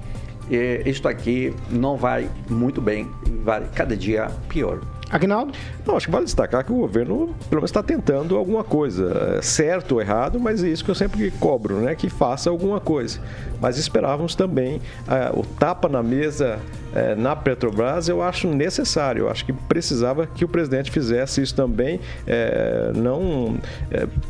E 0.49 0.81
isto 0.85 1.07
aqui 1.07 1.53
não 1.69 1.97
vai 1.97 2.29
muito 2.49 2.81
bem, 2.81 3.09
vai 3.43 3.67
cada 3.75 3.95
dia 3.95 4.27
pior. 4.47 4.79
Agnaldo? 5.09 5.53
Não, 5.85 5.95
acho 5.95 6.07
que 6.07 6.11
vale 6.11 6.25
destacar 6.25 6.65
que 6.65 6.71
o 6.71 6.75
governo, 6.75 7.35
pelo 7.49 7.61
menos, 7.61 7.69
está 7.69 7.81
tentando 7.81 8.35
alguma 8.35 8.63
coisa. 8.63 9.37
É, 9.37 9.41
Certo 9.41 9.93
ou 9.93 10.01
errado, 10.01 10.39
mas 10.39 10.63
é 10.63 10.67
isso 10.67 10.83
que 10.83 10.91
eu 10.91 10.95
sempre 10.95 11.31
cobro, 11.31 11.77
né? 11.77 11.95
Que 11.95 12.09
faça 12.09 12.49
alguma 12.49 12.79
coisa. 12.79 13.19
Mas 13.61 13.77
esperávamos 13.77 14.35
também 14.35 14.81
ah, 15.07 15.31
o 15.33 15.43
tapa 15.43 15.87
na 15.87 16.03
mesa 16.03 16.59
eh, 16.97 17.15
na 17.15 17.35
Petrobras, 17.35 18.07
eu 18.07 18.21
acho 18.21 18.47
necessário. 18.47 19.25
Eu 19.25 19.29
acho 19.29 19.45
que 19.45 19.53
precisava 19.53 20.25
que 20.25 20.45
o 20.45 20.47
presidente 20.47 20.89
fizesse 20.89 21.41
isso 21.41 21.53
também, 21.53 21.99
eh, 22.25 22.91
não 22.95 23.57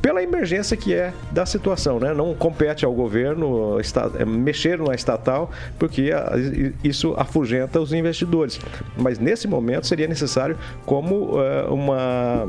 pela 0.02 0.22
emergência 0.22 0.76
que 0.76 0.94
é 0.94 1.14
da 1.32 1.46
situação, 1.46 2.00
né? 2.00 2.14
Não 2.14 2.34
compete 2.34 2.84
ao 2.84 2.94
governo 2.94 3.78
eh, 3.80 4.26
mexer 4.26 4.80
na 4.80 4.94
estatal, 4.94 5.50
porque 5.80 6.10
isso 6.84 7.14
afugenta 7.18 7.80
os 7.80 7.94
investidores. 7.94 8.60
Mas 8.98 9.20
nesse 9.20 9.48
momento 9.48 9.88
seria 9.88 10.08
necessário 10.08 10.58
como 10.86 11.42
eh, 11.42 11.66
uma 11.70 12.48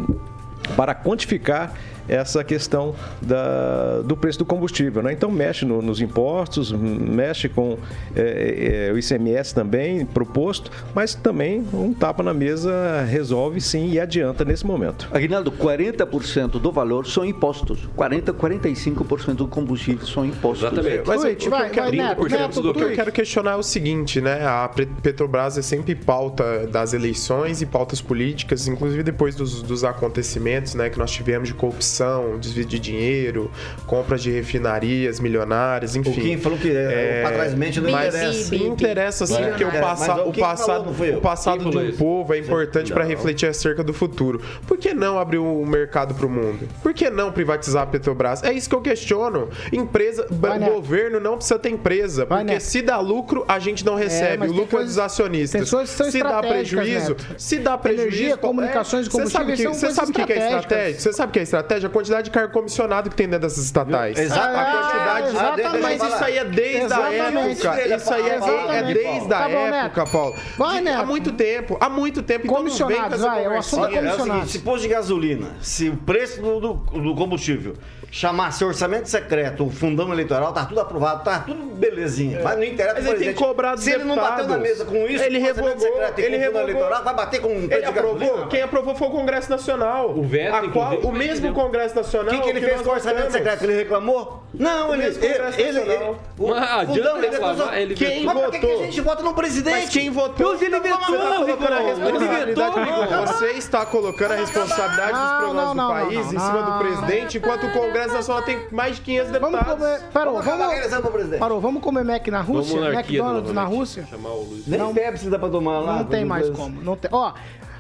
para 0.77 0.95
quantificar 0.95 1.73
essa 2.09 2.43
questão 2.43 2.95
da, 3.21 4.01
do 4.03 4.17
preço 4.17 4.39
do 4.39 4.45
combustível. 4.45 5.03
Né? 5.03 5.13
Então, 5.13 5.31
mexe 5.31 5.65
no- 5.65 5.83
nos 5.83 6.01
impostos, 6.01 6.73
mexe 6.73 7.49
com 7.49 7.77
eh, 8.17 8.89
eh, 8.89 8.93
o 8.93 8.99
ICMS 8.99 9.55
também 9.55 10.05
proposto, 10.07 10.71
mas 10.95 11.15
também 11.15 11.65
um 11.73 11.93
tapa 11.93 12.23
na 12.23 12.33
mesa 12.35 13.03
resolve 13.09 13.61
sim 13.61 13.91
e 13.91 14.01
adianta 14.01 14.45
nesse 14.45 14.67
momento. 14.67 15.09
Aguinaldo, 15.13 15.51
40% 15.53 16.59
do 16.59 16.73
valor 16.73 17.07
são 17.07 17.25
impostos. 17.25 17.89
40, 17.97 18.33
45% 18.33 19.35
do 19.35 19.47
combustível 19.49 20.07
são 20.07 20.25
impostos. 20.25 20.63
Mas 21.07 21.23
o- 21.23 21.27
o, 21.33 21.37
que 21.71 21.73
eu 22.21 22.27
quero- 22.29 22.45
o 22.71 22.75
que 22.75 22.83
eu 22.83 22.95
quero 22.95 23.13
questionar 23.13 23.53
é 23.53 23.57
o 23.57 23.63
seguinte, 23.63 24.21
né? 24.21 24.45
A 24.47 24.69
Petrobras 25.03 25.59
é 25.59 25.63
sempre 25.63 25.95
pauta 25.95 26.67
das 26.67 26.93
eleições 26.93 27.61
e 27.63 27.67
pautas 27.67 28.01
políticas, 28.01 28.67
inclusive 28.69 29.03
depois 29.03 29.35
dos, 29.35 29.63
dos 29.63 29.85
acontecimentos, 29.85 30.75
né, 30.75 30.89
que 30.91 30.99
nós 30.99 31.11
tivemos 31.11 31.49
de 31.49 31.55
corrupção, 31.55 31.98
desvio 32.39 32.65
de 32.65 32.79
dinheiro, 32.79 33.51
compras 33.87 34.23
de 34.23 34.31
refinarias 34.31 35.21
milionárias, 35.21 35.97
enfim. 35.97 36.13
Kim 36.13 36.37
falou 36.39 36.59
que, 36.59 36.71
é, 36.71 37.23
pra 37.23 37.33
trás 37.33 37.55
mente 37.55 37.81
não 37.81 37.91
mas 37.91 38.15
interessa. 38.15 38.57
Não 38.57 38.67
interessa, 38.67 39.27
sim, 39.27 39.35
porque 39.49 39.65
o, 39.65 39.71
passa, 39.71 40.15
o 40.23 40.29
o 40.29 40.35
passado, 40.35 40.91
o 40.91 41.21
passado 41.21 41.71
de 41.71 41.77
um 41.79 41.89
isso? 41.89 41.99
povo 41.99 42.35
é 42.35 42.39
importante 42.39 42.93
para 42.93 43.05
refletir 43.05 43.47
acerca 43.49 43.83
do 43.83 43.93
futuro. 43.93 44.41
Por 44.67 44.77
que 44.79 44.93
não 44.95 45.19
abrir 45.19 45.39
o 45.39 45.65
mercado 45.65 46.15
para 46.15 46.27
o 46.27 46.31
mundo? 46.31 46.69
Por 46.83 46.93
que 46.95 47.09
não 47.11 47.33
privatizar 47.33 47.83
a 47.83 47.87
Petrobras? 47.87 48.43
É 48.43 48.53
isso 48.53 48.69
que 48.69 48.75
eu 48.75 48.81
questiono. 48.81 49.49
Empresa, 49.73 50.27
Vai, 50.31 50.57
o 50.57 50.61
Neto. 50.61 50.73
governo 50.73 51.21
não 51.21 51.37
precisa 51.37 51.59
ter 51.59 51.71
empresa, 51.71 52.27
porque 52.27 52.45
Neto. 52.45 52.61
se 52.63 52.83
dá 52.83 52.99
lucro, 53.01 53.45
a 53.49 53.59
gente 53.59 53.85
não 53.85 53.95
recebe. 53.95 54.39
mas 54.39 54.51
o 54.51 54.55
lucro 54.55 54.81
é 54.81 54.85
dos 54.85 54.99
acionistas. 54.99 55.69
se 55.69 56.23
dá 56.23 56.41
prejuízo, 56.43 57.11
Neto. 57.11 57.27
se 57.37 57.59
dá 57.59 57.79
prejuízo, 57.79 58.09
Energia, 58.09 58.37
comunicações 58.37 59.07
e 59.07 59.11
Você 59.11 59.27
sabe 59.27 59.45
combustíveis 59.45 59.59
que- 59.59 59.65
são 59.65 59.89
Você 59.89 59.95
sabe 59.95 60.11
o 60.11 60.15
que 60.15 60.33
é 60.33 60.37
estratégia? 60.39 61.01
Você 61.01 61.13
sabe 61.13 61.31
o 61.31 61.33
que 61.33 61.39
é 61.39 61.43
estratégia? 61.43 61.88
A 61.89 61.93
quantidade 61.93 62.25
de 62.25 62.31
cargo 62.31 62.53
comissionado 62.53 63.11
que 63.11 63.17
tem 63.17 63.27
dentro 63.29 63.49
dessas 63.49 63.65
estatais. 63.65 64.19
Exato. 64.19 64.57
A 64.57 64.65
quantidade. 64.65 65.29
Exatamente. 65.29 65.83
Mas 65.83 66.03
isso 66.15 66.25
aí 66.25 66.39
é 66.39 66.45
desde 66.45 66.77
Exatamente. 66.85 67.67
a 67.67 67.75
época. 67.75 67.97
Isso 67.97 68.15
aí 68.15 68.23
é, 68.23 68.33
é 68.33 68.37
Exatamente. 68.37 68.95
desde 68.95 69.35
a 69.35 69.39
Tá 69.39 69.49
bom, 69.49 69.55
época, 69.67 70.01
Neto. 70.01 70.13
Paulo. 70.13 70.35
Vai, 70.57 70.81
Neto. 70.81 71.01
Há 71.01 71.07
muito 71.07 71.33
tempo. 71.33 71.77
Há 71.81 71.89
muito 71.89 72.23
tempo. 72.23 72.45
Então 72.45 72.57
não 72.59 72.65
vem 72.65 72.73
com 72.73 72.79
Comissionados, 72.85 73.19
essa 73.21 73.29
vai, 73.31 73.45
é 73.45 73.49
o 73.49 73.59
assunto 73.59 73.85
é 73.85 73.89
conversinha. 73.89 74.11
É 74.11 74.15
o 74.15 74.25
seguinte, 74.25 74.51
se 74.53 74.59
posto 74.61 74.83
de 74.83 74.89
gasolina, 74.89 75.57
se 75.61 75.89
o 75.89 75.97
preço 75.97 76.41
do- 76.43 76.75
do 76.75 77.15
combustível 77.15 77.75
chamasse 78.11 78.65
orçamento 78.65 79.09
secreto, 79.09 79.67
o 79.67 79.71
fundão 79.71 80.11
eleitoral, 80.13 80.53
tá 80.53 80.65
tudo 80.65 80.81
aprovado, 80.81 81.25
tá 81.25 81.41
tudo 81.41 81.63
belezinha. 81.75 82.41
Mas 82.43 82.57
não 82.57 82.65
interessa 82.65 82.95
Mas 82.97 83.07
ele 83.07 83.25
tem 83.27 83.35
cobrado 83.35 83.81
Se 83.81 83.91
ele 83.93 84.05
não 84.05 84.17
bateu 84.17 84.47
na 84.49 84.57
mesa 84.59 84.85
com 84.85 84.97
isso, 85.07 85.23
Ele 85.23 85.39
com 85.39 85.45
revogou, 85.47 85.79
secreto 85.81 86.19
e 86.21 86.25
ele 86.25 86.37
revogou. 86.39 86.63
eleitoral, 86.63 87.05
vai 87.05 87.15
bater 87.15 87.41
com 87.41 87.49
um 87.49 87.65
Ele 87.71 87.85
aprovou? 87.85 88.19
gasolina? 88.19 88.47
Quem 88.49 88.63
aprovou 88.63 88.95
foi 88.95 89.09
o 89.09 89.11
Congresso 89.11 89.51
Nacional. 89.51 90.11
O 90.11 90.23
veto, 90.23 90.55
a 90.55 90.69
qual, 90.71 90.95
O 90.95 91.13
mesmo? 91.13 91.53
Congresso 91.53 91.95
Nacional. 91.97 92.35
O 92.35 92.37
que, 92.37 92.43
que 92.43 92.51
ele 92.51 92.61
que 92.61 92.67
fez 92.67 92.83
com 92.83 92.89
o 92.91 92.93
orçamento 92.93 93.31
secreto? 93.33 93.63
Ele 93.65 93.75
reclamou? 93.77 94.43
Não, 94.55 94.91
O 94.91 94.95
ele. 94.95 95.05
ele, 95.05 95.17
ele, 95.59 95.79
ele- 95.79 96.17
o 96.39 96.49
Mas 96.49 96.89
fundão, 96.89 97.19
ele 97.19 97.83
ele 97.83 97.95
Quem 97.95 98.25
Mas 98.25 98.39
pra 98.39 98.51
que 98.51 98.59
votou? 98.59 98.81
a 98.81 98.85
gente 98.85 99.01
vota 99.01 99.23
no 99.23 99.35
presidente? 99.35 99.75
Mas 99.81 99.91
quem 99.91 100.11
votou? 100.11 100.55
Ele 100.55 100.81
vetou, 100.81 100.99
Você 100.99 101.13
está 101.13 101.37
colocando 101.37 101.73
a 101.73 101.79
responsabilidade, 101.81 102.09
Ele 102.09 102.45
vetou. 102.47 103.27
Você 103.27 103.47
está 103.53 103.87
colocando 103.87 104.33
a 104.33 104.37
responsabilidade 104.37 105.13
dos 105.13 105.31
problemas 105.39 105.75
do 105.75 105.89
país 105.89 106.27
em 106.33 106.39
cima 106.39 106.63
do 106.63 106.79
presidente, 106.79 107.39
enquanto 107.39 107.67
o 107.67 107.73
Congresso 107.73 107.98
Nacional 108.07 108.43
tem 108.43 108.59
mais 108.71 108.97
de 108.97 109.03
500 109.03 109.31
Vamos 109.33 109.51
deputados. 109.61 109.85
comer. 109.85 110.01
Parou, 110.13 110.43
Vamos 110.43 110.91
vamos. 110.91 111.11
presidente. 111.13 111.39
Parou, 111.41 111.61
vamos 111.61 111.83
comer 111.83 112.05
Mac 112.05 112.27
na 112.29 112.41
Rússia? 112.41 112.79
McDonald's 112.93 113.53
na. 113.53 113.65
Rússia? 113.65 114.07
Chamar 114.09 114.31
o 114.31 114.43
Luiz. 114.45 114.67
Nem 114.67 114.79
Não. 114.79 114.95
Pepsi 114.95 115.29
dá 115.29 115.39
pra 115.39 115.49
tomar 115.49 115.81
lá. 115.81 115.97
Não 115.99 116.05
tem 116.05 116.25
mais 116.25 116.49
como. 116.51 116.81
Não 116.81 116.97
tem. 116.97 117.11
Ó, 117.13 117.33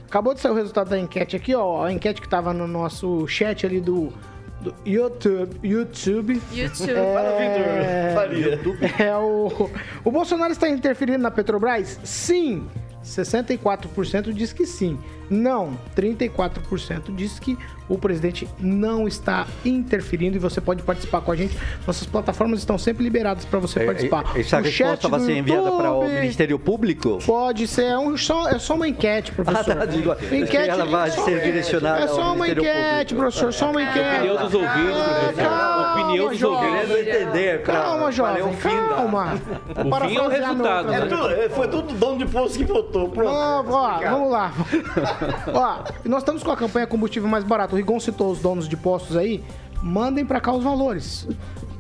acabou 0.07 0.35
de 0.35 0.41
sair 0.41 0.53
o 0.53 0.55
resultado 0.55 0.91
da 0.91 0.99
enquete 0.99 1.37
aqui, 1.37 1.55
ó. 1.55 1.85
A 1.85 1.93
enquete 1.93 2.21
que 2.21 2.29
tava 2.29 2.53
no 2.53 2.67
nosso 2.67 3.27
chat 3.29 3.65
ali 3.65 3.81
do, 3.81 4.13
do 4.61 4.75
YouTube. 4.85 5.57
YouTube. 5.63 6.43
YouTube. 6.53 6.91
É, 6.91 8.13
Faria. 8.15 8.61
é 8.99 9.17
o, 9.17 9.71
o 10.05 10.11
Bolsonaro 10.11 10.53
está 10.53 10.69
interferindo 10.69 11.19
na 11.19 11.31
Petrobras? 11.31 11.99
Sim. 12.05 12.67
64% 13.05 14.33
diz 14.33 14.53
que 14.53 14.67
sim. 14.67 14.99
Não, 15.31 15.79
34% 15.97 17.15
diz 17.15 17.39
que 17.39 17.57
o 17.89 17.97
presidente 17.99 18.49
não 18.59 19.07
está 19.09 19.47
interferindo 19.65 20.37
e 20.37 20.39
você 20.39 20.61
pode 20.61 20.83
participar 20.83 21.21
com 21.21 21.33
a 21.33 21.37
gente. 21.37 21.57
Nossas 21.87 22.07
plataformas 22.07 22.59
estão 22.59 22.77
sempre 22.79 23.03
liberadas 23.05 23.45
para 23.45 23.59
você 23.59 23.81
participar. 23.81 24.25
Essa 24.37 24.39
O 24.39 24.45
chat 24.45 24.63
resposta 24.65 25.09
vai 25.09 25.21
ser 25.21 25.37
enviada 25.39 25.71
para 25.73 25.93
o 25.93 26.05
Ministério 26.07 26.59
Público? 26.59 27.19
Pode 27.25 27.67
ser, 27.67 27.85
é, 27.85 27.99
um, 27.99 28.17
só, 28.17 28.49
é 28.49 28.59
só 28.59 28.75
uma 28.75 28.87
enquete, 28.89 29.33
professor. 29.33 29.73
Ah, 29.73 29.75
tá, 29.77 29.85
digo, 29.87 30.15
ela 30.55 30.85
vai 30.85 31.11
só- 31.11 31.25
ser 31.25 31.41
direcionada 31.43 32.05
É 32.05 32.09
só 32.09 32.21
uma 32.35 32.47
Ministério 32.47 32.63
enquete, 32.63 33.15
Público. 33.15 33.17
professor, 33.17 33.53
só 33.53 33.71
uma 33.71 33.83
enquete. 33.83 34.17
Opinião 34.17 34.37
dos 34.37 34.55
ouvintes, 34.55 34.97
Ah, 34.97 35.19
professor. 35.25 35.49
calma, 35.51 35.89
Opinião 36.03 36.29
dos. 36.29 36.39
Querendo 36.39 36.99
entender, 36.99 37.63
cara. 37.63 37.81
Calma, 37.81 38.09
é 38.09 38.13
jovem, 38.13 38.43
o 38.43 38.53
fim 38.53 38.69
da- 38.69 38.89
calma. 38.95 39.35
O 39.77 40.09
fim 40.09 40.17
é 40.17 40.23
o 40.23 40.29
resultado, 40.29 40.93
É 40.93 41.01
né? 41.01 41.07
tudo- 41.07 41.31
é, 41.31 41.49
foi 41.49 41.69
tudo 41.69 41.95
dono 41.95 42.19
de 42.19 42.27
posto 42.27 42.59
que 42.59 42.65
votou. 42.65 43.09
Pronto. 43.09 43.31
Não, 43.33 43.65
ó, 43.73 43.99
vamos 43.99 44.31
lá. 44.31 44.53
ó, 45.53 45.79
nós 46.05 46.19
estamos 46.23 46.43
com 46.43 46.51
a 46.51 46.57
campanha 46.57 46.87
combustível 46.87 47.29
mais 47.29 47.45
barato. 47.45 47.78
Rigon 47.79 47.99
citou 47.99 48.31
os 48.31 48.41
donos 48.41 48.69
de 48.69 48.77
postos 48.77 49.17
aí. 49.17 49.43
Mandem 49.83 50.27
pra 50.27 50.41
cá 50.41 50.53
os 50.53 50.65
valores 50.65 51.29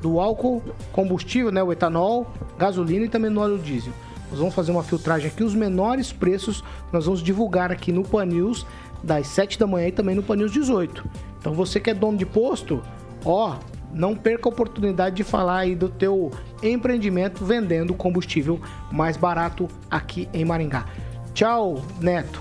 do 0.00 0.20
álcool, 0.20 0.62
combustível, 0.92 1.50
né, 1.50 1.62
o 1.62 1.72
etanol, 1.72 2.32
gasolina 2.56 3.04
e 3.04 3.08
também 3.08 3.30
no 3.30 3.40
óleo 3.40 3.58
diesel. 3.58 3.92
Nós 4.30 4.38
vamos 4.38 4.54
fazer 4.54 4.70
uma 4.70 4.82
filtragem 4.82 5.28
aqui, 5.28 5.42
os 5.42 5.54
menores 5.54 6.12
preços 6.12 6.62
nós 6.92 7.06
vamos 7.06 7.22
divulgar 7.22 7.72
aqui 7.72 7.90
no 7.90 8.02
Pan 8.02 8.26
News 8.26 8.66
das 9.02 9.26
7 9.28 9.58
da 9.58 9.66
manhã 9.66 9.88
e 9.88 9.92
também 9.92 10.14
no 10.14 10.22
Pan 10.22 10.36
News 10.36 10.52
18. 10.52 11.04
Então 11.40 11.52
você 11.54 11.80
que 11.80 11.90
é 11.90 11.94
dono 11.94 12.16
de 12.16 12.26
posto, 12.26 12.82
ó, 13.24 13.56
não 13.92 14.14
perca 14.14 14.48
a 14.48 14.52
oportunidade 14.52 15.16
de 15.16 15.24
falar 15.24 15.58
aí 15.58 15.74
do 15.74 15.88
teu 15.88 16.30
empreendimento 16.62 17.44
vendendo 17.44 17.94
combustível 17.94 18.60
mais 18.92 19.16
barato 19.16 19.66
aqui 19.90 20.28
em 20.32 20.44
Maringá. 20.44 20.86
Tchau, 21.32 21.82
Neto. 22.00 22.40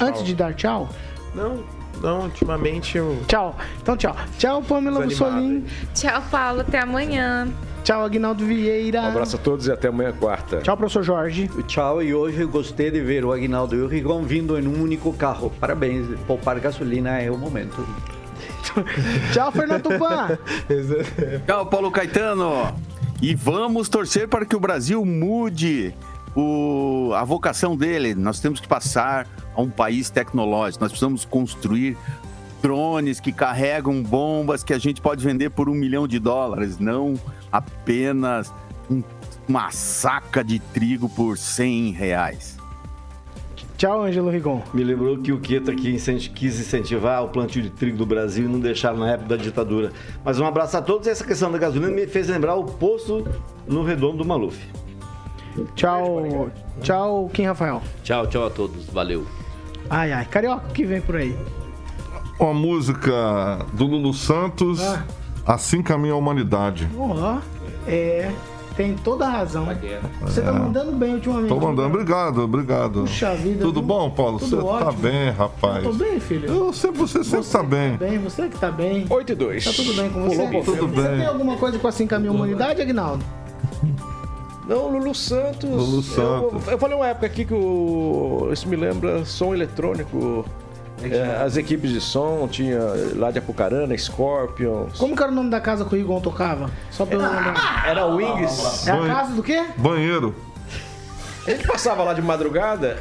Antes 0.00 0.24
de 0.24 0.34
dar 0.34 0.54
tchau, 0.54 0.88
Não, 1.34 1.64
não, 2.02 2.22
ultimamente 2.22 2.98
eu. 2.98 3.22
tchau. 3.26 3.56
Então 3.82 3.96
tchau. 3.96 4.16
Tchau, 4.38 4.62
Pamela. 4.62 5.04
Mussolini. 5.04 5.64
Tchau, 5.94 6.22
Paulo. 6.30 6.60
Até 6.60 6.80
amanhã. 6.80 7.48
Tchau, 7.84 8.04
Aguinaldo 8.04 8.44
Vieira. 8.44 9.00
Um 9.02 9.08
abraço 9.08 9.36
a 9.36 9.38
todos 9.38 9.66
e 9.66 9.72
até 9.72 9.88
amanhã, 9.88 10.12
quarta. 10.12 10.58
Tchau, 10.58 10.76
professor 10.76 11.02
Jorge. 11.02 11.48
Tchau, 11.66 12.02
e 12.02 12.14
hoje 12.14 12.42
eu 12.42 12.48
gostei 12.48 12.90
de 12.90 13.00
ver 13.00 13.24
o 13.24 13.32
Aguinaldo 13.32 13.74
e 13.76 13.80
o 13.80 13.86
Rigon 13.86 14.22
vindo 14.24 14.58
em 14.58 14.66
um 14.66 14.82
único 14.82 15.12
carro. 15.12 15.50
Parabéns, 15.58 16.06
poupar 16.26 16.60
gasolina 16.60 17.18
é 17.18 17.30
o 17.30 17.38
momento. 17.38 17.86
Tchau, 19.32 19.50
Fernando 19.52 19.82
Tupan. 19.82 20.38
Tchau, 21.46 21.66
Paulo 21.66 21.90
Caetano. 21.90 22.74
E 23.22 23.34
vamos 23.34 23.88
torcer 23.88 24.28
para 24.28 24.44
que 24.44 24.54
o 24.54 24.60
Brasil 24.60 25.04
mude 25.04 25.94
o, 26.36 27.12
a 27.14 27.24
vocação 27.24 27.76
dele. 27.76 28.14
Nós 28.14 28.40
temos 28.40 28.60
que 28.60 28.68
passar 28.68 29.26
a 29.54 29.60
um 29.62 29.70
país 29.70 30.10
tecnológico. 30.10 30.82
Nós 30.84 30.92
precisamos 30.92 31.24
construir 31.24 31.96
drones 32.62 33.20
que 33.20 33.32
carregam 33.32 34.02
bombas 34.02 34.64
que 34.64 34.72
a 34.72 34.78
gente 34.78 35.00
pode 35.00 35.24
vender 35.24 35.50
por 35.50 35.68
um 35.68 35.74
milhão 35.74 36.08
de 36.08 36.18
dólares, 36.18 36.78
não 36.78 37.14
apenas 37.52 38.52
um- 38.90 39.02
uma 39.48 39.70
saca 39.70 40.42
de 40.42 40.58
trigo 40.58 41.08
por 41.08 41.38
100 41.38 41.92
reais. 41.92 42.58
Tchau, 43.76 44.02
Ângelo 44.02 44.28
Rigon. 44.28 44.60
Me 44.74 44.82
lembrou 44.82 45.18
que 45.18 45.30
o 45.32 45.38
Queta 45.38 45.70
aqui 45.70 45.92
quis 46.34 46.58
incentivar 46.58 47.22
o 47.24 47.28
plantio 47.28 47.62
de 47.62 47.70
trigo 47.70 47.96
do 47.96 48.04
Brasil 48.04 48.46
e 48.46 48.48
não 48.48 48.58
deixaram 48.58 48.98
na 48.98 49.12
época 49.12 49.28
da 49.28 49.36
ditadura. 49.36 49.92
Mas 50.24 50.40
um 50.40 50.44
abraço 50.46 50.76
a 50.76 50.82
todos. 50.82 51.06
Essa 51.06 51.24
questão 51.24 51.52
da 51.52 51.58
gasolina 51.58 51.92
me 51.92 52.04
fez 52.08 52.26
lembrar 52.28 52.56
o 52.56 52.64
poço 52.64 53.24
no 53.68 53.84
redondo 53.84 54.18
do 54.18 54.24
Maluf. 54.24 54.58
Tchau, 55.74 56.50
tchau, 56.82 57.30
Kim 57.32 57.44
Rafael. 57.46 57.82
Tchau, 58.02 58.26
tchau 58.26 58.46
a 58.46 58.50
todos. 58.50 58.86
Valeu. 58.86 59.26
Ai, 59.90 60.12
ai. 60.12 60.24
Carioca, 60.26 60.66
o 60.68 60.72
que 60.72 60.84
vem 60.84 61.00
por 61.00 61.16
aí? 61.16 61.36
Uma 62.38 62.54
música 62.54 63.10
do 63.72 63.86
Lulu 63.86 64.12
Santos, 64.14 64.80
Ah. 64.80 65.04
Assim 65.46 65.82
Caminha 65.82 66.12
a 66.12 66.16
Humanidade. 66.16 66.86
Ó, 66.96 67.38
é. 67.86 68.30
Tem 68.76 68.94
toda 68.94 69.26
a 69.26 69.30
razão. 69.30 69.66
Você 70.20 70.40
tá 70.40 70.50
É. 70.50 70.52
mandando 70.52 70.92
bem 70.92 71.14
ultimamente. 71.14 71.48
Tô 71.48 71.56
mandando, 71.56 71.88
né? 71.88 71.94
obrigado, 71.94 72.38
obrigado. 72.42 73.00
Puxa 73.00 73.34
vida, 73.34 73.60
Tudo 73.64 73.80
viu? 73.80 73.88
bom, 73.88 74.10
Paulo? 74.10 74.38
Tudo 74.38 74.50
Você 74.50 74.56
tá 74.56 74.86
ótimo. 74.86 74.92
bem, 75.02 75.30
rapaz? 75.30 75.84
Eu 75.84 75.90
tô 75.90 75.96
bem, 75.96 76.20
filho. 76.20 76.48
Eu 76.48 76.72
sei, 76.72 76.90
você 76.92 77.24
sempre 77.24 77.48
tá 77.48 77.62
bem. 77.64 77.96
Bem, 77.96 78.18
você 78.18 78.48
que 78.48 78.56
tá 78.58 78.70
bem. 78.70 79.04
8 79.10 79.32
e 79.32 79.34
2. 79.34 79.64
Tá 79.64 79.72
tudo 79.72 79.94
bem 79.94 80.10
com 80.10 80.22
você? 80.28 80.36
Pulou 80.46 80.62
Tudo 80.62 80.86
Você 80.94 81.08
bem. 81.08 81.18
tem 81.18 81.26
alguma 81.26 81.56
coisa 81.56 81.76
com 81.78 81.88
assim 81.88 82.06
caminho 82.06 82.34
humanidade, 82.34 82.80
Agnaldo? 82.80 83.24
Não, 84.68 84.88
Lulu 84.88 85.14
Santos. 85.14 85.64
Lulu 85.70 85.96
Eu, 85.96 86.02
Santos. 86.02 86.68
eu 86.68 86.78
falei 86.78 86.94
uma 86.96 87.06
época 87.08 87.26
aqui 87.26 87.44
que 87.44 87.54
o, 87.54 88.50
isso 88.52 88.68
me 88.68 88.76
lembra 88.76 89.24
som 89.24 89.54
eletrônico. 89.54 90.44
É, 91.02 91.42
as 91.44 91.56
equipes 91.56 91.90
de 91.90 92.00
som 92.00 92.46
tinha 92.48 92.78
lá 93.16 93.30
de 93.30 93.38
Apucarana, 93.38 93.96
Scorpions. 93.96 94.98
Como 94.98 95.16
que 95.16 95.22
era 95.22 95.30
o 95.30 95.34
nome 95.34 95.48
da 95.48 95.60
casa 95.60 95.84
que 95.84 95.94
o 95.94 95.98
Rigon 95.98 96.20
tocava? 96.20 96.68
Só 96.90 97.06
pra 97.06 97.14
eu 97.16 97.22
lembrar. 97.22 97.84
Era 97.86 98.04
Wings. 98.06 98.86
É 98.86 98.90
a 98.90 99.06
casa 99.06 99.32
do 99.34 99.42
quê? 99.42 99.64
Banheiro. 99.76 100.34
A 101.46 101.50
gente 101.50 101.66
passava 101.66 102.02
lá 102.02 102.12
de 102.12 102.20
madrugada, 102.20 102.98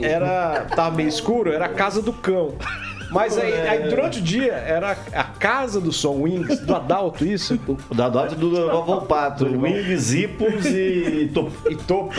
era 0.00 0.66
tava 0.76 0.94
meio 0.94 1.08
escuro, 1.08 1.52
era 1.52 1.64
a 1.64 1.68
casa 1.68 2.00
do 2.00 2.12
cão. 2.12 2.54
Mas 3.10 3.38
aí, 3.38 3.52
aí 3.68 3.88
durante 3.88 4.18
o 4.18 4.22
dia 4.22 4.52
era 4.52 4.96
a 5.14 5.24
casa 5.24 5.80
do 5.80 5.92
som 5.92 6.22
Wings, 6.22 6.60
do 6.60 6.74
Adalto, 6.74 7.24
isso? 7.24 7.58
O 7.90 7.94
da 7.94 8.08
Dota 8.08 8.34
do 8.34 8.50
Volpato. 8.84 9.44
Wings, 9.46 10.12
Ipos 10.14 10.66
e 10.66 11.30
Topo. 11.32 11.52
E 11.70 11.76
topo. 11.76 12.12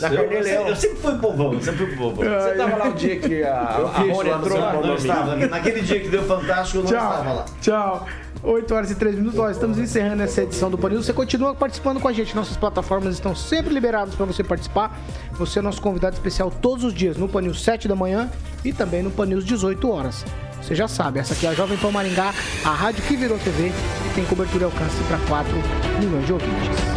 Na 0.00 0.08
Eu, 0.08 0.16
Carneleão. 0.28 0.68
eu 0.68 0.76
sempre 0.76 0.96
fui 0.98 1.18
povão, 1.18 1.60
sempre 1.60 1.86
fui 1.86 1.96
povão. 1.96 2.24
Você 2.24 2.54
tava 2.54 2.76
lá 2.76 2.88
o 2.88 2.92
dia 2.94 3.18
que 3.18 3.42
a, 3.42 3.76
Eu 3.78 3.86
a 3.86 4.14
Rony 4.14 4.30
entrou 4.30 4.58
lá? 4.58 4.72
condomínio. 4.72 4.96
estava. 4.96 5.36
Naquele 5.36 5.80
dia 5.82 6.00
que 6.00 6.08
deu 6.08 6.22
fantástico, 6.22 6.78
eu 6.78 6.84
não 6.84 6.90
estava 6.90 7.32
lá. 7.32 7.44
Tchau. 7.60 8.06
8 8.44 8.74
horas 8.74 8.90
e 8.90 8.96
3 8.96 9.14
minutos, 9.14 9.38
nós 9.38 9.52
estamos 9.52 9.78
encerrando 9.78 10.22
essa 10.22 10.42
edição 10.42 10.68
do 10.68 10.76
Panil. 10.76 11.00
Você 11.00 11.12
continua 11.12 11.54
participando 11.54 12.00
com 12.00 12.08
a 12.08 12.12
gente. 12.12 12.34
Nossas 12.34 12.56
plataformas 12.56 13.14
estão 13.14 13.36
sempre 13.36 13.72
liberadas 13.72 14.14
para 14.16 14.26
você 14.26 14.42
participar. 14.42 14.98
Você 15.34 15.60
é 15.60 15.62
nosso 15.62 15.80
convidado 15.80 16.14
especial 16.14 16.50
todos 16.50 16.84
os 16.84 16.92
dias 16.92 17.16
no 17.16 17.28
Panil 17.28 17.54
7 17.54 17.86
da 17.86 17.94
manhã 17.94 18.28
e 18.64 18.72
também 18.72 19.02
no 19.02 19.10
Panil 19.10 19.40
18 19.40 19.90
horas. 19.90 20.24
Você 20.60 20.74
já 20.74 20.86
sabe, 20.86 21.18
essa 21.18 21.34
aqui 21.34 21.46
é 21.46 21.50
a 21.50 21.54
Jovem 21.54 21.76
Pan 21.78 21.90
Maringá, 21.90 22.32
a 22.64 22.70
rádio 22.70 23.02
que 23.04 23.16
virou 23.16 23.38
TV 23.38 23.68
e 23.68 24.14
tem 24.14 24.24
cobertura 24.24 24.62
e 24.62 24.66
alcance 24.66 25.02
para 25.08 25.18
4 25.18 25.52
milhões 26.00 26.26
de 26.26 26.32
ouvintes. 26.32 26.92